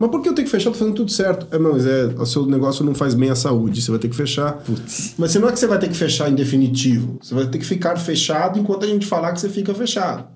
[0.00, 0.70] Mas por que eu tenho que fechar?
[0.70, 1.46] Tô fazendo tudo certo.
[1.54, 4.08] É, não, mas é, o seu negócio não faz bem à saúde, você vai ter
[4.08, 4.54] que fechar.
[4.54, 5.14] Putz.
[5.18, 7.18] Mas não é que você vai ter que fechar em definitivo.
[7.20, 10.26] Você vai ter que ficar fechado enquanto a gente falar que você fica fechado.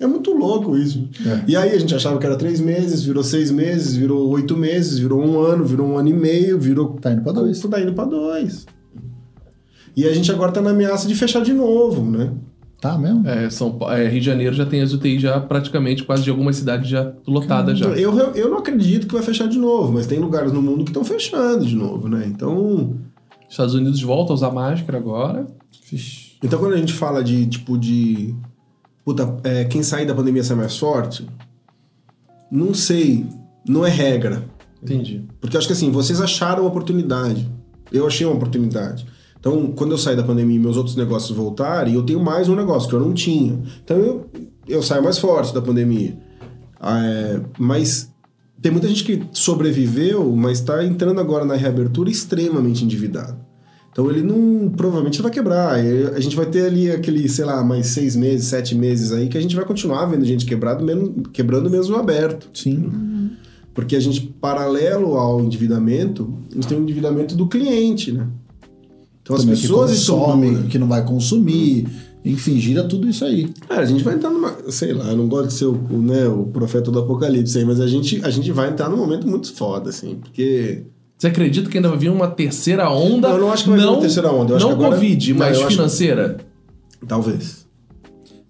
[0.00, 1.08] É muito louco isso.
[1.24, 1.44] É.
[1.46, 4.98] E aí a gente achava que era três meses, virou seis meses, virou oito meses,
[4.98, 6.94] virou um ano, virou um ano e meio, virou.
[7.00, 7.60] Tá indo pra dois.
[7.60, 8.66] Tá indo pra dois.
[9.96, 12.32] E a gente agora tá na ameaça de fechar de novo, né?
[12.82, 13.24] Tá mesmo?
[13.28, 16.56] É, São é, Rio de Janeiro já tem as UTI já praticamente quase de algumas
[16.56, 17.86] cidades já lotadas já.
[17.90, 20.90] Eu, eu não acredito que vai fechar de novo, mas tem lugares no mundo que
[20.90, 22.24] estão fechando de novo, né?
[22.26, 22.96] Então.
[23.48, 25.46] Estados Unidos volta a usar máscara agora.
[26.42, 28.34] Então quando a gente fala de tipo de.
[29.04, 31.24] Puta, é, quem sair da pandemia sai mais forte,
[32.50, 33.24] não sei.
[33.64, 34.44] Não é regra.
[34.82, 35.24] Entendi.
[35.40, 37.48] Porque eu acho que assim, vocês acharam uma oportunidade.
[37.92, 39.06] Eu achei uma oportunidade.
[39.42, 42.54] Então, quando eu sair da pandemia e meus outros negócios voltarem, eu tenho mais um
[42.54, 43.60] negócio que eu não tinha.
[43.82, 44.30] Então, eu,
[44.68, 46.16] eu saio mais forte da pandemia.
[46.78, 48.08] Ah, é, mas
[48.60, 53.36] tem muita gente que sobreviveu, mas está entrando agora na reabertura extremamente endividado.
[53.90, 54.70] Então, ele não.
[54.70, 55.74] Provavelmente vai quebrar.
[55.74, 59.36] A gente vai ter ali aquele, sei lá, mais seis meses, sete meses aí, que
[59.36, 62.48] a gente vai continuar vendo gente quebrado, mesmo, quebrando mesmo aberto.
[62.54, 63.32] Sim.
[63.74, 68.28] Porque a gente, paralelo ao endividamento, a gente tem o endividamento do cliente, né?
[69.22, 70.66] Então as Também que pessoas estão consome, duras.
[70.70, 71.86] que não vai consumir.
[72.24, 73.48] Enfim, gira tudo isso aí.
[73.68, 74.56] Cara, a gente vai entrar numa.
[74.70, 77.64] Sei lá, eu não gosto de ser o, o, né, o profeta do apocalipse aí,
[77.64, 80.84] mas a gente, a gente vai entrar num momento muito foda, assim, porque.
[81.18, 83.28] Você acredita que ainda vai vir uma terceira onda?
[83.28, 84.52] Não, eu não acho que vai vir uma terceira onda.
[84.52, 86.36] Eu acho não que agora- Covid, Não, mas acho- financeira.
[87.06, 87.66] Talvez.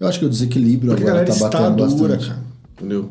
[0.00, 2.28] Eu acho que o desequilíbrio Porque a agora galera tá está batendo dura, bastante.
[2.28, 2.42] cara.
[2.78, 3.10] Entendeu?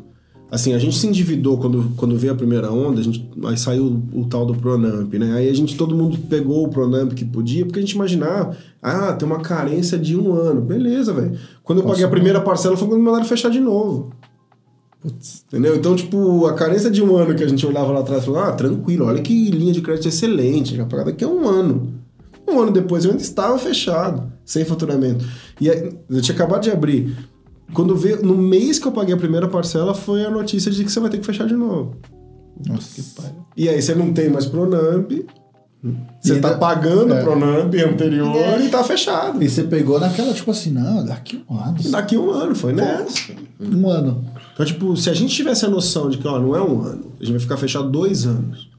[0.52, 4.02] Assim, a gente se endividou quando, quando veio a primeira onda, a gente, aí saiu
[4.12, 5.32] o, o tal do Pronamp, né?
[5.32, 9.14] Aí a gente, todo mundo pegou o Pronamp que podia, porque a gente imaginava, ah,
[9.14, 10.60] tem uma carência de um ano.
[10.60, 11.38] Beleza, velho.
[11.64, 14.12] Quando eu paguei a primeira parcela, foi quando me mandaram fechar de novo.
[15.00, 15.42] Putz.
[15.48, 15.74] Entendeu?
[15.74, 18.50] Então, tipo, a carência de um ano que a gente olhava lá atrás e falava,
[18.50, 21.94] ah, tranquilo, olha que linha de crédito excelente, já pagar daqui a um ano.
[22.46, 25.24] Um ano depois eu ainda estava fechado, sem faturamento.
[25.58, 27.16] E aí, eu tinha acabado de abrir.
[27.72, 30.90] Quando veio, no mês que eu paguei a primeira parcela, foi a notícia de que
[30.92, 31.96] você vai ter que fechar de novo.
[32.66, 33.00] Nossa.
[33.00, 33.32] Que pai.
[33.56, 35.10] E aí você não tem mais Pronamp,
[36.20, 37.22] você tá ainda- pagando o é.
[37.22, 38.64] Pronamp anterior É.
[38.64, 39.42] e tá fechado.
[39.42, 41.76] E você pegou naquela, tipo assim, não, daqui um ano.
[41.90, 43.32] Daqui um ano, foi nessa.
[43.60, 44.24] Um ano.
[44.54, 47.06] Então, tipo, se a gente tivesse a noção de que, ó, não é um ano,
[47.18, 48.70] a gente vai ficar fechado dois anos.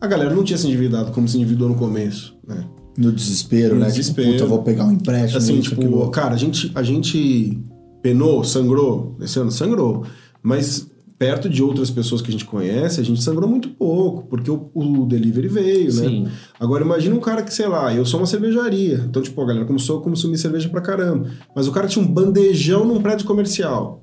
[0.00, 2.64] A galera não tinha se endividado como se endividou no começo, né?
[2.96, 3.86] No desespero, No né?
[3.86, 4.28] desespero.
[4.28, 5.38] Tipo, puta, eu vou pegar um empréstimo.
[5.38, 6.10] Assim, tipo, aquilo.
[6.10, 7.58] cara, a gente, a gente
[8.02, 10.04] penou, sangrou, esse ano sangrou,
[10.42, 10.90] mas
[11.22, 14.68] perto de outras pessoas que a gente conhece, a gente sangrou muito pouco, porque o,
[14.74, 16.08] o delivery veio, né?
[16.08, 16.28] Sim.
[16.58, 19.64] Agora imagina um cara que, sei lá, eu sou uma cervejaria, então, tipo, a galera
[19.64, 24.02] começou a consumir cerveja pra caramba, mas o cara tinha um bandejão num prédio comercial.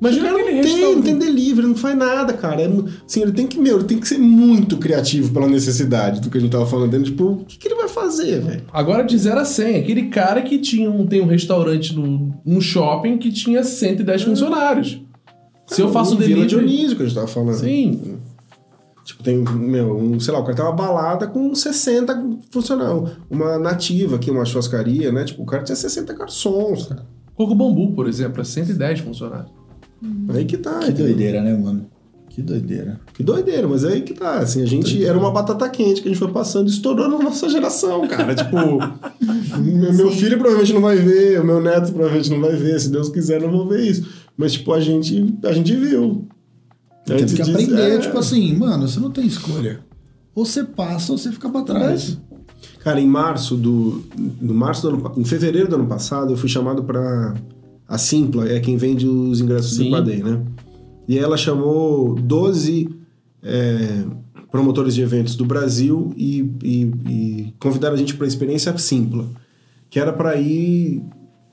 [0.00, 2.62] O cara aquele não tem, não tem delivery, não faz nada, cara.
[2.62, 2.68] É,
[3.06, 6.38] assim, ele tem que, meu, ele tem que ser muito criativo pela necessidade do que
[6.38, 7.02] a gente tava falando.
[7.02, 8.62] Tipo, o que, que ele vai fazer, velho?
[8.72, 12.60] Agora de 0 a 100, aquele cara que tinha um, tem um restaurante no, um
[12.60, 15.00] shopping que tinha 110 funcionários.
[15.66, 16.48] Se eu faço um Vila delivery.
[16.48, 17.56] Dionísio que a gente tava falando.
[17.56, 18.18] Sim.
[19.04, 23.12] Tipo, tem, meu, um, sei lá, o cara tem uma balada com 60 funcionários.
[23.30, 25.24] Uma nativa aqui, uma churrascaria, né?
[25.24, 27.06] Tipo, o cara tinha 60 garçons, cara.
[27.34, 29.55] Coco Bambu, por exemplo, é 110 funcionários.
[30.28, 30.78] Aí que tá.
[30.80, 31.06] Que entendeu?
[31.06, 31.86] doideira, né, mano?
[32.28, 33.00] Que doideira.
[33.14, 34.40] Que doideira, mas aí que tá.
[34.40, 37.18] Assim, a gente era uma batata quente que a gente foi passando e estourou na
[37.18, 38.34] nossa geração, cara.
[38.34, 38.56] tipo,
[39.58, 42.78] meu, meu filho provavelmente não vai ver, o meu neto provavelmente não vai ver.
[42.78, 44.06] Se Deus quiser, não vou ver isso.
[44.36, 46.28] Mas, tipo, a gente, a gente viu.
[47.06, 47.98] Gente que diz, aprender, é.
[47.98, 49.80] tipo assim, mano, você não tem escolha.
[50.34, 52.18] Ou você passa ou você fica pra trás.
[52.80, 54.04] Cara, em março do.
[54.40, 57.34] No março do ano, Em fevereiro do ano passado, eu fui chamado pra.
[57.88, 59.84] A Simpla, é quem vende os ingressos Sim.
[59.84, 60.42] do Padem, né?
[61.08, 62.88] E ela chamou 12
[63.42, 64.04] é,
[64.50, 69.24] promotores de eventos do Brasil e, e, e convidaram a gente pra experiência Simpla.
[69.88, 71.02] Que era pra ir.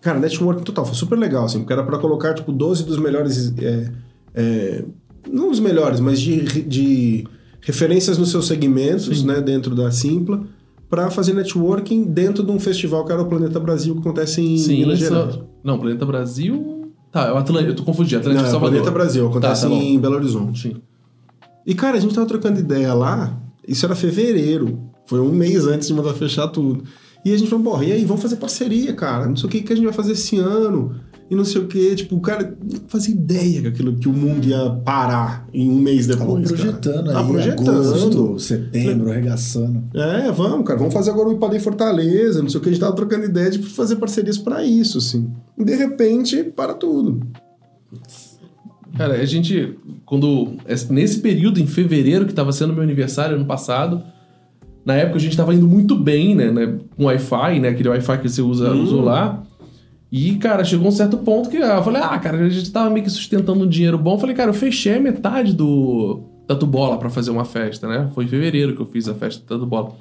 [0.01, 3.53] Cara, network total, foi super legal, assim, porque era pra colocar, tipo, 12 dos melhores.
[3.59, 3.91] é,
[4.33, 4.85] é,
[5.31, 7.23] não os melhores, mas de, de
[7.61, 10.43] referências nos seus segmentos, né, dentro da Simpla,
[10.89, 14.57] para fazer networking dentro de um festival que era o Planeta Brasil, que acontece em
[14.57, 15.39] Sim, Minas Gerais.
[15.63, 16.91] Não, Planeta Brasil.
[17.11, 17.71] Tá, é o Atlântico.
[17.71, 18.19] Eu tô confundindo.
[18.19, 18.73] Atlântico Não, é Salvador.
[18.73, 20.69] Planeta Brasil, acontece Tá, tá em Belo Horizonte.
[20.69, 20.81] Sim.
[21.65, 23.37] E, cara, a gente tava trocando ideia lá,
[23.67, 26.83] isso era fevereiro, foi um mês antes de mandar fechar tudo.
[27.23, 29.27] E a gente falou, porra, e aí, vamos fazer parceria, cara.
[29.27, 30.95] Não sei o que, que a gente vai fazer esse ano.
[31.33, 31.95] E não sei o que.
[31.95, 35.79] Tipo, o cara não fazia ideia que, aquilo, que o mundo ia parar em um
[35.79, 36.51] mês Tava depois.
[36.51, 36.61] cara.
[36.61, 37.69] projetando aí, Tava projetando.
[37.69, 39.83] agosto, setembro, arregaçando.
[39.93, 40.77] É, vamos, cara.
[40.79, 42.41] Vamos fazer agora o IPAD em Fortaleza.
[42.41, 42.69] Não sei o que.
[42.69, 45.29] A gente tava trocando ideia de fazer parcerias pra isso, assim.
[45.57, 47.19] E de repente, para tudo.
[48.97, 50.53] Cara, a gente, quando.
[50.89, 54.03] Nesse período, em fevereiro, que tava sendo meu aniversário ano passado,
[54.85, 56.51] na época a gente tava indo muito bem, né?
[56.51, 57.69] né, com Wi-Fi, né?
[57.69, 58.83] Aquele Wi-Fi que você usa, Hum.
[58.83, 59.41] usou lá.
[60.15, 63.03] E, cara, chegou um certo ponto que eu falei, ah, cara, a gente tava meio
[63.03, 64.13] que sustentando um dinheiro bom.
[64.13, 68.11] Eu falei, cara, eu fechei a metade do Tatu Bola pra fazer uma festa, né?
[68.13, 69.93] Foi em fevereiro que eu fiz a festa do Tatu Bola.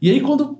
[0.00, 0.58] E aí, quando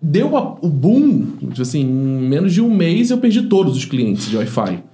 [0.00, 3.84] deu a- o boom, tipo assim, em menos de um mês eu perdi todos os
[3.84, 4.84] clientes de Wi-Fi.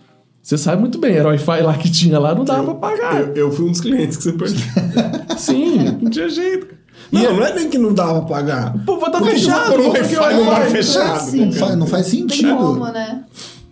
[0.46, 3.20] Você sabe muito bem, era o Wi-Fi lá que tinha lá, não dava pra pagar.
[3.20, 4.60] Eu, eu fui um dos clientes que você perdeu.
[5.36, 6.68] Sim, não tinha jeito.
[7.10, 8.72] Não, não é nem que não dava pra pagar.
[8.84, 11.18] Pô, vai estar Porque fechado, o vou Wi-Fi não tá Wi-Fi- fechado.
[11.20, 11.46] Sim.
[11.46, 12.56] Não faz, não faz Tem sentido.
[12.56, 13.24] como, né?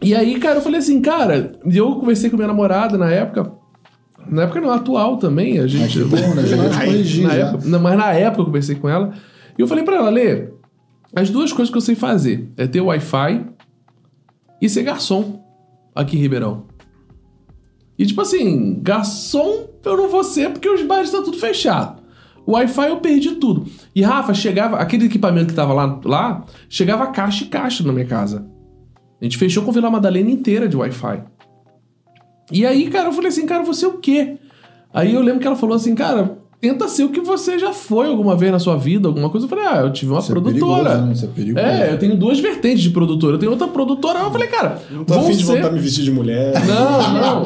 [0.03, 3.53] E aí, cara, eu falei assim, cara, eu conversei com minha namorada na época.
[4.29, 5.97] Na época não, atual também, a gente.
[5.97, 6.43] que bom, né?
[6.45, 7.47] Já corrigir na já.
[7.51, 9.13] época, não, mas na época eu conversei com ela.
[9.57, 10.49] E eu falei pra ela, Lê,
[11.15, 13.47] as duas coisas que eu sei fazer é ter Wi-Fi
[14.61, 15.44] e ser garçom
[15.95, 16.65] aqui em Ribeirão.
[17.99, 22.03] E tipo assim, garçom eu não vou ser porque os bares estão tudo fechado.
[22.47, 23.67] O Wi-Fi eu perdi tudo.
[23.95, 28.07] E Rafa, chegava, aquele equipamento que tava lá, lá chegava caixa e caixa na minha
[28.07, 28.47] casa.
[29.21, 31.23] A gente fechou com Vila Madalena inteira de Wi-Fi.
[32.53, 34.37] E aí, cara, eu falei assim, cara, você é o quê?
[34.93, 38.07] Aí eu lembro que ela falou assim, cara, tenta ser o que você já foi
[38.07, 39.45] alguma vez na sua vida, alguma coisa.
[39.45, 40.83] Eu falei, ah, eu tive uma Isso é produtora.
[40.83, 41.13] perigoso, né?
[41.13, 41.67] Isso é perigoso.
[41.67, 43.35] É, eu tenho duas vertentes de produtora.
[43.35, 44.21] Eu tenho outra produtora.
[44.21, 45.53] Eu falei, cara, Não tô vou afim de ser...
[45.53, 46.55] voltar a me vestir de mulher.
[46.67, 47.45] Não, não.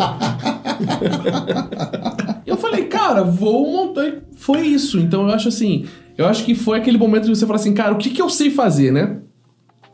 [2.46, 4.08] eu falei, cara, vou montar.
[4.36, 5.00] Foi isso.
[5.00, 5.84] Então eu acho assim.
[6.16, 8.30] Eu acho que foi aquele momento de você falar assim, cara, o que, que eu
[8.30, 9.18] sei fazer, né?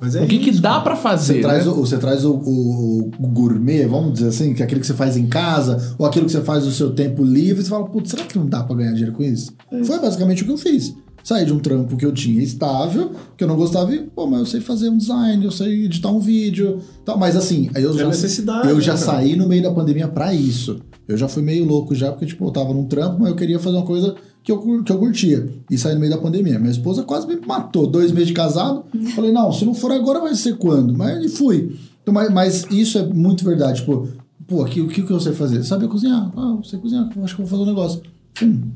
[0.04, 0.82] Mas é o que, que isso, dá cara.
[0.82, 1.34] pra fazer?
[1.34, 1.72] Você traz, né?
[1.72, 4.94] o, você traz o, o- o gourmet, vamos dizer assim, que é aquele que você
[4.94, 7.86] faz em casa, ou aquilo que você faz no seu tempo livre, e você fala,
[7.86, 9.52] putz, será que não dá pra ganhar dinheiro com isso?
[9.72, 9.82] É.
[9.82, 10.94] Foi basicamente o que eu fiz.
[11.22, 14.40] Saí de um trampo que eu tinha estável, que eu não gostava, e, pô, mas
[14.40, 17.16] eu sei fazer um design, eu sei editar um vídeo, tal.
[17.18, 19.04] mas assim, aí eu É já, necessidade, eu né, já cara?
[19.06, 20.80] saí no meio da pandemia pra isso.
[21.08, 23.58] Eu já fui meio louco já, porque, tipo, eu tava num trampo, mas eu queria
[23.58, 24.14] fazer uma coisa
[24.44, 25.48] que eu, que eu curtia.
[25.70, 26.58] E saí no meio da pandemia.
[26.58, 27.86] Minha esposa quase me matou.
[27.86, 28.84] Dois meses de casado.
[29.14, 30.96] Falei, não, se não for agora, vai ser quando?
[30.96, 31.76] Mas e fui.
[32.02, 33.80] Então, mas, mas isso é muito verdade.
[33.80, 34.06] Tipo,
[34.46, 35.64] pô, aqui, o que, que eu sei fazer?
[35.64, 36.30] Sabe cozinhar?
[36.36, 37.08] Ah, eu sei cozinhar.
[37.16, 38.02] Eu acho que eu vou fazer um negócio.
[38.42, 38.70] Hum.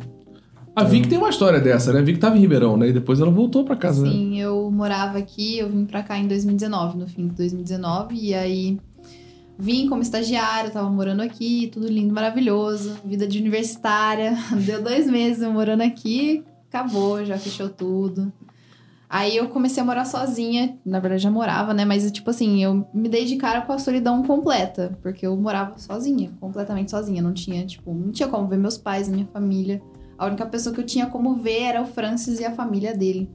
[0.75, 1.99] A Vic tem uma história dessa, né?
[1.99, 2.89] A Vic tava em Ribeirão, né?
[2.89, 4.13] E depois ela voltou pra casa, né?
[4.13, 8.33] Sim, eu morava aqui, eu vim pra cá em 2019, no fim de 2019, e
[8.33, 8.79] aí
[9.59, 14.37] vim como estagiária, tava morando aqui, tudo lindo, maravilhoso, vida de universitária.
[14.65, 18.33] Deu dois meses morando aqui, acabou, já fechou tudo.
[19.11, 21.85] Aí eu comecei a morar sozinha, na verdade já morava, né?
[21.85, 25.79] Mas tipo assim, eu me dei de cara com a solidão completa, porque eu morava
[25.79, 29.83] sozinha, completamente sozinha, não tinha, tipo, não tinha como ver meus pais, a minha família.
[30.17, 33.31] A única pessoa que eu tinha como ver era o Francis e a família dele.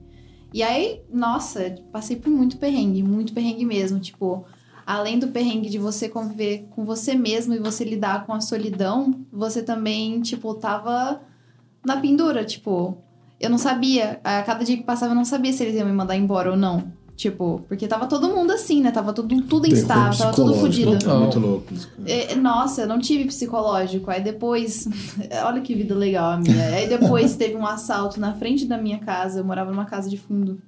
[0.54, 4.00] E aí, nossa, passei por muito perrengue, muito perrengue mesmo.
[4.00, 4.46] Tipo,
[4.86, 9.14] além do perrengue de você conviver com você mesmo e você lidar com a solidão,
[9.32, 11.22] você também, tipo, tava
[11.86, 12.44] na pendura.
[12.44, 12.98] Tipo,
[13.40, 14.20] eu não sabia.
[14.24, 16.58] A cada dia que passava, eu não sabia se eles iam me mandar embora ou
[16.58, 16.92] não.
[17.16, 18.92] Tipo, porque tava todo mundo assim, né?
[18.92, 20.98] Tava tudo, tudo instável, tava tudo fodido.
[20.98, 21.16] Total.
[21.16, 21.88] É muito louco isso.
[21.90, 22.10] cara.
[22.10, 24.10] É, Nossa, eu não tive psicológico.
[24.10, 24.88] Aí depois.
[25.46, 26.66] Olha que vida legal a minha.
[26.70, 29.40] Aí depois teve um assalto na frente da minha casa.
[29.40, 30.60] Eu morava numa casa de fundo.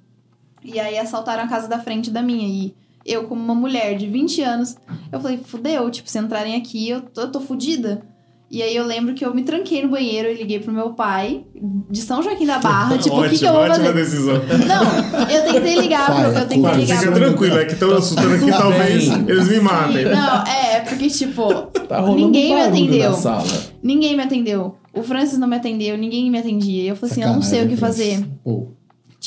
[0.64, 2.46] E aí assaltaram a casa da frente da minha.
[2.46, 2.74] E
[3.06, 4.76] eu, como uma mulher de 20 anos,
[5.12, 8.02] eu falei, fudeu, tipo, se entrarem aqui, eu tô, eu tô fudida.
[8.48, 11.44] E aí eu lembro que eu me tranquei no banheiro e liguei pro meu pai,
[11.90, 12.96] de São Joaquim da Barra.
[13.02, 13.92] tipo, o que, que eu vou ótima fazer?
[13.94, 14.34] decisão.
[14.34, 16.24] Não, eu tentei ligar pro.
[16.28, 17.20] Eu tentei Mano, ligar fica pro.
[17.20, 19.24] tranquilo, é que estão assustando aqui, tudo talvez bem.
[19.28, 20.04] eles me Sim, matem.
[20.04, 21.52] não, é, porque, tipo,
[21.88, 23.10] Tá Ninguém me atendeu.
[23.10, 23.44] na sala.
[23.82, 24.76] Ninguém me atendeu.
[24.94, 26.82] O Francis não me atendeu, ninguém me atendia.
[26.84, 28.24] E eu falei assim, eu não sei o que fazer.
[28.44, 28.68] Pô,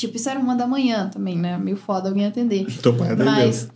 [0.00, 1.58] Tipo, isso era uma da manhã também, né?
[1.58, 2.64] Meio foda alguém atender.
[2.80, 3.26] Teu pai atendeu.
[3.26, 3.68] Mas.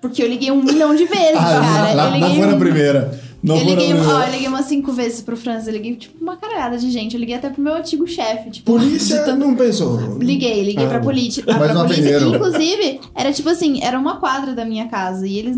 [0.00, 1.94] Porque eu liguei um milhão de vezes, ah, cara.
[1.94, 2.36] lá- eu não liguei.
[2.38, 3.20] foi na um- primeira.
[3.42, 5.68] Não eu na liguei, ó, eu liguei umas cinco vezes pro Francis.
[5.68, 7.14] Eu liguei, tipo, uma caralhada de gente.
[7.14, 8.50] Eu liguei até pro meu antigo chefe.
[8.50, 10.18] Tipo, Polícia tanto- não pensou.
[10.18, 12.18] Liguei, liguei Ah, pra, politi Mas pra polícia.
[12.18, 15.26] Inclusive, era tipo assim, era uma quadra da minha casa.
[15.28, 15.56] E eles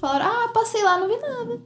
[0.00, 1.58] falaram, ah, passei lá, não vi nada.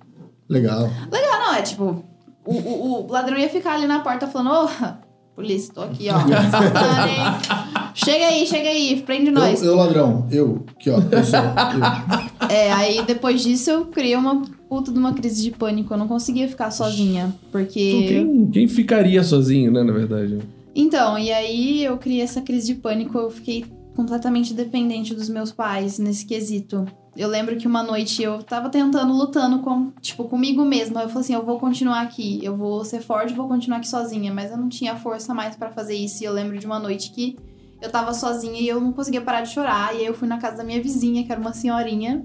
[0.48, 0.90] Legal.
[1.12, 2.04] Legal, não, é tipo,
[2.44, 5.09] o, o, o ladrão ia ficar ali na porta falando, ô,
[5.40, 6.18] polícia, tô aqui, ó.
[7.94, 9.62] chega aí, chega aí, prende nós.
[9.62, 10.96] Eu, eu, ladrão, eu, aqui, ó.
[10.98, 11.40] Eu sou.
[11.40, 12.48] eu.
[12.48, 15.94] É, aí depois disso eu criei uma puta de uma crise de pânico.
[15.94, 17.34] Eu não conseguia ficar sozinha.
[17.38, 18.06] Então, Porque.
[18.08, 20.38] quem, quem ficaria sozinho, né, na verdade?
[20.74, 23.64] Então, e aí eu criei essa crise de pânico, eu fiquei
[23.96, 26.86] completamente dependente dos meus pais nesse quesito.
[27.16, 31.02] Eu lembro que uma noite eu tava tentando, lutando com, tipo, comigo mesma.
[31.02, 34.32] Eu falei assim, eu vou continuar aqui, eu vou ser forte, vou continuar aqui sozinha.
[34.32, 36.22] Mas eu não tinha força mais pra fazer isso.
[36.22, 37.36] E eu lembro de uma noite que
[37.82, 39.94] eu tava sozinha e eu não conseguia parar de chorar.
[39.94, 42.24] E aí eu fui na casa da minha vizinha, que era uma senhorinha.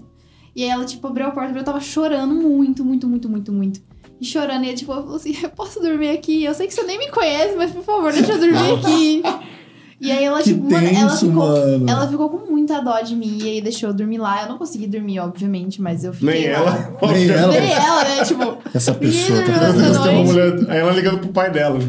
[0.55, 3.51] E aí ela, tipo, abriu a porta e eu tava chorando muito, muito, muito, muito,
[3.51, 3.81] muito.
[4.21, 6.43] E chorando, e ela, tipo, falou assim, eu posso dormir aqui?
[6.43, 9.23] Eu sei que você nem me conhece, mas por favor, deixa eu dormir aqui.
[9.99, 11.89] E aí ela, Que tipo, mano, ela tenso, ficou, mano.
[11.89, 14.43] ela ficou com muita dó de mim e aí deixou eu dormir lá.
[14.43, 16.57] Eu não consegui dormir, obviamente, mas eu fiquei Nem lá.
[17.01, 17.13] ela.
[17.13, 17.51] Nem ela.
[17.53, 18.25] Nem ela, né?
[18.25, 20.03] Tipo, Essa pessoa tá fazendo.
[20.03, 21.79] Tem uma mulher, aí ela ligando pro pai dela.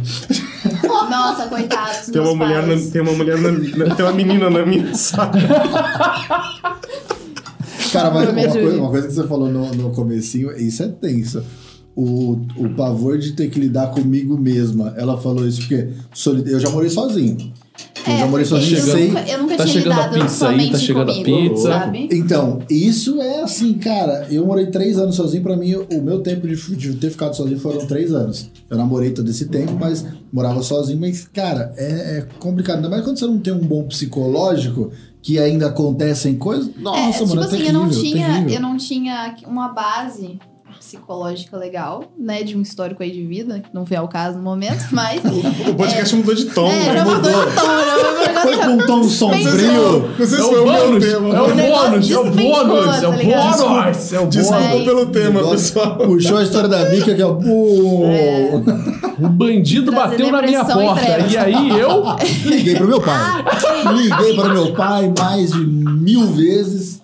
[1.11, 2.07] nossa, coitados.
[2.13, 5.33] Tem uma mulher, na- tem uma mulher, na- na- tem uma menina na minha sala.
[7.93, 11.43] Cara, mas uma coisa, uma coisa que você falou no, no comecinho, isso é tenso.
[11.95, 14.93] O, o pavor de ter que lidar comigo mesma.
[14.99, 15.89] Ela falou isso porque
[16.51, 17.53] eu já morei sozinho.
[18.07, 19.09] Eu É, já morei sozinho, eu sei.
[19.09, 21.69] nunca, eu nunca Tá tinha chegando a pizza aí, tá chegando a comigo, pizza.
[21.69, 22.09] sabe?
[22.13, 24.27] Então, isso é assim, cara.
[24.31, 25.43] Eu morei três anos sozinho.
[25.43, 28.51] Pra mim, o meu tempo de, de ter ficado sozinho foram três anos.
[28.71, 30.99] Eu namorei todo esse tempo, mas morava sozinho.
[31.01, 32.77] Mas, cara, é, é complicado.
[32.77, 34.91] Ainda mais quando você não tem um bom psicológico,
[35.23, 36.71] que ainda acontecem coisas.
[36.79, 38.55] Nossa, é, tipo mano, é assim, terrível, eu não tinha, terrível.
[38.55, 40.39] eu não tinha uma base
[40.79, 44.45] psicológica legal, né, de um histórico aí de vida, que não foi ao caso no
[44.45, 45.21] momento, mas
[45.69, 46.95] O podcast mudou de tom, é, né?
[46.97, 50.09] já mudou de tom, já Foi com um tom sombrio.
[50.19, 51.29] Não sei se É foi o o meu bônus, tema.
[51.35, 53.59] é o bônus, é o bônus, é tá o ligado?
[53.69, 55.97] bônus, é o Desculpa pelo tema, pessoal.
[55.97, 57.27] Puxou a história da Vika que é.
[57.27, 57.41] Pô,
[59.19, 61.03] O bandido bateu na minha porta.
[61.31, 62.03] E aí eu.
[62.45, 63.45] Liguei pro meu pai.
[63.95, 67.03] Liguei para meu pai mais de mil vezes.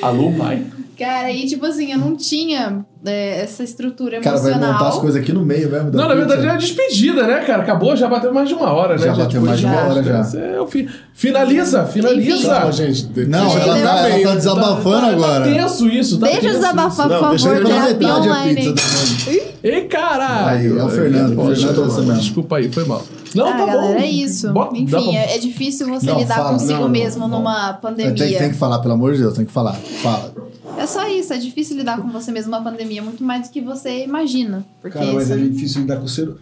[0.00, 0.64] Alô, pai.
[0.98, 4.72] Cara, aí, tipo assim, eu não tinha é, essa estrutura O cara vai emocional.
[4.72, 5.92] montar as coisas aqui no meio mesmo.
[5.92, 7.62] da Não, na verdade é a despedida, né, cara?
[7.62, 9.04] Acabou, já bateu mais de uma hora, né?
[9.06, 10.20] Já bateu Depois mais de uma hora, já.
[10.20, 12.60] Esse É fi- Finaliza, finaliza.
[12.60, 13.04] Não, gente.
[13.28, 14.12] Não, deixa ela eu tá, bem.
[14.22, 15.44] ela tá desabafando Tá agora.
[15.44, 18.08] tenso isso, tá Deixa eu tenso desabafar, Não, por deixa eu favor, ir Pela terapia
[18.08, 18.74] metade a online.
[18.74, 19.30] pizza.
[19.62, 20.48] Ei, caralho.
[20.48, 22.14] Aí, é o Fernando, é.
[22.14, 23.04] Desculpa aí, foi mal.
[23.34, 24.00] Não, ah, tá galera, bom.
[24.00, 24.52] é isso.
[24.52, 26.50] Bota- Enfim, pra- é, é difícil você Não, lidar fala.
[26.52, 27.38] consigo Não, mesmo não.
[27.38, 28.14] numa pandemia.
[28.14, 29.74] Tem, tem que falar, pelo amor de Deus, tem que falar.
[29.74, 30.32] Fala.
[30.76, 33.60] É só isso, é difícil lidar com você mesmo numa pandemia, muito mais do que
[33.60, 34.64] você imagina.
[34.80, 36.32] Porque Cara, mas é difícil lidar com o ser.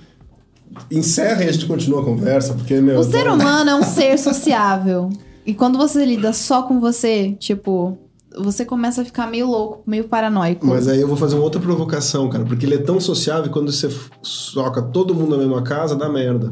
[0.90, 2.98] Encerra e a gente continua a conversa, porque, meu.
[3.00, 5.08] o ser humano é um ser sociável.
[5.46, 7.96] E quando você lida só com você, tipo,
[8.36, 10.66] você começa a ficar meio louco, meio paranoico.
[10.66, 13.72] Mas aí eu vou fazer uma outra provocação, cara, porque ele é tão sociável quando
[13.72, 13.88] você
[14.20, 16.50] soca todo mundo na mesma casa, dá merda.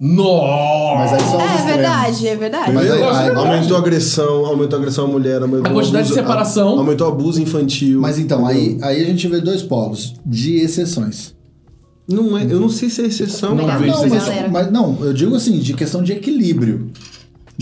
[0.00, 0.94] Nossa!
[0.98, 1.64] Mas aí só os é extremos.
[1.66, 2.72] verdade, é verdade.
[2.72, 6.14] Mas aí- aí- aumentou a agressão, aumentou a agressão à mulher, aumentou A quantidade de
[6.14, 6.68] separação.
[6.76, 8.00] a- Aumentou o abuso infantil.
[8.00, 11.34] Mas então, aí, aí a gente vê dois polos de exceções.
[12.08, 13.78] Não é, eu não sei se é exceção, Não cara.
[13.80, 14.48] vejo não, sem mas, galera.
[14.48, 16.90] mas não, eu digo assim, de questão de equilíbrio.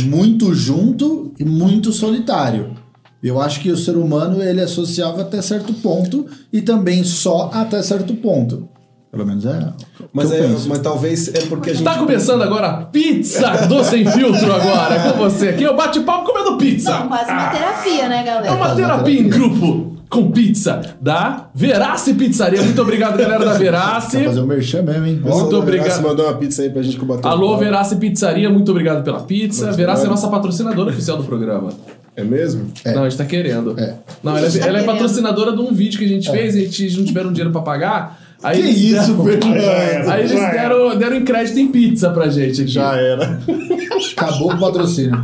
[0.04, 2.72] Muito junto e muito solitário.
[3.22, 7.50] Eu acho que o ser humano ele é sociável até certo ponto e também só
[7.52, 8.68] até certo ponto.
[9.10, 9.72] Pelo menos é.
[10.12, 10.68] Mas, que eu é, penso.
[10.68, 11.84] mas talvez é porque a gente.
[11.84, 15.50] Tá começando agora a pizza do Sem Filtro agora com você.
[15.50, 16.98] Aqui é o bate-papo comendo pizza.
[17.00, 18.50] Não, quase uma terapia, né, É galera?
[18.52, 19.38] uma Quase uma terapia em terapia.
[19.48, 22.62] grupo com pizza da Verace Pizzaria.
[22.62, 24.22] Muito obrigado, galera da Verace.
[24.24, 25.20] Fazer o merchan mesmo, hein?
[25.22, 25.86] Muito da obrigado.
[25.86, 27.60] Verace mandou uma pizza aí pra gente que bateu Alô, papo.
[27.60, 29.64] Verace Pizzaria, muito obrigado pela pizza.
[29.66, 30.22] Muito Verace é obrigado.
[30.22, 31.70] nossa patrocinadora oficial do programa.
[32.14, 32.70] É mesmo?
[32.84, 33.74] Não, a gente tá querendo.
[33.78, 33.94] É.
[34.22, 34.86] Não, ela, é- tá ela é querendo.
[34.86, 38.25] patrocinadora de um vídeo que a gente fez, a gente não tiveram dinheiro pra pagar.
[38.46, 40.08] Aí Que isso, deram- Fernando?
[40.10, 42.70] Aí eles deram, deram em crédito em pizza pra gente aqui.
[42.70, 43.40] Já era.
[44.16, 45.20] Acabou o patrocínio.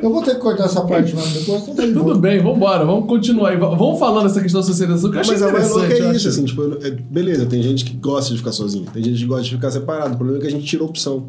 [0.00, 2.18] Eu vou ter que cortar essa parte mesmo depois, então tá Tudo boa.
[2.18, 3.56] bem, vambora, vamos continuar aí.
[3.56, 5.88] Vamos falando essa questão da socialização, que eu achei Mas a mais interessante.
[5.90, 6.28] louca eu é isso, acho.
[6.28, 9.44] assim, tipo, é- beleza, tem gente que gosta de ficar sozinho, tem gente que gosta
[9.44, 10.14] de ficar separado.
[10.14, 11.28] O problema é que a gente tirou a opção.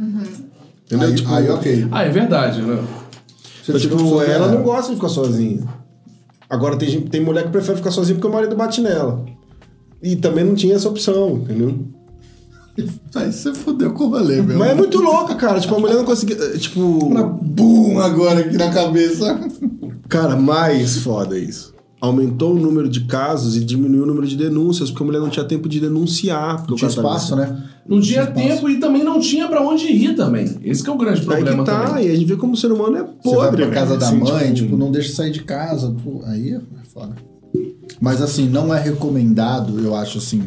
[0.00, 1.08] Entendeu?
[1.08, 1.88] Aí, tipo, aí, ok.
[1.90, 2.78] Ah, é verdade, né?
[3.64, 5.62] Você Então, tipo, ela não gosta de ficar sozinha.
[6.48, 9.24] Agora tem, gente, tem mulher que prefere ficar sozinha porque o marido bate nela.
[10.02, 11.74] E também não tinha essa opção, entendeu?
[13.14, 14.58] Aí você fudeu com o rolê, meu.
[14.58, 15.58] Mas é muito louca, cara.
[15.58, 16.36] Tipo, a mulher não conseguia.
[16.36, 16.80] eh, Tipo.
[17.06, 19.40] Uma Bum agora aqui na cabeça.
[20.08, 21.74] Cara, mais foda isso.
[22.00, 25.30] Aumentou o número de casos e diminuiu o número de denúncias, porque a mulher não
[25.30, 26.64] tinha tempo de denunciar.
[26.68, 27.64] Não tinha espaço, né?
[27.88, 28.36] Não tinha espaço.
[28.38, 30.58] tempo e também não tinha pra onde ir também.
[30.62, 32.06] Esse que é o grande Aí problema que tá, também.
[32.06, 33.62] e a gente vê como o ser humano é Você vai podre.
[33.64, 35.92] pra casa velho, da assim, mãe, tipo, não deixa sair de casa.
[36.04, 36.60] pô, aí é
[36.92, 37.16] foda.
[38.00, 40.42] Mas assim, não é recomendado, eu acho assim,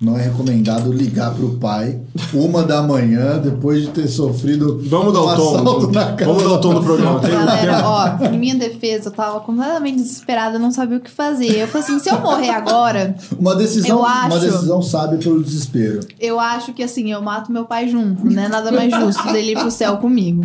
[0.00, 1.98] não é recomendado ligar pro pai
[2.32, 5.56] uma da manhã depois de ter sofrido Vamos dar um o tom.
[5.56, 6.24] assalto na casa.
[6.32, 7.18] Vamos dar o tom do programa.
[7.20, 11.50] Galera, ó, em minha defesa, eu tava completamente desesperada, eu não sabia o que fazer.
[11.62, 15.42] Eu falei assim, se eu morrer agora, Uma decisão, Eu acho- uma decisão sábia pelo
[15.42, 16.00] desespero.
[16.20, 18.46] eu acho que assim, eu mato meu pai junto, né?
[18.48, 20.44] Nada mais justo dele ir pro céu comigo.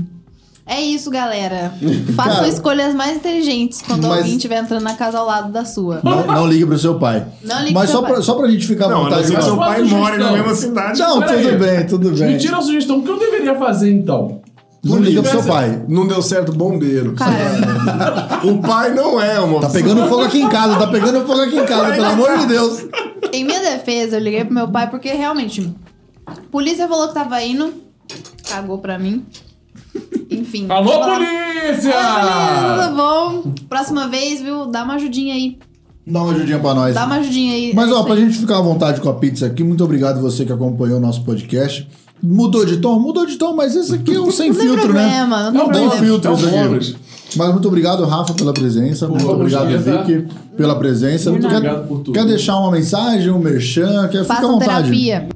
[0.66, 1.74] É isso, galera.
[2.16, 5.66] Façam Cara, escolhas mais inteligentes quando mas- alguém estiver entrando na casa ao lado da
[5.66, 6.00] sua.
[6.04, 7.26] Não, não ligue pro seu pai.
[7.44, 8.24] Não ligue Mas pro só seu pra, pai.
[8.24, 9.32] só pra gente ficar à vontade.
[9.34, 10.00] Mas seu pai sugestão?
[10.00, 11.00] mora na mesma cidade.
[11.00, 11.58] Não, Pera tudo aí.
[11.58, 12.38] bem, tudo Me bem.
[12.38, 13.00] tira a sugestão.
[13.00, 14.42] O que eu deveria fazer então?
[14.84, 15.82] Não liga pro seu pai.
[15.88, 17.14] Não deu certo, bombeiro.
[17.14, 21.42] Cara, O pai não é uma Tá pegando fogo aqui em casa, tá pegando fogo
[21.42, 22.86] aqui em casa, pelo amor de Deus.
[23.32, 25.74] em minha defesa, eu liguei pro meu pai porque realmente.
[26.52, 27.74] Polícia falou que tava indo.
[28.50, 29.26] Cagou pra mim.
[30.30, 30.66] Enfim.
[30.70, 31.92] Alô, polícia!
[31.94, 33.54] Polícia, tudo bom?
[33.70, 34.66] Próxima vez, viu?
[34.66, 35.58] Dá uma ajudinha aí.
[36.06, 36.96] Dá uma ajudinha pra nós.
[36.96, 37.72] Dá uma ajudinha aí.
[37.74, 40.46] Mas É ó, pra gente ficar à vontade com a pizza aqui, muito obrigado você
[40.46, 41.88] que acompanhou o nosso podcast.
[42.22, 43.00] Mudou de tom?
[43.00, 45.02] Mudou de tom, mas esse aqui é um sem Não tem filtro, né?
[45.04, 46.06] problema, não Não tem tem problema.
[46.06, 46.34] filtro
[46.80, 46.96] isso aqui.
[47.36, 49.08] Mas muito obrigado, Rafa, pela presença.
[49.08, 50.04] muito vamos obrigado, tá?
[50.04, 51.32] Vicky, pela presença.
[51.32, 51.48] Tu nada.
[51.50, 52.14] quer, Obrigado por tudo.
[52.14, 54.08] quer deixar uma mensagem, um merchan?
[54.10, 54.90] Quer, fica à Façam vontade.
[54.90, 55.28] terapia.